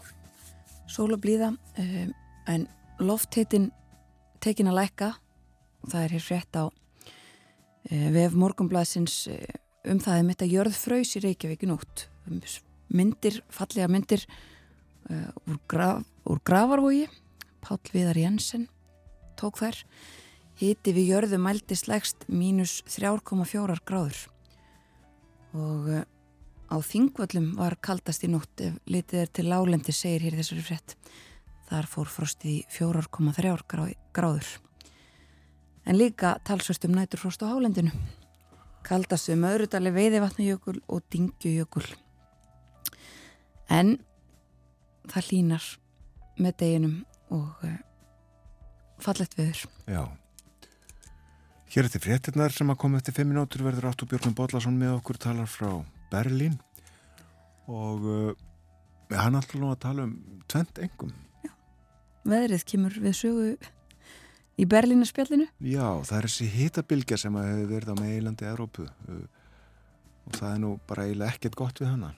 [0.88, 2.14] sól og blíða um,
[2.48, 2.64] en
[3.04, 3.68] lofthittin
[4.40, 5.12] tekin að lækka
[5.92, 9.44] það er hér frétt á uh, vef morgunblæsins uh,
[9.92, 12.08] um það er mitt að jörð fröys í Reykjavík nótt.
[12.32, 12.40] Um,
[12.96, 17.10] myndir, fallega myndir uh, úr, graf, úr gravarvogi
[17.60, 18.70] Páll Viðar Jensen
[19.36, 19.84] tók þær
[20.56, 24.22] Hiti við jörðu mældi slegst mínus 3,4 gráður
[25.56, 26.04] og uh,
[26.72, 30.96] á þingvöllum var kaldast í nótt ef litið er til lálendi segir hér þessari frett.
[31.70, 34.50] Þar fór frostið í 4,3 gráður.
[35.86, 37.94] En líka talsvöst um næturfrost á hálendinu.
[38.86, 41.86] Kaldast um öðrudali veiðivatnajökul og dingjujökul.
[43.70, 43.98] En
[45.10, 45.72] það línar
[46.38, 47.00] með deginum
[47.34, 47.80] og uh,
[49.02, 49.66] fallett viður.
[49.90, 50.06] Já.
[51.76, 55.18] Hér eftir fréttinnar sem að koma eftir 5 minútur verður Áttur Björnum Bodlason með okkur
[55.20, 55.74] talar frá
[56.08, 56.54] Berlín
[57.68, 58.30] og uh,
[59.12, 60.14] hann ætla nú að tala um
[60.48, 61.12] tvent engum.
[61.44, 61.52] Já,
[62.32, 63.50] veðrið kemur við sögu
[64.56, 65.50] í Berlínaspjallinu.
[65.68, 69.20] Já, það er þessi hitabilgja sem að hefur verið á meilandi Európu uh,
[70.30, 72.14] og það er nú bara eiginlega ekkert gott við hana.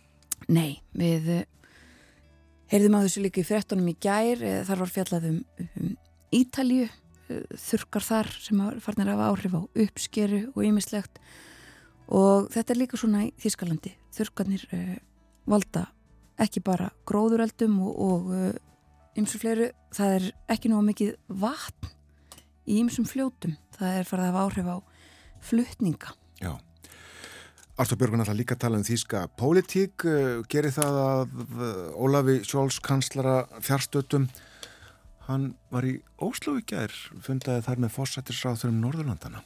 [0.54, 1.74] Nei, við uh,
[2.76, 5.92] heyrðum að þessu líka í fréttunum í gær, þar var fjallað um, um
[6.46, 6.86] Ítalju
[7.28, 11.22] þurkar þar sem farnir að hafa áhrif á uppskeru og ýmislegt.
[12.08, 14.94] Og þetta er líka svona í Þískalandi þurkarnir uh,
[15.50, 15.88] valda
[16.42, 18.30] ekki bara gróðureldum og
[19.18, 19.72] ymsum uh, fleiru.
[19.96, 21.92] Það er ekki náðu mikið vatn
[22.68, 23.58] í ymsum fljótum.
[23.78, 24.78] Það er farið að hafa áhrif á
[25.48, 26.54] fluttninga Já.
[27.78, 30.06] Artur Björgun ætla líka tala um þýska pólitík,
[30.50, 31.36] gerir það að
[31.94, 34.26] Ólafi Sjóls kanslara fjárstötum
[35.28, 39.44] hann var í Óslo í gær, fundaði þar með fórsættisráður um Norðurlandana.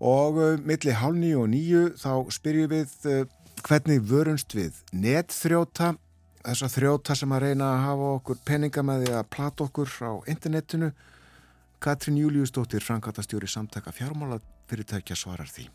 [0.00, 3.24] Og uh, milli hálf nýju og nýju þá spyrjum við uh,
[3.66, 5.94] hvernig vörunst við netþrjóta,
[6.44, 10.12] þessa þrjóta sem að reyna að hafa okkur peninga með því að plata okkur á
[10.32, 10.92] internetinu.
[11.80, 15.70] Katrín Júliusdóttir, Frankatastjóri samtaka fjármála fyrirtækja svarar því.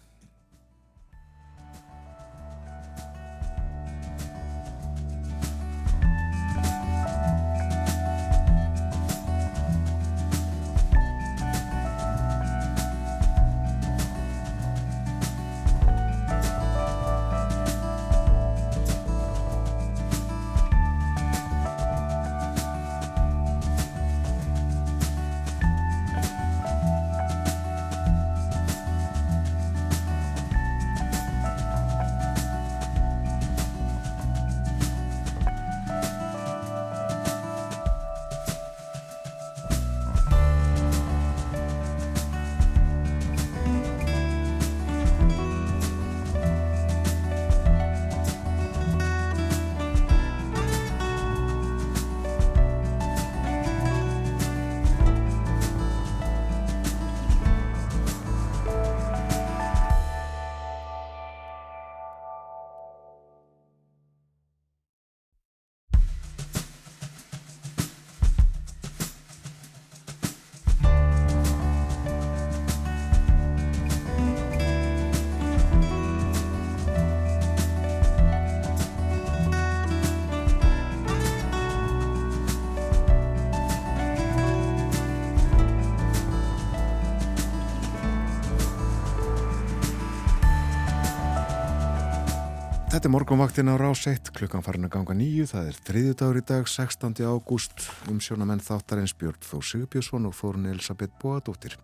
[93.06, 96.38] Þetta er morgunvaktin á rás 1, klukkan farin að ganga nýju, það er þriðju dagur
[96.40, 97.20] í dag, 16.
[97.22, 101.76] ágúst, um sjónamenn þáttarins Björn Þór Sigurbjörnsson og Þórun Elisabeth Bóadóttir.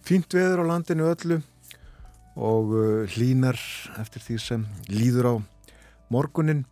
[0.00, 1.38] Fínt veður á landinu öllu
[2.40, 3.60] og uh, hlínar
[4.00, 5.34] eftir því sem líður á
[6.08, 6.64] morgunin.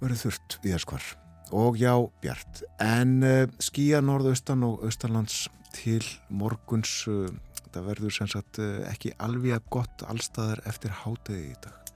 [0.00, 1.10] Verður þurft við erskvar
[1.52, 1.92] og já,
[2.24, 6.00] bjart, en uh, skýja norðaustan og austanlands til
[6.32, 7.28] morguns uh,
[7.76, 11.90] þetta verður sem sagt eh, ekki alveg gott allstaðar eftir hátegi í dag.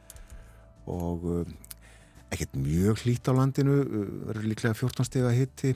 [0.91, 1.55] Og um,
[2.31, 5.71] ekkert mjög hlít á landinu uh, verður líklega 14 steg að hitti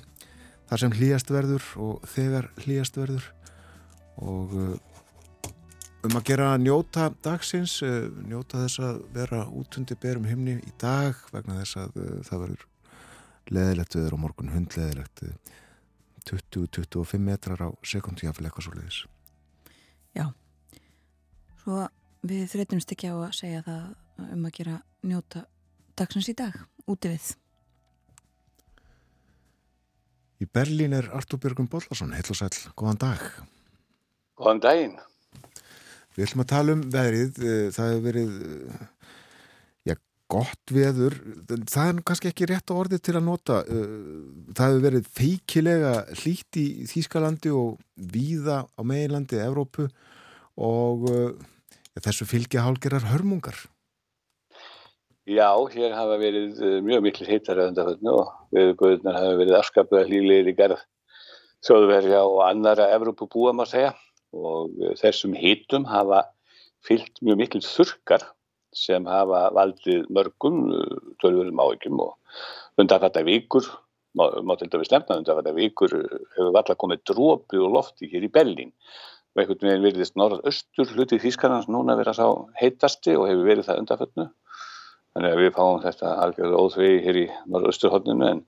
[0.69, 3.31] þar sem hlýjast verður og þegar hlýjast verður.
[4.21, 4.53] Og
[6.05, 7.81] um að gera njóta dagsins
[8.29, 11.99] njóta þess að vera útundi berum himni í dag vegna þess að
[12.29, 12.69] það verður
[13.57, 15.25] leðilegt viður og morgun hundleðilegt
[16.29, 19.03] 20-25 metrar á sekundi af eitthvað svo leiðis
[20.15, 20.29] Já,
[21.63, 21.87] svo
[22.25, 25.47] við þreytumst ekki á að segja það um að gera njóta
[25.99, 26.55] dagsins í dag,
[26.91, 27.33] úti við.
[30.43, 33.27] Í Berlín er Artur Björgum Bollarsson, heil og sæl, góðan dag.
[34.39, 34.97] Góðan daginn.
[36.15, 38.83] Við ætlum að tala um veðrið, eh, það hefur verið, eh,
[40.31, 41.17] gott veður,
[41.69, 43.91] það er kannski ekki rétt á orði til að nota, eh,
[44.57, 49.89] það hefur verið feikilega hlýtt í Þýskalandi og víða á meginlandi, Evrópu
[50.57, 53.59] og ja, þessu fylgja hálgerar hörmungar.
[55.25, 60.83] Já, hér hafa verið mjög miklu öðundaföldinu og viðböðunar hafa verið afskaplega hlýlir í gerð
[61.65, 63.93] þjóðverja og annara Evrópu búa maður segja
[64.35, 66.27] og þessum hittum hafa
[66.85, 68.27] fyllt mjög miklu þurkar
[68.79, 70.61] sem hafa valdið mörgum
[71.23, 73.67] tölvurum áhyggjum og undanfatta vikur,
[74.19, 78.33] má, má til dæmis nefna undanfatta vikur hefur valla komið drópi og lofti hér í
[78.35, 78.73] Berlín.
[79.35, 83.71] Og einhvern veginn verðist norð-östur hluti Þýskarnas núna verið að sá heitasti og hefur verið
[83.71, 84.29] það undanfötnu
[85.15, 88.41] þannig að við fáum þetta algjörðu óþvegi hér í norð-östurhóttinu en,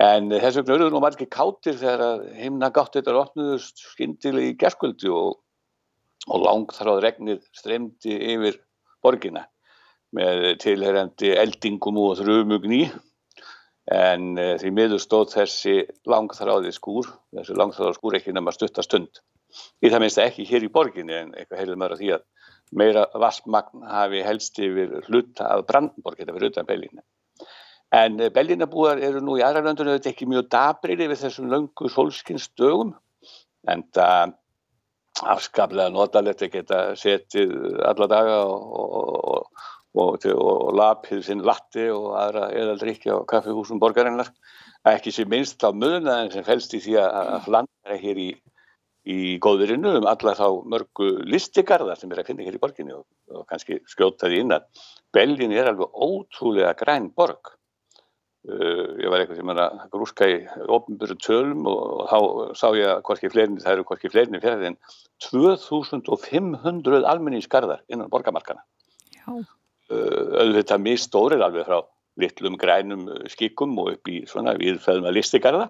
[0.00, 5.12] en þess vegna eru nú margir kátir þegar himna gátt þetta rótnuðust skindili í gerskvöldi
[5.12, 5.36] og,
[6.32, 8.56] og langþráð regnir stremdi yfir
[9.04, 9.46] borgina
[10.16, 12.84] með tilherrandi eldingum og þrjumugni
[13.92, 15.76] en uh, því miður stóð þessi
[16.08, 19.22] langþráði skúr, þessi langþráði skúr ekki nema stuttastund
[19.82, 22.28] í það minnst ekki hér í borginni en eitthvað heyrðum maður að því að
[22.72, 27.02] meira vassmagn hafi helst yfir hluta af Brandenborg, þetta fyrir utan Bellina.
[27.92, 31.90] En eh, Bellinabúar eru nú í aðra löndunum þetta ekki mjög dabrið við þessum löngu
[31.92, 32.94] solskinsdögum
[33.68, 34.32] en það
[35.20, 37.52] afskaplega notalegt að geta setið
[37.86, 44.32] alla daga og, og, og, og lapið sinn latti og aðra eðaldrykja á kaffihúsum borgarinnar.
[44.88, 48.30] Ekki sem minnst á möðunaðin sem fælst í því að flandra hér í
[49.08, 53.04] í góðurinu um alla þá mörgu listigarðar sem er að finna hér í borginni og,
[53.34, 54.68] og kannski skjótaði inn að
[55.14, 57.50] Belgin er alveg ótrúlega græn borg
[58.42, 60.38] ég var eitthvað sem að grúska í
[60.74, 62.18] ofnbjörn tölum og, þá
[62.58, 64.78] sá ég að hvorki fleirinni, það eru hvorki fleirinni fyrir en
[65.28, 68.64] 2500 almenningsgarðar innan borgamarkana
[69.30, 69.44] uh,
[70.42, 71.78] auðvitað mist stórir alveg frá
[72.18, 75.68] litlum grænum skikum og upp í svona viðfæðum að listigarða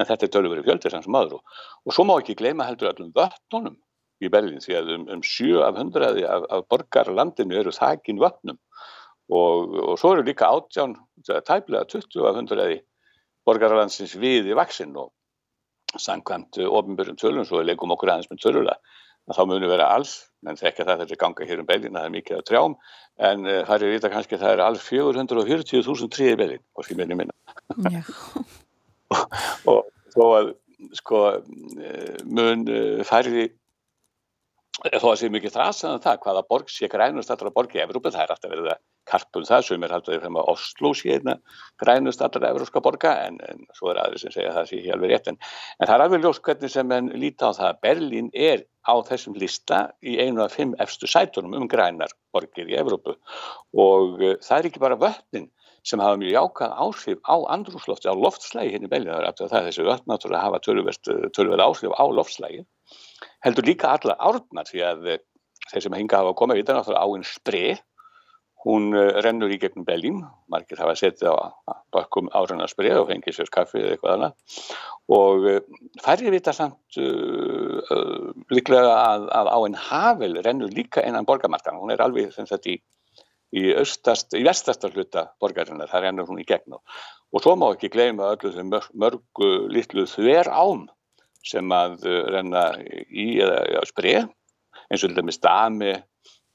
[0.00, 2.90] en þetta er tölur verið fjöldir sem maður og, og svo má ekki gleyma heldur
[2.90, 3.78] allum vötnunum
[4.20, 8.58] í Berlín því að um, um 7 af 100 af, af borgarlandinu eru þakin vötnum
[9.30, 12.80] og, og svo eru líka átján, tæplega 20 af 100
[13.46, 15.12] borgarlandsins við í vaksin og
[15.98, 18.76] sangkvæmt ofinbjörnum tölum, svo leikum okkur aðeins með tölula
[19.30, 22.14] að þá munum vera alls, menn þekka það þetta ganga hér um Berlín, það er
[22.14, 22.74] mikið að trjám
[23.28, 26.96] en uh, það er vita kannski að það er alls 440.000 tríði í Berlín, hvorki
[26.98, 27.34] minni minna.
[29.70, 30.52] Og þó að
[30.96, 31.22] sko
[32.24, 32.64] mun
[33.06, 33.50] færði
[34.78, 38.12] þó að sé mikið þrasaðan um það hvaða borg sé grænust allra borg í Evrópa
[38.14, 39.66] það er alltaf verið að karpum það.
[39.66, 41.36] Sem er alltaf frem að Oslo sé einna
[41.82, 45.12] grænust allra evrópska borga en, en svo er aðri sem segja að það sé alveg
[45.12, 45.30] rétt.
[45.32, 45.38] En,
[45.78, 47.70] en það er alveg ljóst hvernig sem en líta á það.
[47.70, 52.70] Að Berlín er á þessum lista í einu af fimm efstu sætunum um grænar borgir
[52.70, 53.16] í Evrópu.
[53.76, 55.50] Og uh, það er ekki bara vötnin
[55.86, 59.86] sem hafa mjög jákað áhrif á andrúslofti, á loftslægi hérna í Belgíu, það er þessi
[59.86, 62.66] öll náttúrulega hafa tölverð áhrif á loftslægi
[63.44, 65.22] heldur líka alla árnar því að eh,
[65.70, 67.78] þeir sem hinga hafa komið við náttúrulega áinn sprei
[68.64, 70.20] hún eh, rennur í gegnum Belgín
[70.52, 71.36] margir hafa setið á
[71.94, 74.64] bakkum árannar sprei og fengið sér kaffi eða eitthvað annað.
[75.16, 75.60] Og eh,
[76.04, 81.90] færri vita samt uh, uh, líklega að, að áinn hafel rennur líka einan borgamarkan, hún
[81.90, 82.76] er alveg sem þetta í
[83.50, 87.90] í, östast, í vestasta hluta borgarinnar, það rennur hún í gegn og svo má ekki
[87.92, 90.86] gleyma öllu þeim mörgu litlu þver ám
[91.46, 95.94] sem að uh, renna í eða ja, sprei eins og til dæmis Dami,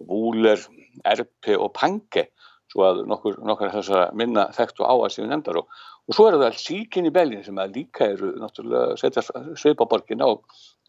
[0.05, 0.59] Vúler,
[1.07, 2.27] Erpi og Pange
[2.71, 5.69] svo að nokkur, nokkur þess að minna þekktu á að séu nefndar og,
[6.09, 9.23] og svo eru það síkin í belgin sem að líka eru náttúrulega setja
[9.59, 10.41] sveipaborgin á og,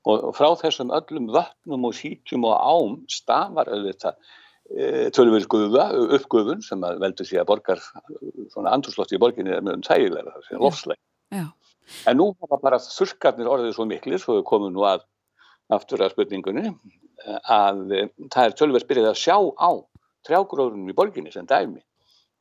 [0.07, 4.19] og frá þessum öllum vötnum og síkjum og ám stafar auðvitað
[4.71, 5.89] e, tölvöld guða,
[6.19, 7.85] uppgufun sem að veldur því að borgar
[8.55, 11.01] svona andurslótti í borginni er mjög tægilega, það sé lofsleg.
[11.35, 11.47] Já.
[12.07, 15.05] En nú hafa bara þurrkarnir orðið svo miklir, svo við komum nú að
[15.73, 16.73] aftur að spurningunni,
[17.51, 17.83] að
[18.31, 19.71] það er tölvöld byrjað að sjá á
[20.27, 21.83] trjágróðunum í borginni sem dæmi.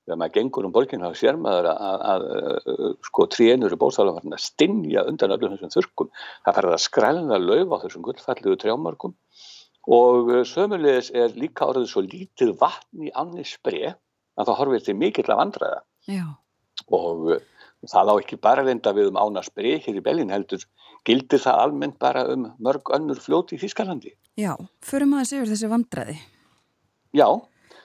[0.06, 4.20] Þegar maður gengur um borginni þá sér maður að, að, að sko trénur í bóðsálega
[4.20, 6.12] farin að stinja undan öllum þessum þurrkum.
[6.46, 9.16] Það farið að skrælna lauf á þessum gullfallegu trjámarkum
[9.96, 14.98] og sömulegis er líka orðið svo lítið vatn í annir sprei að það horfið til
[15.02, 15.82] mikill af andræða.
[16.10, 16.26] Já.
[16.94, 17.28] Og
[17.86, 20.64] það á ekki bara reynda við um ána sprei hér í Belgin heldur
[21.06, 24.16] gildir það almennt bara um mörg önnur fljóti í Þískalandi.
[24.40, 26.18] Já, förum aðeins yfir þessi vandræði.
[27.16, 27.28] Já,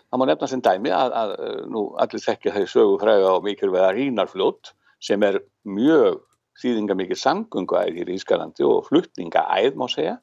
[0.09, 1.35] það má nefna sem dæmi að, að
[1.71, 4.73] nú allir þekkja þeir sögu fræða á mikilvæga rínarfljót
[5.05, 6.23] sem er mjög
[6.61, 10.19] þýðinga mikið samgönguæð hér í Ískalandi og flutningaæð má segja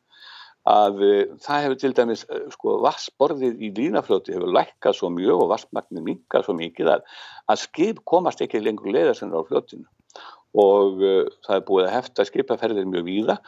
[0.68, 5.46] að uh, það hefur til dæmis uh, sko vassborðið í rínarfljóti hefur lækkað svo mjög
[5.46, 7.08] og vassmagnir minkað svo mikið að,
[7.48, 9.88] að skip komast ekki lengur leiðarsennar á fljótinu.
[10.58, 13.40] Og uh, það er búið að hefta skipaferðir mjög víða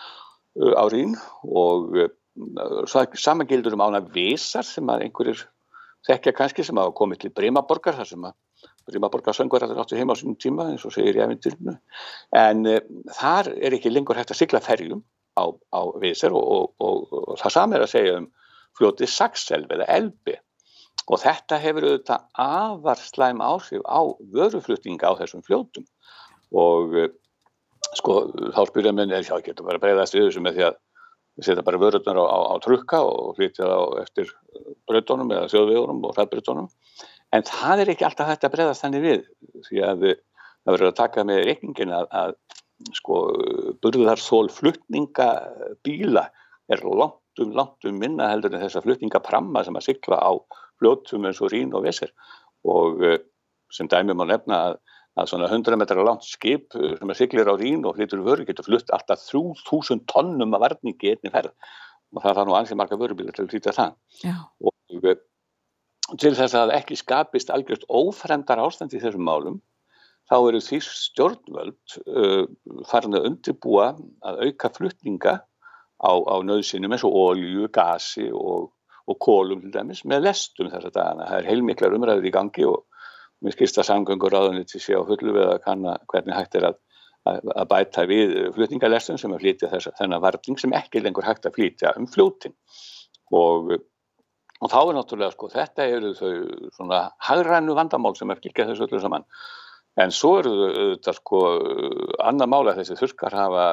[0.60, 1.14] á rín
[1.46, 1.94] og
[3.20, 5.44] samangildur um ána visar sem að einhverjir
[6.08, 10.00] þekkja kannski sem hafa komið til Brímaborgar þar sem að Brímaborgar söngur að það áttu
[10.00, 11.76] heima á sínum tíma eins og segir ég efindilinu
[12.36, 12.80] en uh,
[13.20, 15.04] þar er ekki lengur hægt að sigla ferjum
[15.40, 15.44] á,
[15.74, 18.28] á Vísir og, og, og, og það sami er að segja um
[18.80, 20.36] fljótið Saxelv eða Elbi
[21.10, 24.02] og þetta hefur auðvitað afar slæm ásif á
[24.36, 25.88] vöruflutninga á þessum fljótum.
[26.54, 27.10] Og uh,
[27.98, 28.20] sko
[28.54, 30.80] þá spyrja mér er það getur bara breyðast við þessu með því að
[31.40, 34.32] setja bara vörurnar á, á, á trukka og flytja það eftir
[34.90, 36.68] bröðdónum eða þjóðvegurum og hraðbröðdónum
[37.36, 39.22] en það er ekki alltaf hægt að breyðast þannig við
[39.70, 42.36] því að það verður að taka með reikningin að, að
[42.96, 43.22] sko
[43.84, 46.26] burðarþól flutningabíla
[46.70, 50.32] er langt um, langt um minna heldur en þessa flutningapramma sem að sykla á
[50.80, 52.14] fljóttum eins og rín og vesir
[52.64, 53.04] og
[53.74, 54.80] sem dæmi má nefna að
[55.20, 58.68] að svona 100 metrar langt skip sem er siglir á rín og flytur vöru getur
[58.68, 61.56] flutt alltaf 3000 tonnum af varningi einni ferð.
[62.16, 63.98] Og það er nú ansið marga vörubílar til að flytja það.
[64.24, 64.36] Já.
[64.66, 69.60] og til þess að ekki skapist algjörst ófremdar ástand í þessum málum
[70.30, 72.44] þá eru því stjórnvöld uh,
[72.90, 73.94] farin að undirbúa
[74.26, 75.40] að auka flutninga
[76.00, 78.70] á, á nöðsynum eins og ólju, gasi og,
[79.10, 81.30] og kólum til dæmis með lestum þess að dagana.
[81.32, 82.86] Það er heilmiklar umræður í gangi og
[83.44, 86.70] mér skilst að samgöngur ráðunni til sé á fullu við að kanna hvernig hægt er
[86.72, 86.80] að,
[87.30, 91.48] að, að bæta við flutningalestum sem að flytja þess, þennan varning sem ekki lengur hægt
[91.48, 92.56] að flytja um fljótin
[93.36, 93.72] og,
[94.60, 96.34] og þá er náttúrulega sko þetta eru þau
[96.76, 99.28] svona hagrænu vandamál sem er fylgjað þessu öllu saman
[100.00, 101.44] en svo eru þetta sko
[102.24, 103.68] annar mála þessi þurkar hafa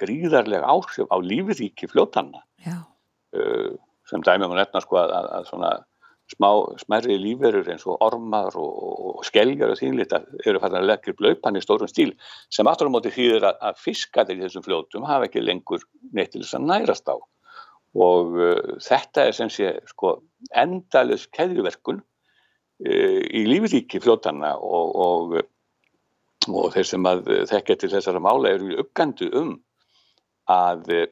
[0.00, 2.42] gríðarlega áhrif á lífríki fljótanna.
[3.30, 3.76] Uh,
[4.10, 5.70] sem dæmum að nefna sko að, að svona
[6.30, 6.48] smá,
[6.82, 8.70] smerri lífverur eins og ormar og,
[9.10, 12.12] og skelgar og þínlita eru farin að leggja upp laupan í stórum stíl
[12.52, 15.84] sem aftur á móti þýðir að, að fiskadir í þessum fljótum hafa ekki lengur
[16.14, 17.16] neitt til þess að nærast á.
[17.98, 20.20] Og uh, þetta er sem sé sko
[20.54, 22.02] endalus keðjuverkun
[22.80, 25.34] í lífríki fljótanna og, og,
[26.48, 29.56] og þeir sem að þekkja til þessara mála eru uppgandu um
[30.50, 31.08] að uh,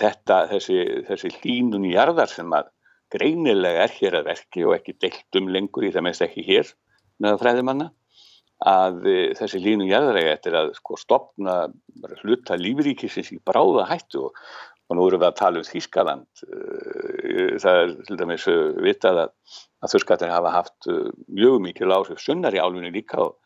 [0.00, 2.70] þetta, þessi, þessi hlínun í jarðar sem að
[3.12, 6.70] greinilega er hér að verki og ekki deilt um lengur í það mest ekki hér
[7.22, 7.90] með fræðimanna
[8.62, 9.00] að
[9.36, 11.56] þessi línu jæðaræga eftir að sko stopna
[12.22, 14.38] hluta lífríkisins í bráða hættu og,
[14.92, 16.44] og nú erum við að tala um Þískaland
[17.64, 18.48] það er til dæmis
[18.84, 19.30] vitað að,
[19.82, 20.90] að þurrskattir hafa haft
[21.32, 23.38] mjög mikið lágrif sunnar í álunni líka og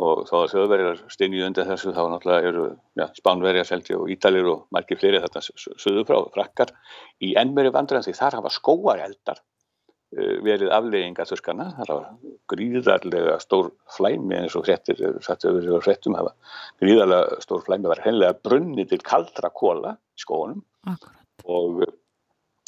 [0.00, 2.64] og þá að þjóðverjar steinju undir þessu þá náttúrulega eru
[2.96, 6.72] ja, Spánverjar, Selti og Ítalir og margir fleiri þetta söðu frá frakkar
[7.20, 9.44] í ennmeri vandræðan því þar hafa skóareldar uh,
[10.12, 15.00] verið aflegginga þurskana, þar hafa gríðarlega stór flæmi eins og hrettir,
[16.18, 16.34] hafa
[16.82, 21.18] gríðarlega stór flæmi var hennilega brunni til kaldra kóla í Akkurat.
[21.44, 21.82] og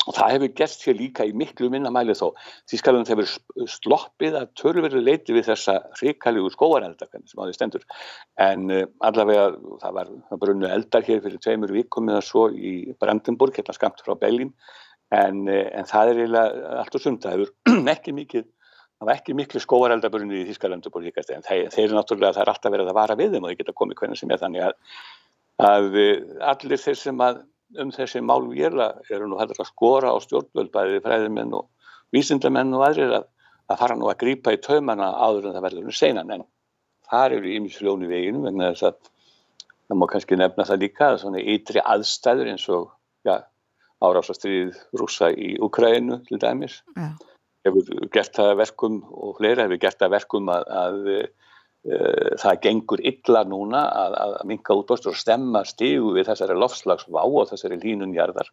[0.04, 2.34] og það hefur gert sér líka í miklu minna mæli þó.
[2.70, 3.28] Þískaland hefur
[3.70, 7.86] sloppið að törverðu leiti við þessa hrikalígu skóarelda sem á því stendur.
[8.40, 9.50] En uh, allavega
[9.82, 10.12] það var
[10.42, 14.52] brunnu eldar hér fyrir tveimur vikum eða svo í Brandenburg, hérna skamt frá Belgin.
[15.14, 17.22] En, uh, en það er eiginlega allt og sund.
[17.24, 18.46] Það hefur ekki mikið,
[18.98, 20.92] það var ekki miklu skóareldabrunni í Þískalandu.
[20.94, 23.60] En þeir, þeir eru náttúrulega, það er alltaf verið að vara við þeim og þeir
[23.62, 24.78] geta komið hvernig sem er þannig að,
[25.70, 25.98] að
[26.54, 27.42] allir þeir sem að
[27.80, 31.68] um þessi málvéla eru nú hættir að skora á stjórnvöld bæði fræðimenn og
[32.14, 33.26] vísindamenn og aðrir að,
[33.70, 36.46] að fara nú að grípa í taumana áður en það verður um senan en
[37.10, 39.10] þar eru ímisljónu veginu vegna þess að
[39.88, 42.86] það má kannski nefna það líka að svona ytri aðstæður eins og
[43.26, 43.40] ja,
[44.08, 47.08] árásastriðið rúsa í Ukrænu til dæmis Já.
[47.66, 53.04] hefur gert það verkum og fleira hefur gert það verkum að, að uh, það gengur
[53.12, 58.50] illa núna að, að minka útbástur og stemma stígu við þessari lofslagsvá og þessari línunjarðar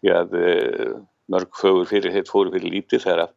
[0.00, 0.94] því að uh,
[1.32, 3.36] mörg fögur fyrir hitt fóru fyrir lítið þegar að,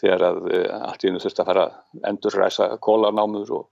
[0.00, 3.70] þegar að uh, allt í einu þurfti að fara að endurræsa kólanámur og,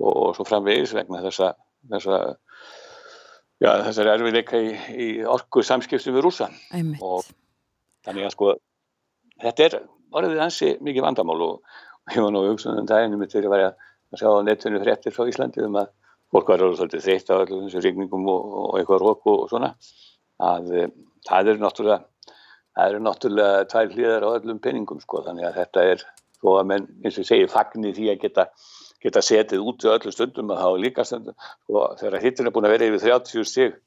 [0.00, 1.54] og, og svo framvegis vegna þessa,
[1.92, 2.22] þessa
[3.58, 6.46] Já, þessari erfiðleika í, í orku samskiptum við rúsa
[7.02, 7.26] og
[8.06, 8.52] þannig að sko
[9.42, 9.78] þetta er
[10.14, 11.56] orðið hansi mikið vandamál og,
[12.14, 15.26] ég var nú hugsun um daginn mitt þegar ég var að sjá netinu fréttir frá
[15.28, 15.90] Íslandi um að
[16.32, 19.72] fólk var alveg svolítið þreytt á allir þessu rigningum og, og eitthvað rók og, svona
[20.48, 20.86] að e,
[21.28, 21.98] það eru náttúrulega
[22.78, 26.04] það eru náttúrulega tvær hlýðar á öllum penningum sko þannig að þetta er
[26.38, 28.46] þó að menn eins og ég segi fagnir því að geta
[29.02, 32.68] geta setið út í öllum stundum að þá líka stundum sko, þegar hittin er búin
[32.68, 33.78] að vera yfir 30 stig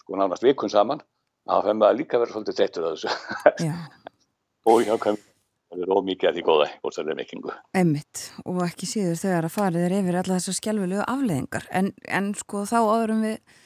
[0.00, 1.02] sko nánast vikun saman
[1.44, 3.72] þá fenn maður líka verið svolítið þreyttur að þessu.
[4.70, 5.18] Og já, kom,
[5.68, 7.56] það er ómikið að því góða bórsæðlega mikkingu.
[7.76, 12.30] einmitt og ekki síður þegar að farið er yfir alla þessar skjálfilegu afleðingar en, en
[12.38, 13.60] sko þá áðurum við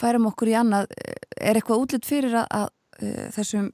[0.00, 2.66] færum okkur í annað er eitthvað útlitt fyrir að, að,
[3.04, 3.68] að þessum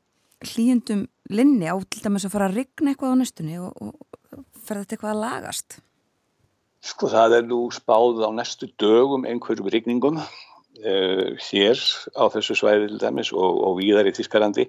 [0.46, 4.82] hlýjendum linni á til dæmis að fara að rigna eitthvað á næstunni og, og fer
[4.82, 5.78] þetta eitthvað að lagast
[6.84, 11.80] Sko það er nú spáð á næstu dögum einhverjum rigningum uh, hér
[12.14, 14.68] á þessu svæði til dæmis og, og víðar í Þískarlandi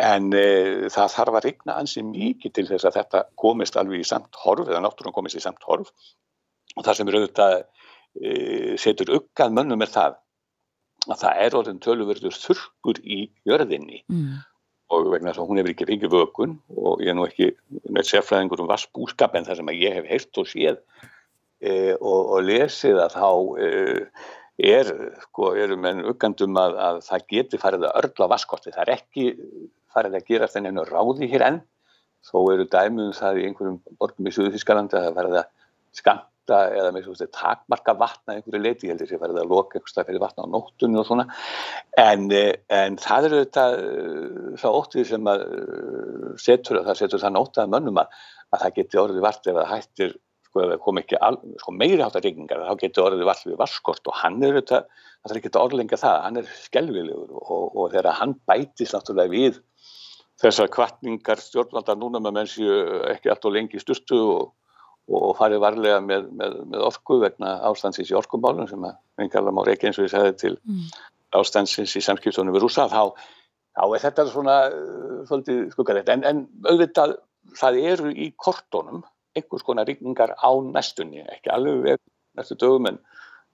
[0.00, 4.08] en uh, það þarf að rigna ansi mikið til þess að þetta komist alveg í
[4.08, 5.92] samt horf eða náttúrulega komist í samt horf.
[6.76, 10.20] Og það sem auðvitað uh, setur uggað mönnum er það
[11.10, 14.04] að það er orðin tölverður þurkur í jörðinni.
[14.08, 14.40] Mm.
[14.92, 17.46] og vegna þess að hún hefur ekki fengið vökun og ég er nú ekki
[17.96, 20.82] með sérfræðingur um vassbúskap en það sem ég hef heilt og séð
[21.62, 23.28] og, og lesið að þá
[23.62, 23.68] e,
[24.62, 24.90] er,
[25.26, 28.72] sko, eru menn uggandum að, að það geti farið að örla vaskorti.
[28.74, 29.28] Það er ekki
[29.92, 31.62] farið að gerast en einu ráði hér enn.
[32.22, 35.48] Þó eru dæmum það í einhverjum borgum í Suðuþískalandi að það farið að
[35.98, 38.86] skamta eða með svona takmarka vatna einhverju leiti.
[38.86, 41.26] Ég heldur að það farið að loka stað fyrir vatna á nóttunni og svona.
[41.98, 42.28] En,
[42.78, 43.66] en það eru þetta
[44.62, 45.46] það óttið sem að
[46.42, 48.20] setur, það setur það nóttað mönnum að,
[48.52, 50.14] að það geti orðið vart ef það hættir
[50.52, 53.58] sko ef það kom ekki al, sko, meiri hátta rigningar þá getur orðið vall við
[53.60, 54.82] vasskort og hann er þetta,
[55.24, 59.32] það er ekki að orðlenga það hann er skelvilegur og, og þegar hann bætist náttúrulega
[59.32, 59.60] við
[60.42, 62.68] þessar kvartningar stjórnvalda núna með mennsi
[63.12, 64.50] ekki allt og lengi styrtu og,
[65.08, 69.62] og farið varlega með, með, með orku vegna ástansins í orkumálum sem að vingarlega má
[69.66, 70.90] reykja eins og ég segði til mm.
[71.40, 73.14] ástansins í samskiptunum við rúsa þá,
[73.78, 74.58] þá er þetta svona
[75.30, 77.16] svolítið skuggarleitt en, en auðvitað
[77.58, 79.02] það eru í kortónum
[79.36, 82.00] einhvers konar ríkningar á næstunni, ekki alveg
[82.36, 82.98] næstu dögum en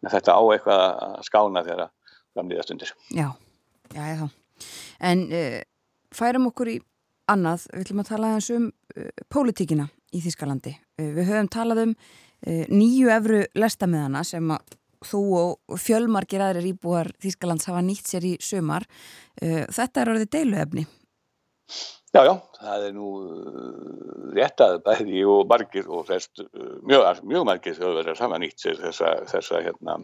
[0.07, 2.93] þetta á eitthvað að skána þegar að framlýða stundir.
[3.15, 3.29] Já,
[3.95, 4.29] já, já.
[5.11, 5.61] En uh,
[6.15, 6.79] færum okkur í
[7.31, 10.75] annað, við ætlum að tala eins um uh, pólitíkina í Þískalandi.
[10.99, 11.95] Uh, við höfum talað um
[12.71, 14.77] nýju efru lestamiðana sem að
[15.09, 18.87] þú og fjölmargir aðrir íbúar Þískalands hafa nýtt sér í sömar.
[19.43, 20.85] Þetta er orðið deiluefni.
[22.09, 23.09] Já, já, það er nú
[24.33, 26.41] rétt að bæði og margir og flest,
[26.89, 29.99] mjög, mjög margir þau verður saman nýtt sér þessa, þessa, hérna,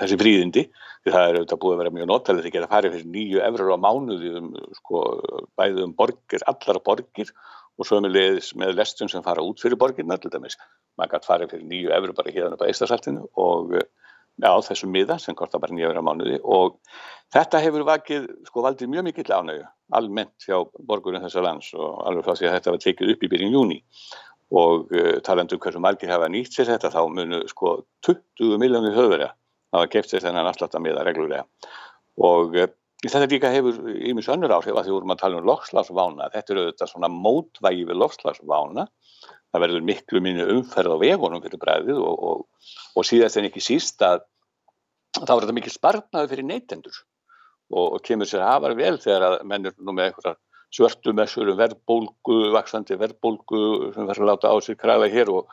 [0.00, 0.64] þessi fríðindi.
[1.04, 3.42] Því það er auðvitað búið að vera mjög notalið því að geta farið fyrir nýju
[3.44, 4.48] efrar á mánuði um,
[4.78, 5.02] sko,
[5.60, 7.34] bæði um borgir, allar borgir
[7.76, 10.56] og svo með lestum sem fara út fyrir borgirna til dæmis.
[10.96, 15.36] Man gæti farið fyrir nýju efrar bara hérna á Eistarsaltinu og já, þessum miða sem
[15.36, 16.40] korta bara nýja efrar á mánuði.
[16.40, 16.80] Og
[17.36, 20.58] þetta hefur vakið, sko, valdið mjög mikill ánægu almennt hjá
[20.88, 23.78] borgurum þessar lands og alveg frá því að þetta var tekið upp í byrjun júni
[24.52, 27.78] og uh, talandu um hversu margir hafa nýtt sér þetta þá munu sko
[28.08, 29.32] 20 miljónir höfverja
[29.72, 31.46] hafa keft sér þennan afslátt að miða reglulega.
[32.20, 32.68] Og uh,
[33.02, 36.66] þetta líka hefur ímis önnur áhrif að því vorum að tala um lofslagsvána þetta eru
[36.68, 38.86] þetta svona mótvægi við lofslagsvána
[39.52, 43.64] það verður miklu minni umferð á vegunum fyrir bræðið og, og, og síðast en ekki
[43.64, 44.22] síst að
[45.18, 47.02] þá er þetta mikil spartnaði fyrir neytendur
[47.72, 50.38] og, og kemur sér afar vel þegar að menn er nú með einhverjar
[50.72, 55.50] svörtumessur um verðbólgu, vaksandi verðbólgu sem verður láta á sér kræða hér og,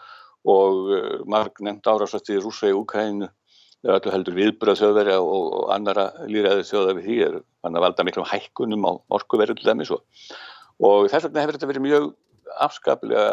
[0.48, 3.28] og uh, marg nefnd árásast í Rúsa í Úkrænu
[3.88, 7.38] er öllu heldur viðbröð þjóðveri og, og annara líraði þjóða við því er
[7.68, 10.02] að valda miklum hækkunum á orkuverðu til dæmis og,
[10.80, 12.10] þess vegna hefur þetta verið mjög
[12.60, 13.26] afskaplega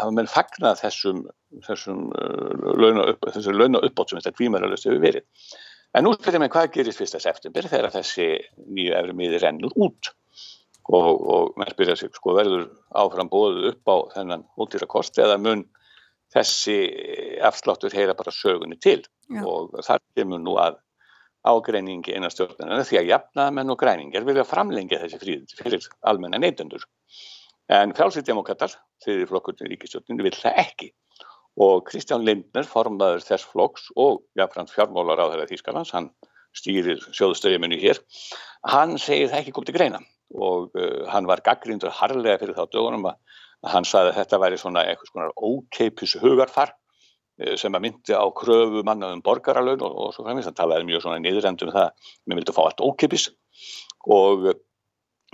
[0.00, 1.22] hafa menn fagnað þessum
[1.66, 5.46] þessum uh, launa upp, launa uppbót sem þetta kvímaralust hefur verið
[5.92, 8.26] En nú spyrir mér hvað gerist fyrsta september þegar þessi
[8.64, 10.08] nýju efri miði rennur út
[10.88, 12.64] og, og maður spyrja sig sko verður
[13.02, 15.66] áfram bóðu upp á þennan útýra kosti eða mun
[16.32, 16.78] þessi
[17.44, 19.44] afsláttur heyra bara sögunni til Já.
[19.44, 20.80] og þar kemur nú að
[21.42, 26.84] ágreiningi einan stjórnarnar því að jafnaðmenn og græningar vilja framlengja þessi fríðindi fyrir almenna neytundur.
[27.72, 30.92] En frálsýrdemokrater, þeirri flokkurinn í ríkistjórninu, vil það ekki
[31.60, 36.08] og Kristján Lindner, formadur þess flokks og jafnframt fjármólar á þeirra Þýskalands, hann
[36.56, 38.00] stýrir sjóðustöðjuminu hér,
[38.68, 40.02] hann segir það ekki komið til greina.
[40.32, 43.18] Og uh, hann var gaggrindur harlega fyrir þá dögunum að
[43.68, 48.24] hann saði að þetta væri svona eitthvað svona ókeipis hugarfar uh, sem að myndi á
[48.32, 51.92] kröfu manna um borgaralögn og, og svo fremins, hann talaði mjög svona niðurendum það,
[52.24, 53.28] mér vildi fá allt ókeipis
[54.08, 54.58] og uh,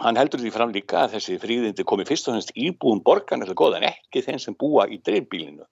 [0.02, 3.56] hann heldur því fram líka að þessi fríðindi komi fyrst og hennst íbúum borgarn eða
[3.58, 5.66] góð en ekki þeim sem búa í dreifbílinu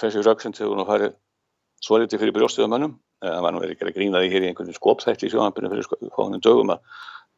[0.00, 1.16] þessi rauksend þegar hún farið
[1.84, 5.28] svo litið fyrir brjóstuðamönnum það var nú ekki að grína því hér í einhvern skópsætti
[5.28, 6.82] í sjónanbyrnu fyrir fóðunum dögum að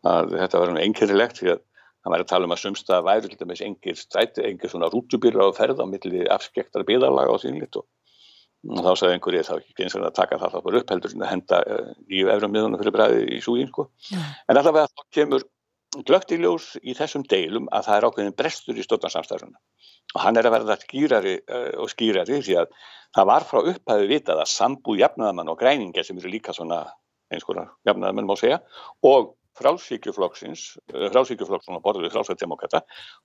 [0.06, 1.62] að þetta var einkernilegt því að
[1.98, 5.48] það væri að tala um að sumsta væri til dæmis engir stræti, engir svona rútubýra
[5.50, 7.86] á ferð á milli afskektar byðarlaga og sínlitt og,
[8.70, 11.16] og þá sagði einhverjir þá ekki eins og að taka það það bara upp heldur
[11.16, 13.88] en að henda uh, nýju efra miðunum fyrir bræði í súgín sko.
[14.46, 15.46] En allavega þá kemur
[16.08, 19.60] glögt í ljós í þessum deilum að það er ákveðin brestur í stjórnarsamstæðuna
[20.14, 22.70] og hann er að verða skýrari uh, og skýrari því að
[23.16, 26.84] það var frá upphæðu vitað að sambúð jafnaðamann og græningar sem eru líka svona
[27.32, 28.60] eins konar jafnaðamann má segja
[29.04, 32.82] og frálsíkjuflokksins, eh, frálsíkjuflokksins á borðið frálsættdemokrata,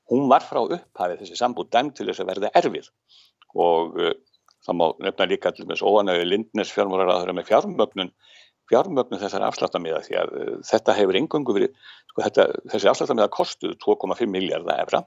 [0.09, 2.89] hún var frá upphæfið þessi sambúð dæmt til þess að verða erfið.
[3.53, 4.13] Og uh,
[4.65, 8.13] það má nefna líka til þess óanægu Lindnes fjármórar með fjármögnun,
[8.71, 11.73] fjármögnun þessar afsláttamíða því að uh, þetta hefur engungu verið,
[12.11, 15.03] sko þetta, þessi afsláttamíða kostuð 2,5 miljardar efra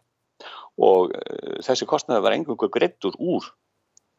[0.82, 3.48] og uh, þessi kostnaði var engungu greittur úr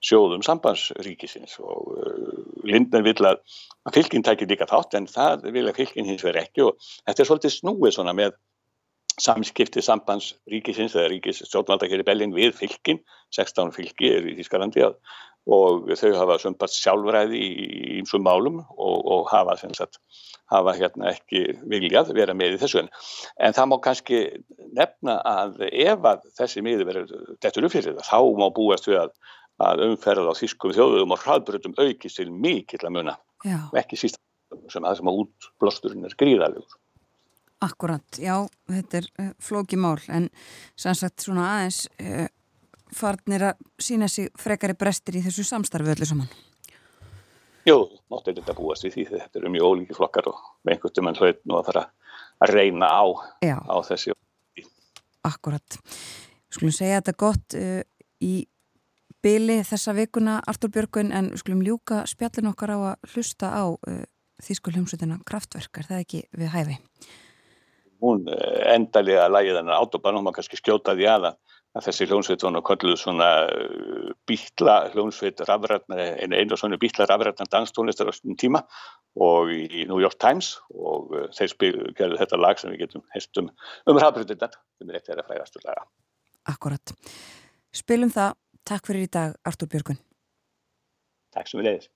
[0.04, 3.42] sjóðum sambandsríkisins og uh, Lindner vil að
[3.96, 6.78] fylginn tækir líka þátt en það vil að fylginn hins verið ekki og
[7.08, 8.38] þetta er svolítið snúið svona með
[9.18, 13.00] samskipti sambandsríkisins eða ríkis stjórnvalda hér í Bellin við fylginn,
[13.34, 14.86] 16 fylgi er í Þískalandi
[15.48, 17.70] og þau hafa sömbart sjálfræði í
[18.02, 20.02] einsum málum og, og hafa, sagt,
[20.52, 22.84] hafa hérna ekki viljað vera með í þessu.
[22.84, 22.92] En,
[23.48, 24.22] en það má kannski
[24.76, 29.02] nefna að ef að þessi miður verður dettur upp fyrir það, þá má búast við
[29.06, 29.16] að
[29.64, 33.16] að umferða á þýskum þjóðum og hraðbrutum aukist til mikill að muna.
[33.72, 34.20] Og ekki síst
[34.72, 36.78] sem að það sem að útblásturinn er gríðalegur.
[37.66, 38.36] Akkurat, já,
[38.70, 39.98] þetta er uh, flóki mál.
[40.14, 40.30] En
[40.78, 42.28] sannsagt svona aðeins uh,
[42.96, 46.30] farnir að sína sig frekari brestir í þessu samstarfi öllu saman.
[47.68, 50.38] Jú, náttúrulega þetta búast við því þetta eru mjög ólíki flokkar og
[50.70, 51.84] einhvern veginn hlaut nú að fara
[52.40, 53.04] að reyna á,
[53.44, 54.14] á þessi.
[55.28, 55.80] Akkurat,
[56.54, 57.82] skulum segja þetta gott uh,
[58.24, 58.48] í
[59.24, 64.04] byli þessa vikuna Artur Björgun en skulum ljúka spjallin okkar á að hlusta á uh,
[64.44, 66.78] þýsku hljómsveitina Kraftverk er það ekki við hæfi?
[68.00, 68.38] Hún uh,
[68.72, 71.36] endalega lægið þennan autobahn og maður kannski skjótaði aða
[71.78, 78.10] að þessi hljómsveit var náttúrulega svona uh, býtla hljómsveit einu einu svona býtla rafrætna danstónlistar
[78.10, 78.64] á svona tíma
[79.18, 83.54] og í New York Times og uh, þeir spilur þetta lag sem við getum hestum
[83.86, 85.88] um rafrættina sem er eitt af þeirra fræðastu laga
[86.48, 86.94] Akkurat.
[87.76, 88.36] Spilum það
[88.68, 90.00] Takk fyrir í dag, Artur Björgun.
[91.32, 91.88] Takk sem við leiðis.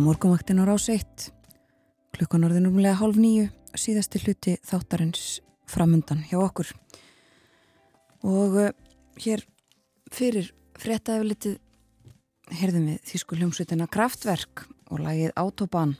[0.00, 1.28] Er morgunvaktin á rás 1.
[2.16, 6.70] Klukkan orðin umlega hálf nýju, síðasti hluti þáttarins framundan hjá okkur.
[8.24, 8.70] Og uh,
[9.20, 9.44] hér
[10.08, 10.48] fyrir
[10.80, 11.58] fréttaeflitið
[12.62, 15.92] heyrðum við þýsku hljómsveitina Kraftverk og lagið Autobahn.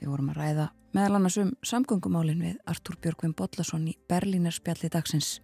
[0.00, 0.66] Við vorum að ræða
[0.96, 5.42] meðal annars um samgöngumálin við Artúr Björgvin Bodlason í Berlínar spjalli dagsins.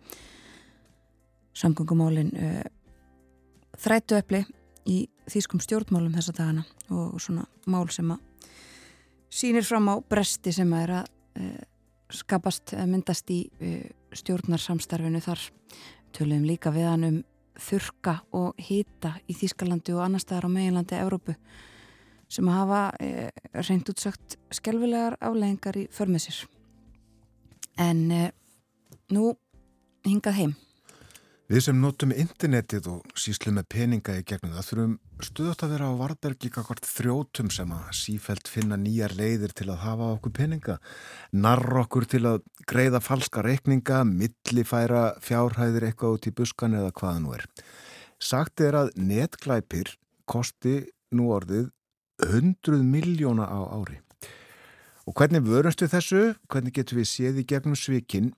[1.52, 2.64] Samgöngumálin uh,
[3.76, 4.47] þrættu epli
[4.89, 5.02] í
[5.33, 6.65] þýskum stjórnmálum þessa dagana
[6.95, 8.23] og svona mál sem að
[9.29, 11.09] sínir fram á bresti sem að er að
[11.41, 11.63] uh,
[12.19, 15.43] skapast, myndast í uh, stjórnarsamstarfinu þar.
[16.17, 17.19] Töluðum líka við hann um
[17.59, 21.35] þurka og hýta í Þýskalandi og annar staðar á meginlandi Evrópu
[22.29, 26.47] sem að hafa uh, reynd útsagt skelvilegar afleggingar í förmessir
[27.79, 28.09] en
[29.15, 29.29] nú
[30.03, 30.55] hingað heim
[31.49, 35.87] Við sem notum internetið og síslu með peninga í gegnum það þurfum stuðast að vera
[35.89, 40.75] á varbergi kakvart þrjótum sem að sífælt finna nýjar leiðir til að hafa okkur peninga,
[41.33, 47.23] narr okkur til að greiða falska reikninga, millifæra fjárhæðir eitthvað út í buskan eða hvaða
[47.25, 47.47] nú er.
[48.20, 49.95] Sagt er að netglæpir
[50.29, 50.83] kosti
[51.16, 51.70] nú orðið
[52.29, 54.03] 100 miljóna á ári.
[55.09, 56.23] Og hvernig vörumst við þessu?
[56.53, 58.35] Hvernig getum við séð í gegnum svikinn?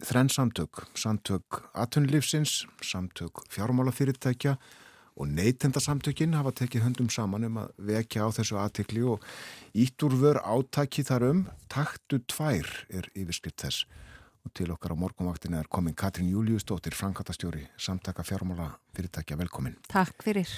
[0.00, 4.56] Þrenn samtök, samtök atvinnulífsins, samtök fjármálafyrirtækja
[5.12, 9.26] og neytendasamtökin hafa tekið höndum saman um að vekja á þessu aðtekli og
[9.76, 11.42] ítt úr vör átaki þar um.
[11.68, 13.84] Taktu tvær er yfirskript þess.
[14.42, 19.76] Og til okkar á morgunvaktin er komin Katrín Júliusdóttir, Frankatastjóri samtaka fjármálafyrirtækja, velkomin.
[19.92, 20.48] Takk fyrir.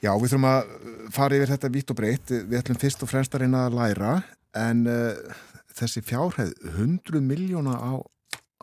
[0.00, 0.74] Já, við þurfum að
[1.14, 4.12] fara yfir þetta vitt og breytt við ætlum fyrst og fremst að reyna að læra
[4.56, 5.40] en uh,
[5.76, 7.92] þessi fjárheð 100 miljóna á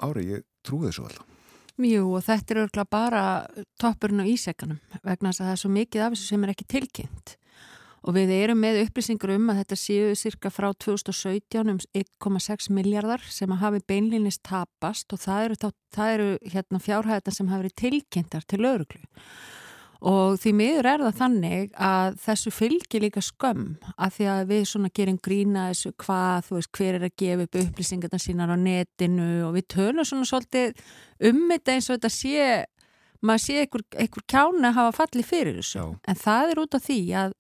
[0.03, 1.33] ári, ég trúi þessu alltaf.
[1.77, 3.23] Jú og þetta er örgulega bara
[3.77, 6.65] toppurinn á ísekanum vegna þess að það er svo mikið af þessu sem er ekki
[6.73, 7.35] tilkynnt
[8.07, 13.21] og við erum með upplýsingur um að þetta séu cirka frá 2017 um 1,6 miljardar
[13.29, 15.59] sem að hafi beinlinnist tapast og það eru,
[15.93, 19.03] það eru hérna, fjárhæðar sem hafi verið tilkynntar til öruglu
[20.05, 24.63] og því miður er það þannig að þessu fylgir líka skömm að því að við
[24.71, 28.57] svona gerum grína þessu hvað, þú veist, hver er að gefa upp upplýsingarna sínar á
[28.61, 30.83] netinu og við tölum svona svolítið
[31.31, 32.49] um þetta eins og þetta sé,
[33.25, 35.87] maður sé einhver, einhver kjána hafa fallið fyrir þessu Já.
[36.07, 37.39] en það er út af því að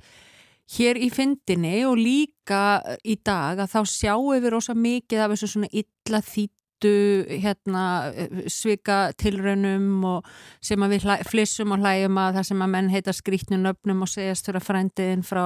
[0.77, 5.53] hér í fyndinni og líka í dag að þá sjáum við rosa mikið af þessu
[5.53, 7.83] svona illa þýtt hérna,
[8.51, 10.03] svika tilraunum
[10.61, 14.45] sem við flissum og hlægjum að það sem að menn heita skrítnum nöfnum og segjast
[14.45, 15.45] fyrir að frændiðin frá,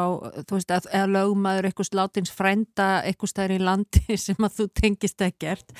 [0.50, 5.24] þú veist, að, lögmaður eitthvað látins frænda eitthvað stær í landi sem að þú tengist
[5.26, 5.74] ekkert.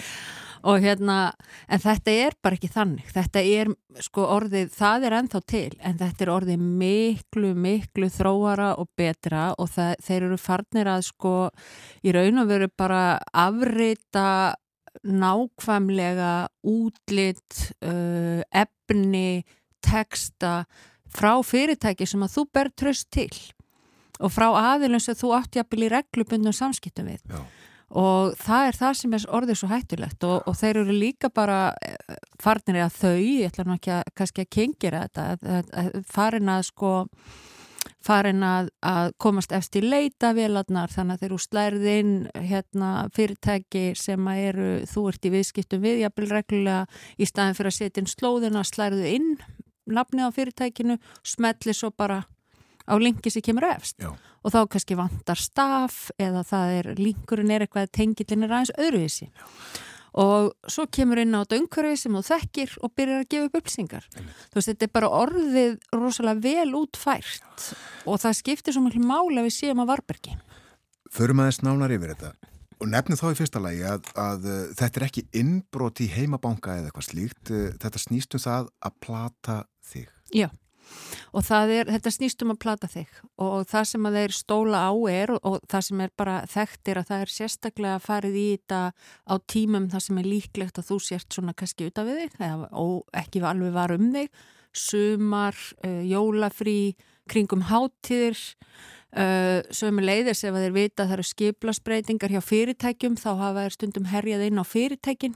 [0.62, 1.32] Og hérna,
[1.66, 3.72] en þetta er bara ekki þannig, þetta er
[4.06, 9.48] sko orðið, það er ennþá til en þetta er orðið miklu, miklu þróara og betra
[9.58, 11.34] og það, þeir eru farnir að sko
[12.06, 13.02] í raun og veru bara
[13.34, 14.28] afrita
[15.08, 16.34] nákvæmlega
[16.68, 19.44] útlitt, uh, efni,
[19.82, 20.66] texta
[21.12, 23.32] frá fyrirtæki sem að þú ber tröst til
[24.22, 27.40] og frá aðilum sem þú átti að byrja í reglubundum samskiptum við Já.
[28.02, 31.62] og það er það sem er orðið svo hættulegt og, og þeir eru líka bara
[31.82, 35.64] eh, farnir að þau, ég ætla nú ekki að kannski að kengjera þetta,
[36.14, 36.94] farin að sko
[38.06, 42.14] farin að, að komast eftir leitavélarnar þannig að þeir eru slærðinn
[42.50, 46.86] hérna, fyrirtæki sem eru þú ert í viðskiptum við jafnvel reglulega
[47.18, 49.32] í staðin fyrir að setja inn slóðina slærðu inn
[49.92, 52.24] nafni á fyrirtækinu smelli svo bara
[52.90, 54.02] á linki sem kemur efst.
[54.02, 54.12] Já.
[54.42, 59.30] og þá kannski vantar staf eða það er linkurinn er eitthvað tengilinn er aðeins öðruvísi.
[59.30, 59.90] Já
[60.20, 63.58] og svo kemur inn á þetta umhverfi sem þú þekkir og byrjar að gefa upp
[63.62, 64.08] upplýsingar.
[64.12, 67.68] Þú veist, þetta er bara orðið rosalega vel útfært
[68.06, 70.38] og það skiptir svo mjög mála við síðan á Varbergi
[71.12, 72.32] Förum aðeins nánar yfir þetta.
[72.82, 76.78] Og nefnum þá í fyrsta lagi að, að, uh, þetta er ekki innbrot í heimabanka
[76.80, 77.52] eða eitthvað slíkt.
[77.52, 79.58] Uh, þetta snýstu um það að plata
[79.92, 80.08] þig.
[80.32, 80.48] Já
[81.32, 83.10] og er, þetta snýst um að plata þig.
[83.42, 86.92] Og það sem að þeir stóla á er og, og það sem er bara þekkt
[86.92, 88.82] er að það er sérstaklega farið í þetta
[89.28, 92.88] á tímum það sem er líklegt að þú sért svona kannski utan við þig eða
[93.24, 94.42] ekki alveg var um þig.
[94.72, 96.96] Sumar, uh, jólafrí
[97.32, 103.30] kringum hátíðir uh, sömu leiðis ef þeir vita að það eru skiplasbreytingar hjá fyrirtækjum þá
[103.32, 105.36] hafa þeir stundum herjað inn á fyrirtækin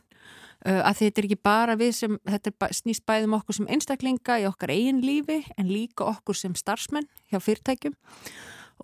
[0.66, 4.74] að þetta er ekki bara við sem þetta snýst bæðum okkur sem einstaklinga í okkar
[4.74, 7.96] eigin lífi en líka okkur sem starfsmenn hjá fyrirtækjum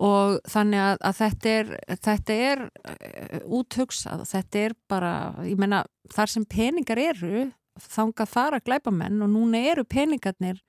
[0.02, 1.72] og þannig að, að þetta er,
[2.06, 5.14] þetta er uh, úthugsað þetta er bara,
[5.44, 5.82] ég menna
[6.12, 7.48] þar sem peningar eru
[7.82, 10.62] þánga fara glæpamenn og núna eru peningarnir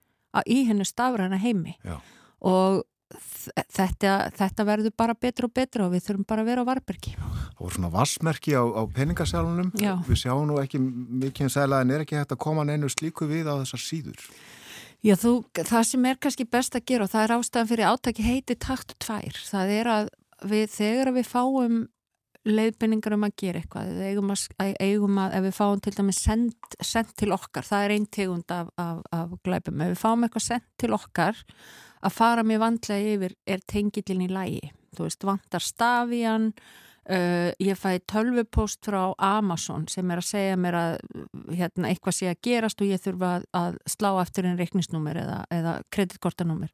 [0.50, 2.00] í hennu stafræna heimi Já.
[2.42, 2.84] og
[3.14, 7.14] þetta, þetta verður bara betra og betra og við þurfum bara að vera á varbergi.
[7.20, 9.72] Það voru svona vassmerki á, á peningasælunum.
[10.08, 13.30] Við sjáum nú ekki mikið en segla en er ekki hægt að koma neinu slíku
[13.30, 14.28] við á þessar síður.
[15.04, 18.24] Já, þú, það sem er kannski best að gera og það er ástæðan fyrir átaki
[18.24, 19.42] heiti takt tvær.
[19.50, 20.14] Það er að
[20.48, 21.82] við, þegar við fáum
[22.44, 24.46] leiðbynningar um að gera eitthvað, eigum að,
[24.84, 28.52] eigum að ef við fáum til dæmis send, send til okkar, það er einn tegund
[28.52, 31.40] af, af, af glæpum, ef við fáum eitthvað send til okkar
[32.04, 34.72] að fara mér vandlega yfir er tengilin í lægi.
[34.94, 36.52] Þú veist, vantar stafian,
[37.10, 40.94] uh, ég fæ tölvupost frá Amazon sem er að segja mér að
[41.56, 45.42] hérna, eitthvað sé að gerast og ég þurfa að, að slá eftir einn reikningsnúmer eða,
[45.54, 46.72] eða kreditkortanúmer.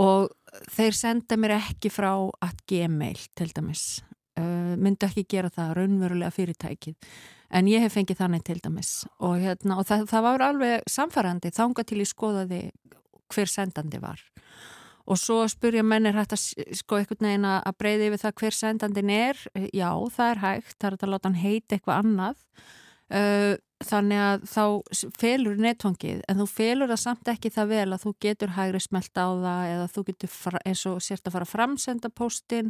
[0.00, 0.30] Og
[0.70, 3.84] þeir senda mér ekki frá að gmail til dæmis.
[4.38, 7.12] Uh, myndu ekki gera það raunverulega fyrirtækið.
[7.50, 11.50] En ég hef fengið þannig til dæmis og, hérna, og það, það var alveg samfærandi
[11.50, 12.60] þánga til ég skoðaði
[13.34, 14.20] hver sendandi var.
[15.10, 16.42] Og svo spurja mennir hægt að
[16.78, 19.40] sko eitthvað neina að breyði yfir það hver sendandin er?
[19.74, 22.44] Já það er hægt, það er að láta hann heita eitthvað annað.
[23.10, 24.64] Uh, þannig að þá
[25.18, 29.18] felur netfangið en þú felur það samt ekki það vel að þú getur hægri smelt
[29.18, 32.68] á það eða þú getur eins og sért að fara að framsenda postin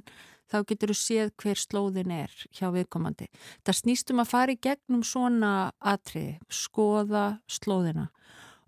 [0.49, 3.29] þá getur þú séð hver slóðin er hjá viðkomandi.
[3.67, 5.53] Það snýstum að fara í gegnum svona
[5.93, 8.09] atriði, skoða slóðina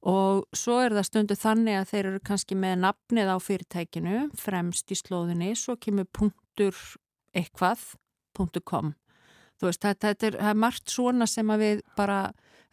[0.03, 4.91] og svo er það stundu þannig að þeir eru kannski með nafnið á fyrirtækinu fremst
[4.91, 6.75] í slóðinni, svo kemur punktur
[7.37, 7.85] eitthvað,
[8.37, 8.95] punktur kom
[9.61, 12.23] þú veist, þetta, þetta er, er margt svona sem að við bara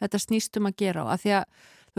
[0.02, 1.46] þetta snýstum að gera á, að því að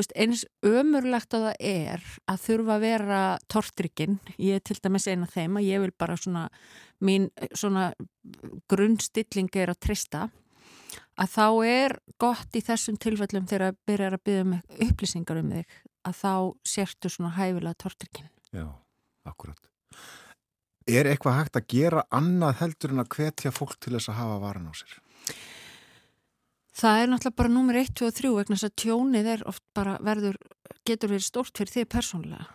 [0.00, 5.08] veist, eins ömurlegt að það er að þurfa að vera tortrikinn ég er til dæmis
[5.10, 6.46] eina þeim að ég vil bara svona
[7.04, 7.90] mín svona
[8.70, 10.28] grunnstilling er að trista
[11.20, 14.54] að þá er gott í þessum tilfellum þegar að byrja að byggja um
[14.86, 15.78] upplýsingar um þig
[16.08, 16.32] að þá
[16.72, 18.30] sértu svona hæfilega tortrikinn.
[18.56, 18.66] Já,
[19.28, 19.60] akkurat.
[20.88, 24.38] Er eitthvað hægt að gera annað heldur en að hvetja fólk til þess að hafa
[24.42, 24.96] varan á sér?
[26.70, 29.64] Það er náttúrulega bara nummer 1, 2 og 3 vegna þess að tjónið er oft
[29.74, 30.36] bara verður,
[30.86, 32.46] getur verið stórt fyrir þig persónulega.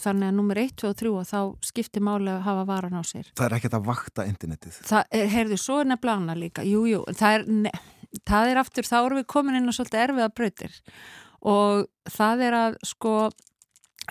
[0.00, 3.02] Þannig að nummer 1, 2 og 3 og þá skiptir máli að hafa varan á
[3.04, 3.32] sér.
[3.34, 4.78] Það er ekkert að vakta internetið.
[4.86, 6.66] Það er, heyrðu, svo er nefnilega annað líka.
[6.68, 7.74] Jú, jú, það er, ne,
[8.22, 10.78] það er aftur, þá erum við komin inn á svolítið erfiða brautir
[11.44, 13.14] og það er að sko,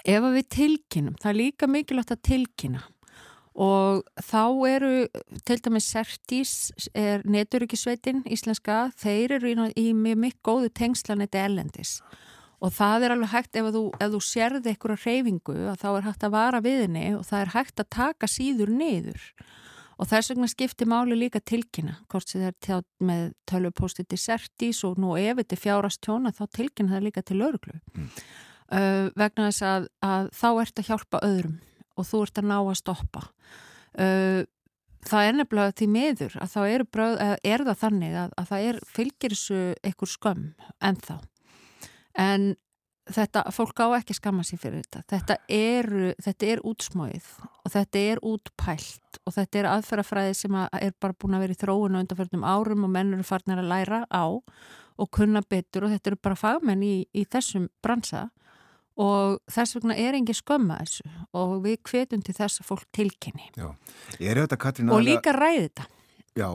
[0.04, 2.84] ef við tilkynum, það er líka mikilvægt að tilkynna
[3.54, 4.92] og þá eru
[5.46, 6.54] til dæmis Sertís
[6.98, 12.00] er neturíkisveitin íslenska, þeir eru í, mjög mikið góðu tengslanetti ellendis
[12.64, 16.08] og það er alveg hægt ef þú, ef þú sérði einhverja reyfingu að þá er
[16.08, 19.26] hægt að vara viðinni og það er hægt að taka síður niður.
[20.02, 24.20] Og þess vegna skiptir máli líka tilkynna hvort sem það er tjátt með tölvupósti til
[24.20, 28.08] Sertís og nú ef þetta er fjárast tjóna þá tilkynna það líka til öruglu mm.
[28.74, 31.60] uh, vegna þess að, að þá ert að hjálpa öðrum
[31.98, 33.28] og þú ert að ná að stoppa.
[33.94, 34.42] Uh,
[35.04, 38.68] það er nefnilega því miður að þá er, bröð, er það þannig að, að það
[38.70, 40.46] er fylgir þessu einhver skömm
[40.80, 41.16] en þá
[42.20, 42.54] en
[43.12, 45.04] þetta, fólk á ekki skamma sér fyrir þetta.
[45.12, 45.90] Þetta er,
[46.24, 51.18] þetta er útsmóið og þetta er útpælt og þetta er aðferðafræði sem að er bara
[51.20, 54.26] búin að vera í þróun og undanförnum árum og menn eru farnir að læra á
[54.94, 58.28] og kunna betur og þetta eru bara fagmenn í, í þessum bransa
[59.00, 61.08] og þess vegna er engin skömma þessu.
[61.40, 63.50] Og við hvetum til þess að fólk tilkynni.
[64.94, 65.90] Og líka ræði þetta.
[66.38, 66.50] Já,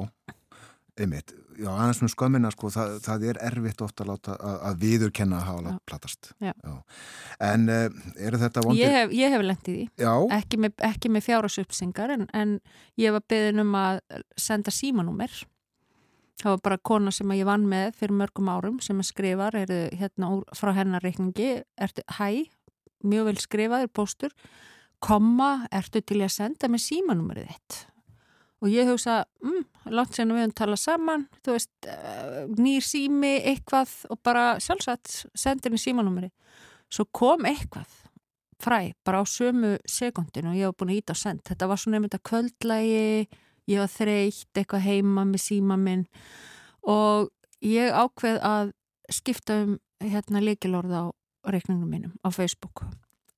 [0.98, 1.34] einmitt.
[1.58, 5.46] Já, annars með skömmina, sko, það, það er erfitt ofta að, að, að viðurkenna að
[5.48, 6.52] hafa látt platast Já.
[6.52, 6.74] Já.
[7.48, 7.96] En uh,
[8.28, 8.82] eru þetta vondir?
[8.84, 9.86] Ég hef, hef lendið í
[10.36, 10.84] ekki með,
[11.16, 12.52] með fjárasupsingar en, en
[13.00, 13.98] ég var beðin um að
[14.38, 15.34] senda símanúmer
[16.38, 20.30] Það var bara kona sem ég vann með fyrir mörgum árum sem skrifar, er hérna
[20.36, 22.46] úr, frá hennar reikningi, ertu hæ,
[23.02, 24.34] mjög vel skrifaður póstur,
[25.02, 27.78] komma, ertu til að senda með símanúmerið þitt.
[28.58, 33.36] Og ég hugsa, mm, langt sen við höfum talað saman, þú veist, uh, nýr sími,
[33.46, 36.32] eitthvað og bara sjálfsagt sendir mér símanúmerið.
[36.90, 37.90] Svo kom eitthvað
[38.58, 41.42] fræ bara á sömu sekundinu og ég hef búin að íta á send.
[41.46, 43.28] Þetta var svona einmitt að kvöldlægi,
[43.68, 46.06] ég var þreytt, eitthvað heima með síma minn.
[46.88, 47.28] Og
[47.64, 48.72] ég ákveð að
[49.12, 51.04] skipta um hérna leikilorð á
[51.48, 52.84] reikningum mínum á Facebook.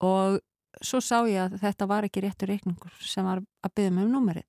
[0.01, 0.41] Og
[0.79, 4.15] svo sá ég að þetta var ekki réttur reikningur sem var að byggja mig um
[4.15, 4.47] númerið.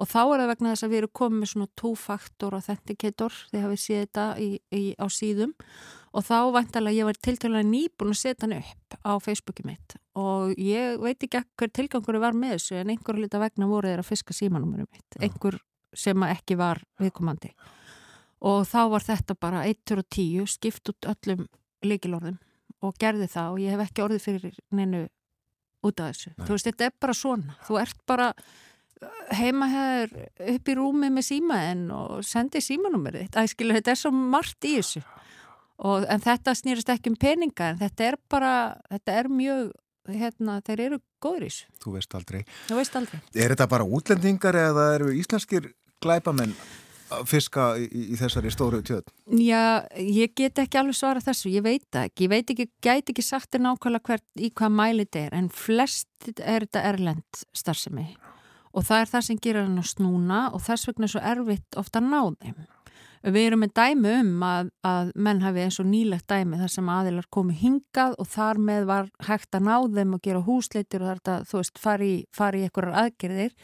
[0.00, 3.64] Og þá er það vegna þess að við erum komið með svona two-factor authenticator þið
[3.66, 5.54] hafið séð þetta í, í, á síðum.
[6.16, 9.98] Og þá vantalega ég var tiltölulega nýbúin að setja hann upp á Facebooki mitt.
[10.18, 14.02] Og ég veit ekki hver tilgangur var með þessu en einhver lita vegna voru þeir
[14.02, 15.60] að fiska símanúmerum mitt, einhver
[15.96, 17.52] sem ekki var viðkomandi.
[18.48, 21.46] Og þá var þetta bara 1-10 skipt út öllum
[21.84, 22.38] leikilorðum
[22.84, 23.52] og gerði það.
[23.52, 25.06] Og ég hef ekki orðið fyrir neinu
[25.86, 26.32] út af þessu.
[26.34, 26.46] Nei.
[26.46, 27.56] Þú veist, þetta er bara svona.
[27.66, 30.14] Þú ert bara uh, heima hér
[30.54, 33.28] upp í rúmi með símaðinn og sendi símanúmerið
[33.78, 35.04] þetta er svo margt í þessu.
[35.78, 38.54] Og, en þetta snýrast ekki um peninga en þetta er bara,
[38.90, 39.68] þetta er mjög,
[40.10, 41.68] hérna, þeir eru þessu.
[41.84, 42.42] Þú veist aldrei.
[42.66, 43.20] Þú veist aldrei.
[43.34, 45.70] Er þetta bara útlendingar eða eru íslenskir
[46.02, 46.54] glæpamenn
[47.28, 49.08] fiska í, í þessari stóru tjöð?
[49.40, 53.24] Já, ég get ekki alveg svara þessu, ég veit ekki, ég veit ekki, gæti ekki
[53.24, 58.10] sagt þér nákvæmlega hvert í hvað mæli þetta er, en flest er þetta erlend starfsemi
[58.78, 61.78] og það er það sem gerir hann að snúna og þess vegna er svo erfitt
[61.80, 62.58] ofta að ná þeim.
[63.22, 66.90] Við erum með dæmi um að, að menn hafi eins og nýlegt dæmi þar sem
[66.92, 71.10] aðilar komi hingað og þar með var hægt að ná þeim og gera húsleitir og
[71.10, 73.56] þetta, þú veist, fari, fari í einhverjar aðgerðir.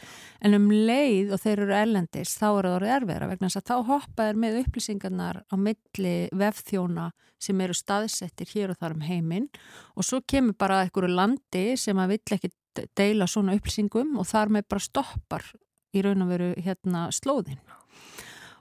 [0.42, 3.70] En um leið og þeir eru ellendis þá eru það orðið erfiðra vegna þess að
[3.70, 7.06] þá hoppaður með upplýsingarnar á milli vefþjóna
[7.44, 9.48] sem eru staðsettir hér og þar um heiminn.
[9.94, 12.52] Og svo kemur bara einhverju landi sem að vill ekki
[12.98, 15.46] deila svona upplýsingum og þar með bara stoppar
[15.94, 17.60] í raun og veru hérna slóðin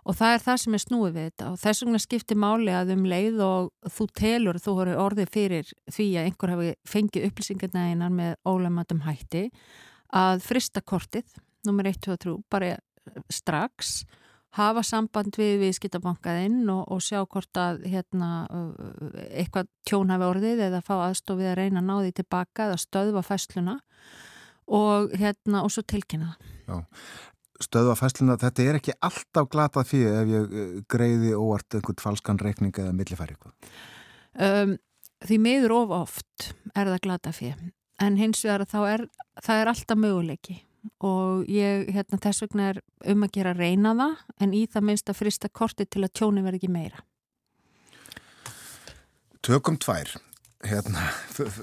[0.03, 1.51] og það er það sem er snúið við þetta.
[1.51, 5.71] Og þess vegna skiptir máli að um leið og þú telur, þú horfið orðið fyrir
[5.91, 9.45] því að einhver hafi fengið upplýsingarna einan með ólematum hætti
[10.13, 12.75] að frista kortið nummer 1, 2, 3, bara
[13.31, 14.03] strax
[14.53, 18.45] hafa samband við viðskiptabankaðinn og, og sjá hvort að hérna,
[19.31, 23.23] eitthvað tjón hafi orðið eða fá aðstofið að reyna að ná því tilbaka eða stöðva
[23.25, 23.79] fæsluna
[24.67, 26.35] og, hérna, og svo tilkynna
[26.67, 26.83] það
[27.65, 32.41] stöðva fæsluna, þetta er ekki alltaf glatað fyrir ef ég eh, greiði óvart einhvern falskan
[32.41, 33.37] reikning eða millifæri
[34.39, 34.75] um,
[35.23, 37.71] Því miður of oft er það glatað fyrir
[38.01, 39.05] en hins vegar þá er
[39.41, 40.59] það er alltaf möguleiki.
[41.03, 42.81] Og ég, hérna, þess vegna er
[43.13, 46.43] um að gera reyna það en í það minnst að frista korti til að tjóni
[46.43, 47.03] verði ekki meira.
[49.43, 50.11] Tökum tvær.
[50.63, 51.09] Hérna,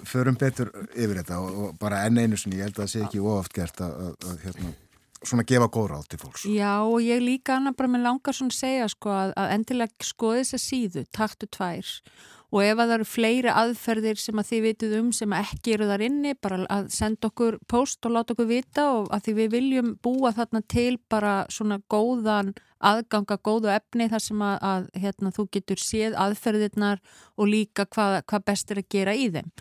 [0.04, 3.22] förum betur yfir þetta og, bara enn einu sinni, ég held að það sé ekki
[3.24, 4.72] oft gert að, að, að hérna
[5.26, 6.44] svona gefa góð ráð til fólks.
[6.48, 10.44] Já og ég líka annað bara með langar svona segja sko að, að endilega skoði
[10.44, 11.96] þess að síðu, taktu tvær
[12.50, 15.86] og ef að það eru fleiri aðferðir sem að þið vitið um sem ekki eru
[15.90, 19.52] þar inni bara að senda okkur post og láta okkur vita og að því við
[19.54, 22.52] viljum búa þarna til bara svona góðan
[22.90, 27.02] aðganga góðu efni þar sem að, að hérna, þú getur séð aðferðirnar
[27.36, 29.52] og líka hvað, hvað best er að gera í þeim.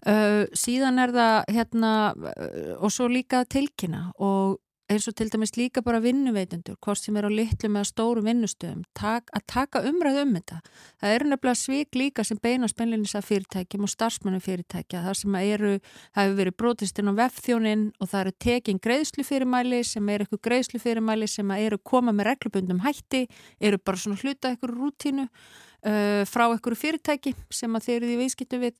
[0.00, 4.56] Uh, síðan er það hérna uh, og svo líka tilkynna og
[4.90, 8.82] eins og til dæmis líka bara vinnuveitundur, hvort sem er á litlum eða stóru vinnustöðum,
[8.96, 10.58] tak, að taka umræð um þetta.
[11.00, 15.04] Það eru nefnilega svik líka sem beina spenlinis að fyrirtækjum og starfsmannum fyrirtækja.
[15.06, 15.72] Það sem eru,
[16.10, 21.30] það hefur verið brotistinn á vefþjónin og það eru tekin greiðslufyrirmæli sem eru eitthvað greiðslufyrirmæli
[21.30, 23.26] sem eru koma með reglubundum hætti,
[23.60, 28.22] eru bara svona hluta eitthvað rútínu uh, frá eitthvað fyrirtæki sem að þeir eru því
[28.24, 28.78] viðskiptu við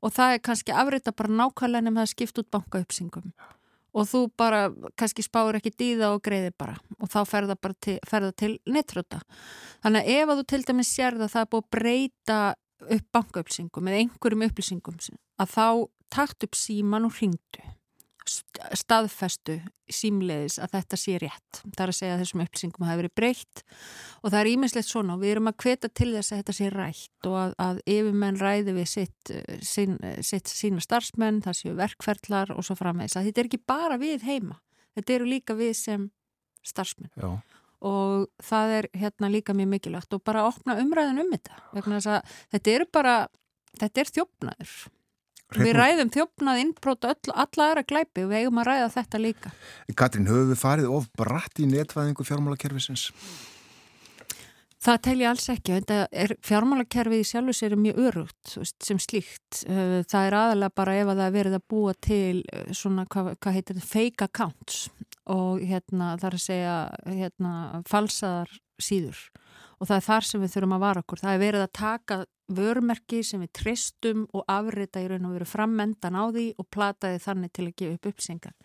[0.00, 3.59] og það er kannski afrita bara nákvæmlega nefn
[3.90, 4.62] og þú bara
[4.98, 9.20] kannski spáur ekki dýða og greiði bara og þá ferða bara til, ferða til nettröta.
[9.84, 12.40] Þannig að ef að þú til dæmis sér það að það er búið að breyta
[12.80, 15.02] upp bankaupplýsingum eða einhverjum upplýsingum
[15.40, 15.66] að þá
[16.10, 17.66] takt upp síman og hringdu
[18.30, 19.56] staðfestu
[19.90, 21.60] símleiðis að þetta sé rétt.
[21.64, 23.62] Það er að segja að þessum upplýsingum hafi verið breytt
[24.20, 26.68] og það er íminnslegt svona og við erum að kveta til þess að þetta sé
[26.74, 29.32] rætt og að, að yfirmenn ræði við sitt,
[29.66, 29.96] sín,
[30.26, 34.28] sitt sína starfsmenn, það séu verkferðlar og svo framvegs að þetta er ekki bara við
[34.28, 34.60] heima,
[34.98, 36.06] þetta eru líka við sem
[36.66, 37.34] starfsmenn Já.
[37.88, 42.14] og það er hérna líka mjög mikilvægt og bara opna umræðin um þetta vegna þess
[42.14, 43.18] að þetta eru bara,
[43.80, 44.74] þetta er þjófnaður.
[45.58, 49.54] Við ræðum þjófnað innbrót alla aðra glæpi og við eigum að ræða þetta líka.
[49.98, 53.08] Katrín, höfum við farið of bratt í netvæðingu fjármálakerfisins?
[54.80, 55.80] Það tel ég alls ekki.
[56.46, 59.58] Fjármálakerfið í sjálfur sér er mjög örugt sem slíkt.
[59.66, 62.40] Það er aðalega bara ef að það er verið að búa til
[62.72, 64.86] svona, hvað, hvað heitir þetta, fake accounts
[65.30, 67.52] og hérna þar að segja hérna
[67.90, 69.20] falsaðar síður
[69.80, 71.20] og það er þar sem við þurfum að vara okkur.
[71.20, 72.16] Það er verið að taka
[72.56, 77.20] vörmerki sem við tristum og afrita í raun og veru frammendan á því og plataði
[77.24, 78.56] þannig til að gefa upp uppsengar.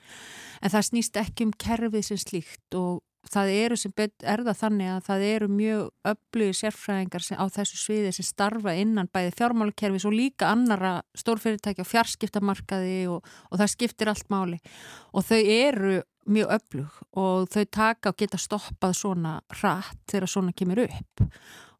[0.62, 4.91] En það snýst ekki um kerfið sem slíkt og það eru sem er það þannig
[4.91, 10.16] að það eru mjög öflugir sérfræðingar á þessu sviði sem starfa innan bæði fjármálukerfis og
[10.16, 14.60] líka annara stórfyrirtæki á fjarskiptamarkaði og, og það skiptir allt máli
[15.14, 15.95] og þau eru
[16.26, 21.26] mjög öflug og þau taka og geta stoppað svona rætt þegar svona kemur upp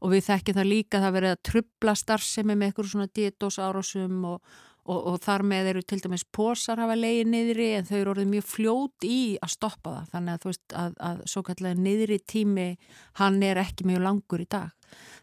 [0.02, 4.26] og við þekkjum það líka það verið að trubla starfsemi með eitthvað svona dietós árásum
[4.34, 4.56] og
[4.86, 8.32] og, og þar með eru til dæmis posar hafa leiði niðri en þau eru orðið
[8.36, 12.20] mjög fljót í að stoppa það þannig að þú veist að, að svo kallega niðri
[12.22, 12.68] tími
[13.22, 14.74] hann er ekki mjög langur í dag.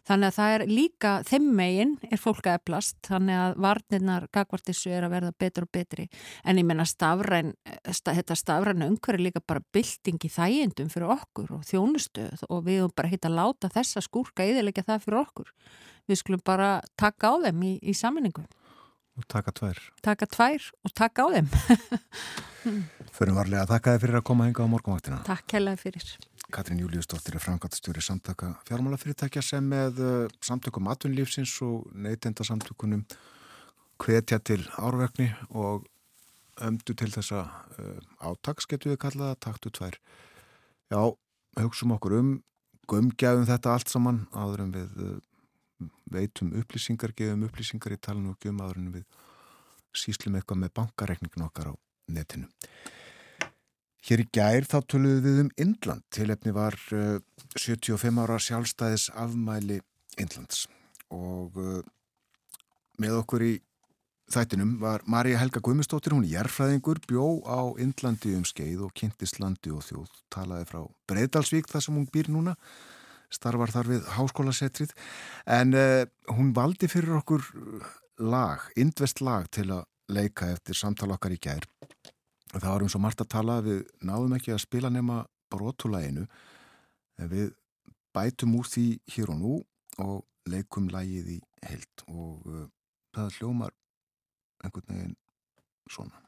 [0.03, 4.91] Þannig að það er líka þeim megin er fólk að eplast þannig að varnirnar gagvartissu
[4.91, 6.09] er að verða betur og betri
[6.43, 7.53] en ég menna stafræn,
[7.87, 12.83] sta, þetta stafræna umhverju líka bara bylting í þægindum fyrir okkur og þjónustöð og við
[12.83, 15.55] höfum bara hitt að láta þessa skúrka eðilegja það fyrir okkur.
[16.11, 18.43] Við skulum bara taka á þeim í, í saminningu.
[19.13, 19.79] Og taka tvær.
[20.01, 21.49] Taka tvær og taka á þeim.
[23.15, 25.19] Förum varlega að þakka þið fyrir að koma hinga á morgunvaktina.
[25.27, 26.07] Takk hella fyrir.
[26.53, 33.05] Katrín Júliusdóttir er frangatstjóri samtaka fjármálafyrirtækja sem með uh, samtökum atvinnlífsins og neytenda samtökunum
[34.01, 35.85] hvetja til árverkni og
[36.61, 39.97] ömdu til þessa uh, átags getur við kallaða, taktu tvær.
[40.93, 41.01] Já,
[41.61, 42.33] hugsaum okkur um,
[42.89, 45.15] gumgjæðum þetta allt saman áður en við uh,
[46.13, 49.05] veitum upplýsingar, gefum upplýsingar í talinu og gefum aðurinn við
[49.93, 51.73] síslum eitthvað með bankareikningin okkar á
[52.13, 52.49] netinu.
[54.03, 56.03] Hér í gær þá töluðum við um Indland.
[56.11, 56.75] Tilefni var
[57.55, 59.79] 75 eh, ára sjálfstæðis afmæli
[60.19, 60.65] Indlands
[61.13, 61.83] og eh,
[62.99, 63.53] með okkur í
[64.33, 69.39] þættinum var Marja Helga Guðmustóttir, hún er jærfræðingur, bjó á Indlandi um skeið og kynntist
[69.43, 72.55] landi og þjóð, talaði frá Breidalsvík þar sem hún býr núna
[73.33, 74.93] starfar þar við háskólasetrið
[75.57, 76.03] en uh,
[76.33, 77.45] hún valdi fyrir okkur
[78.23, 81.67] lag, indvest lag til að leika eftir samtala okkar í gær.
[82.53, 85.23] Það var um svo margt að tala við náðum ekki að spila nema
[85.53, 86.27] brotulæginu
[87.21, 87.53] en við
[88.13, 89.55] bætum úr því hér og nú
[90.03, 92.67] og leikum lægið í heilt og uh,
[93.15, 93.73] það hljómar
[94.63, 95.17] einhvern veginn
[95.89, 96.23] svona.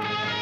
[0.00, 0.39] he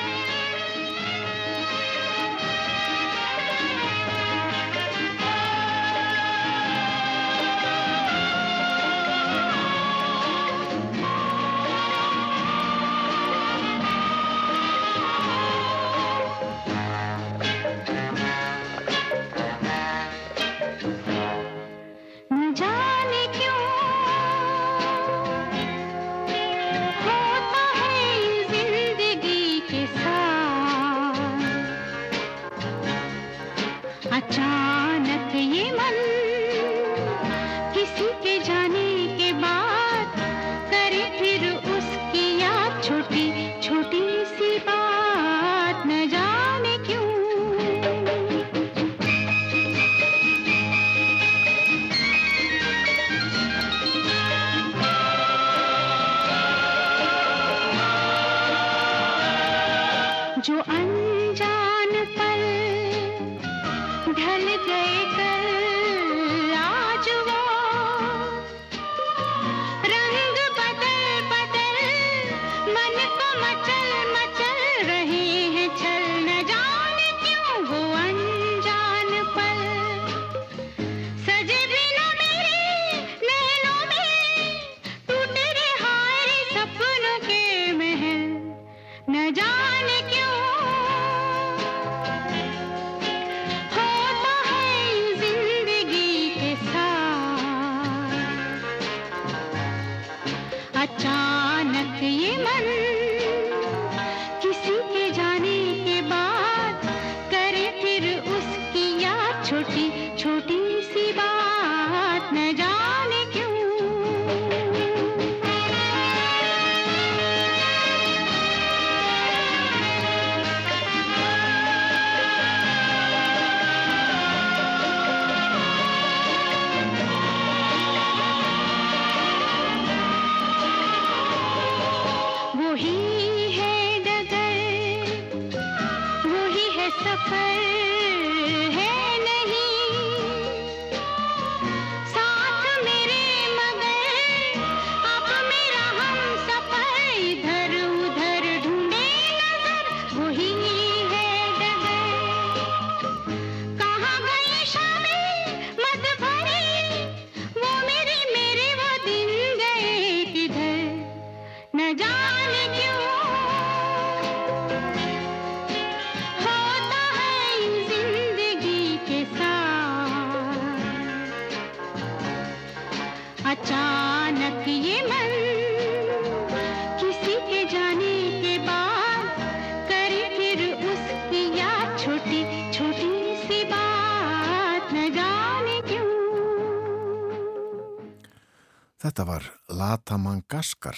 [190.58, 190.96] Lata Mangaskar,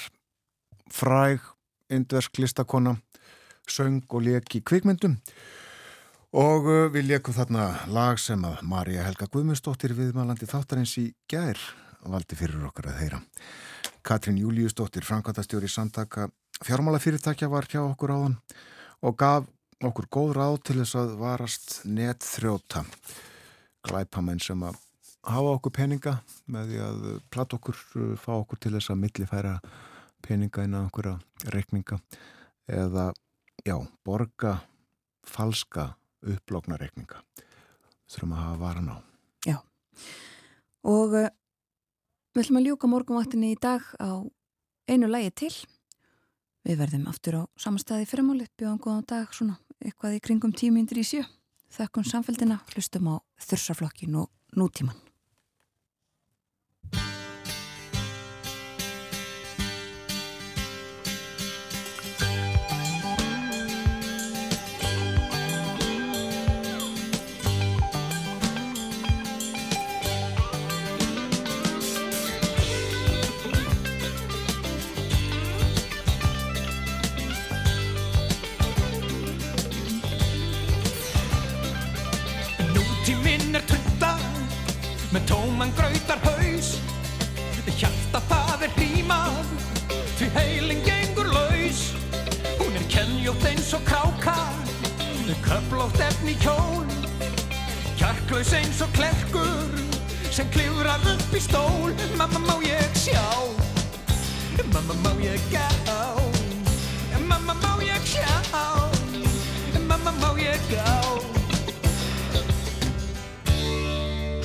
[0.91, 1.41] fræg
[1.91, 2.97] indversk listakona,
[3.69, 5.19] söng og leki kvikmyndum.
[6.33, 11.59] Og uh, við lekum þarna lag sem að Marja Helga Guðmundsdóttir viðmælandi þáttarins í gær
[12.01, 13.21] valdi fyrir okkar að heyra.
[14.03, 16.31] Katrín Júliusdóttir, framkvæmtastjóri samtaka
[16.65, 18.39] fjármálafyrirtækja var hjá okkur áðan
[19.05, 19.45] og gaf
[19.85, 22.87] okkur góð ráð til þess að varast netþrjóta.
[23.85, 24.81] Glæpamenn sem að
[25.27, 26.17] hafa okkur peninga
[26.51, 29.55] með því að platt okkur, uh, fá okkur til þess að millifæra
[30.25, 31.13] peninga inn á okkur
[31.53, 32.01] reikninga
[32.71, 33.11] eða,
[33.65, 34.61] já, borga
[35.27, 37.23] falska upplókna reikninga.
[38.11, 38.97] Þurfum að hafa varan á.
[39.47, 39.59] Já,
[40.85, 41.29] og uh,
[42.35, 44.25] við ætlum að ljúka morgunvaktinni í dag á
[44.91, 45.53] einu lægi til.
[46.67, 51.07] Við verðum aftur á samastæði fyrirmáli, bjóðum góðan dag, svona eitthvað í kringum tímyndir í
[51.07, 51.23] sjö.
[51.73, 53.17] Þakkum samfélgina, hlustum á
[53.47, 54.29] þursaflokkin og
[54.59, 55.10] nútíman.
[98.41, 99.73] Kjarklaus eins og klerkur
[100.33, 101.93] sem klifrar upp í stól.
[102.17, 103.21] Mamma má ég sjá.
[104.73, 105.69] Mamma má ég gá.
[107.29, 108.41] Mamma má ég sjá.
[109.85, 110.89] Mamma má ég gá.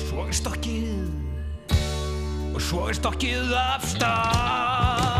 [0.04, 1.08] Svo er stokkið.
[2.52, 5.15] Og svo er stokkið af stað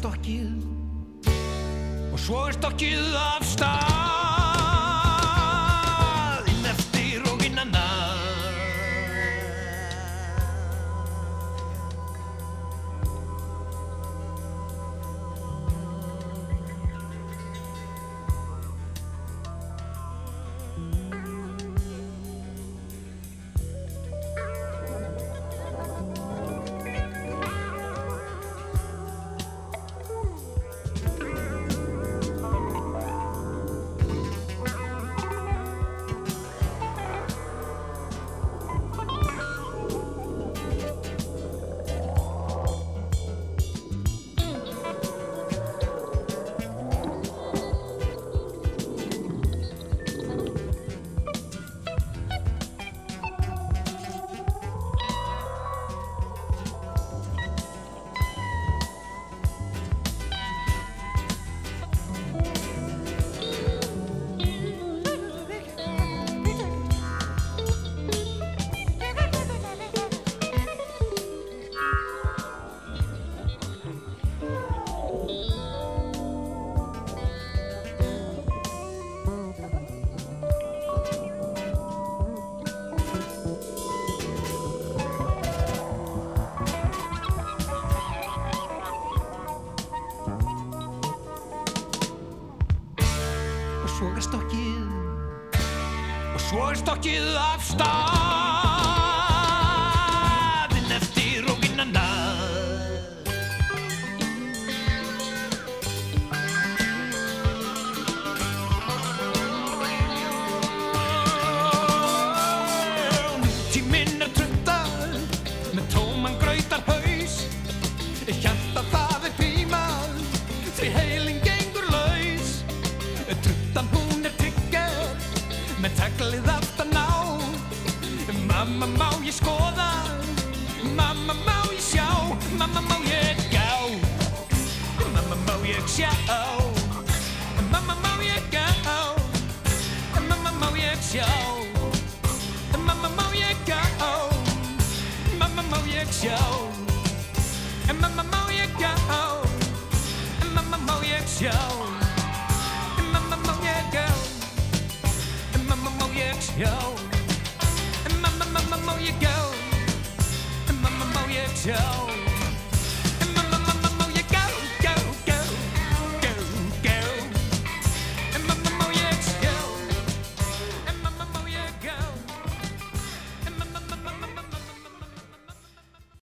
[0.00, 1.28] stokkið.
[2.10, 4.19] Og svo er stokkið af stað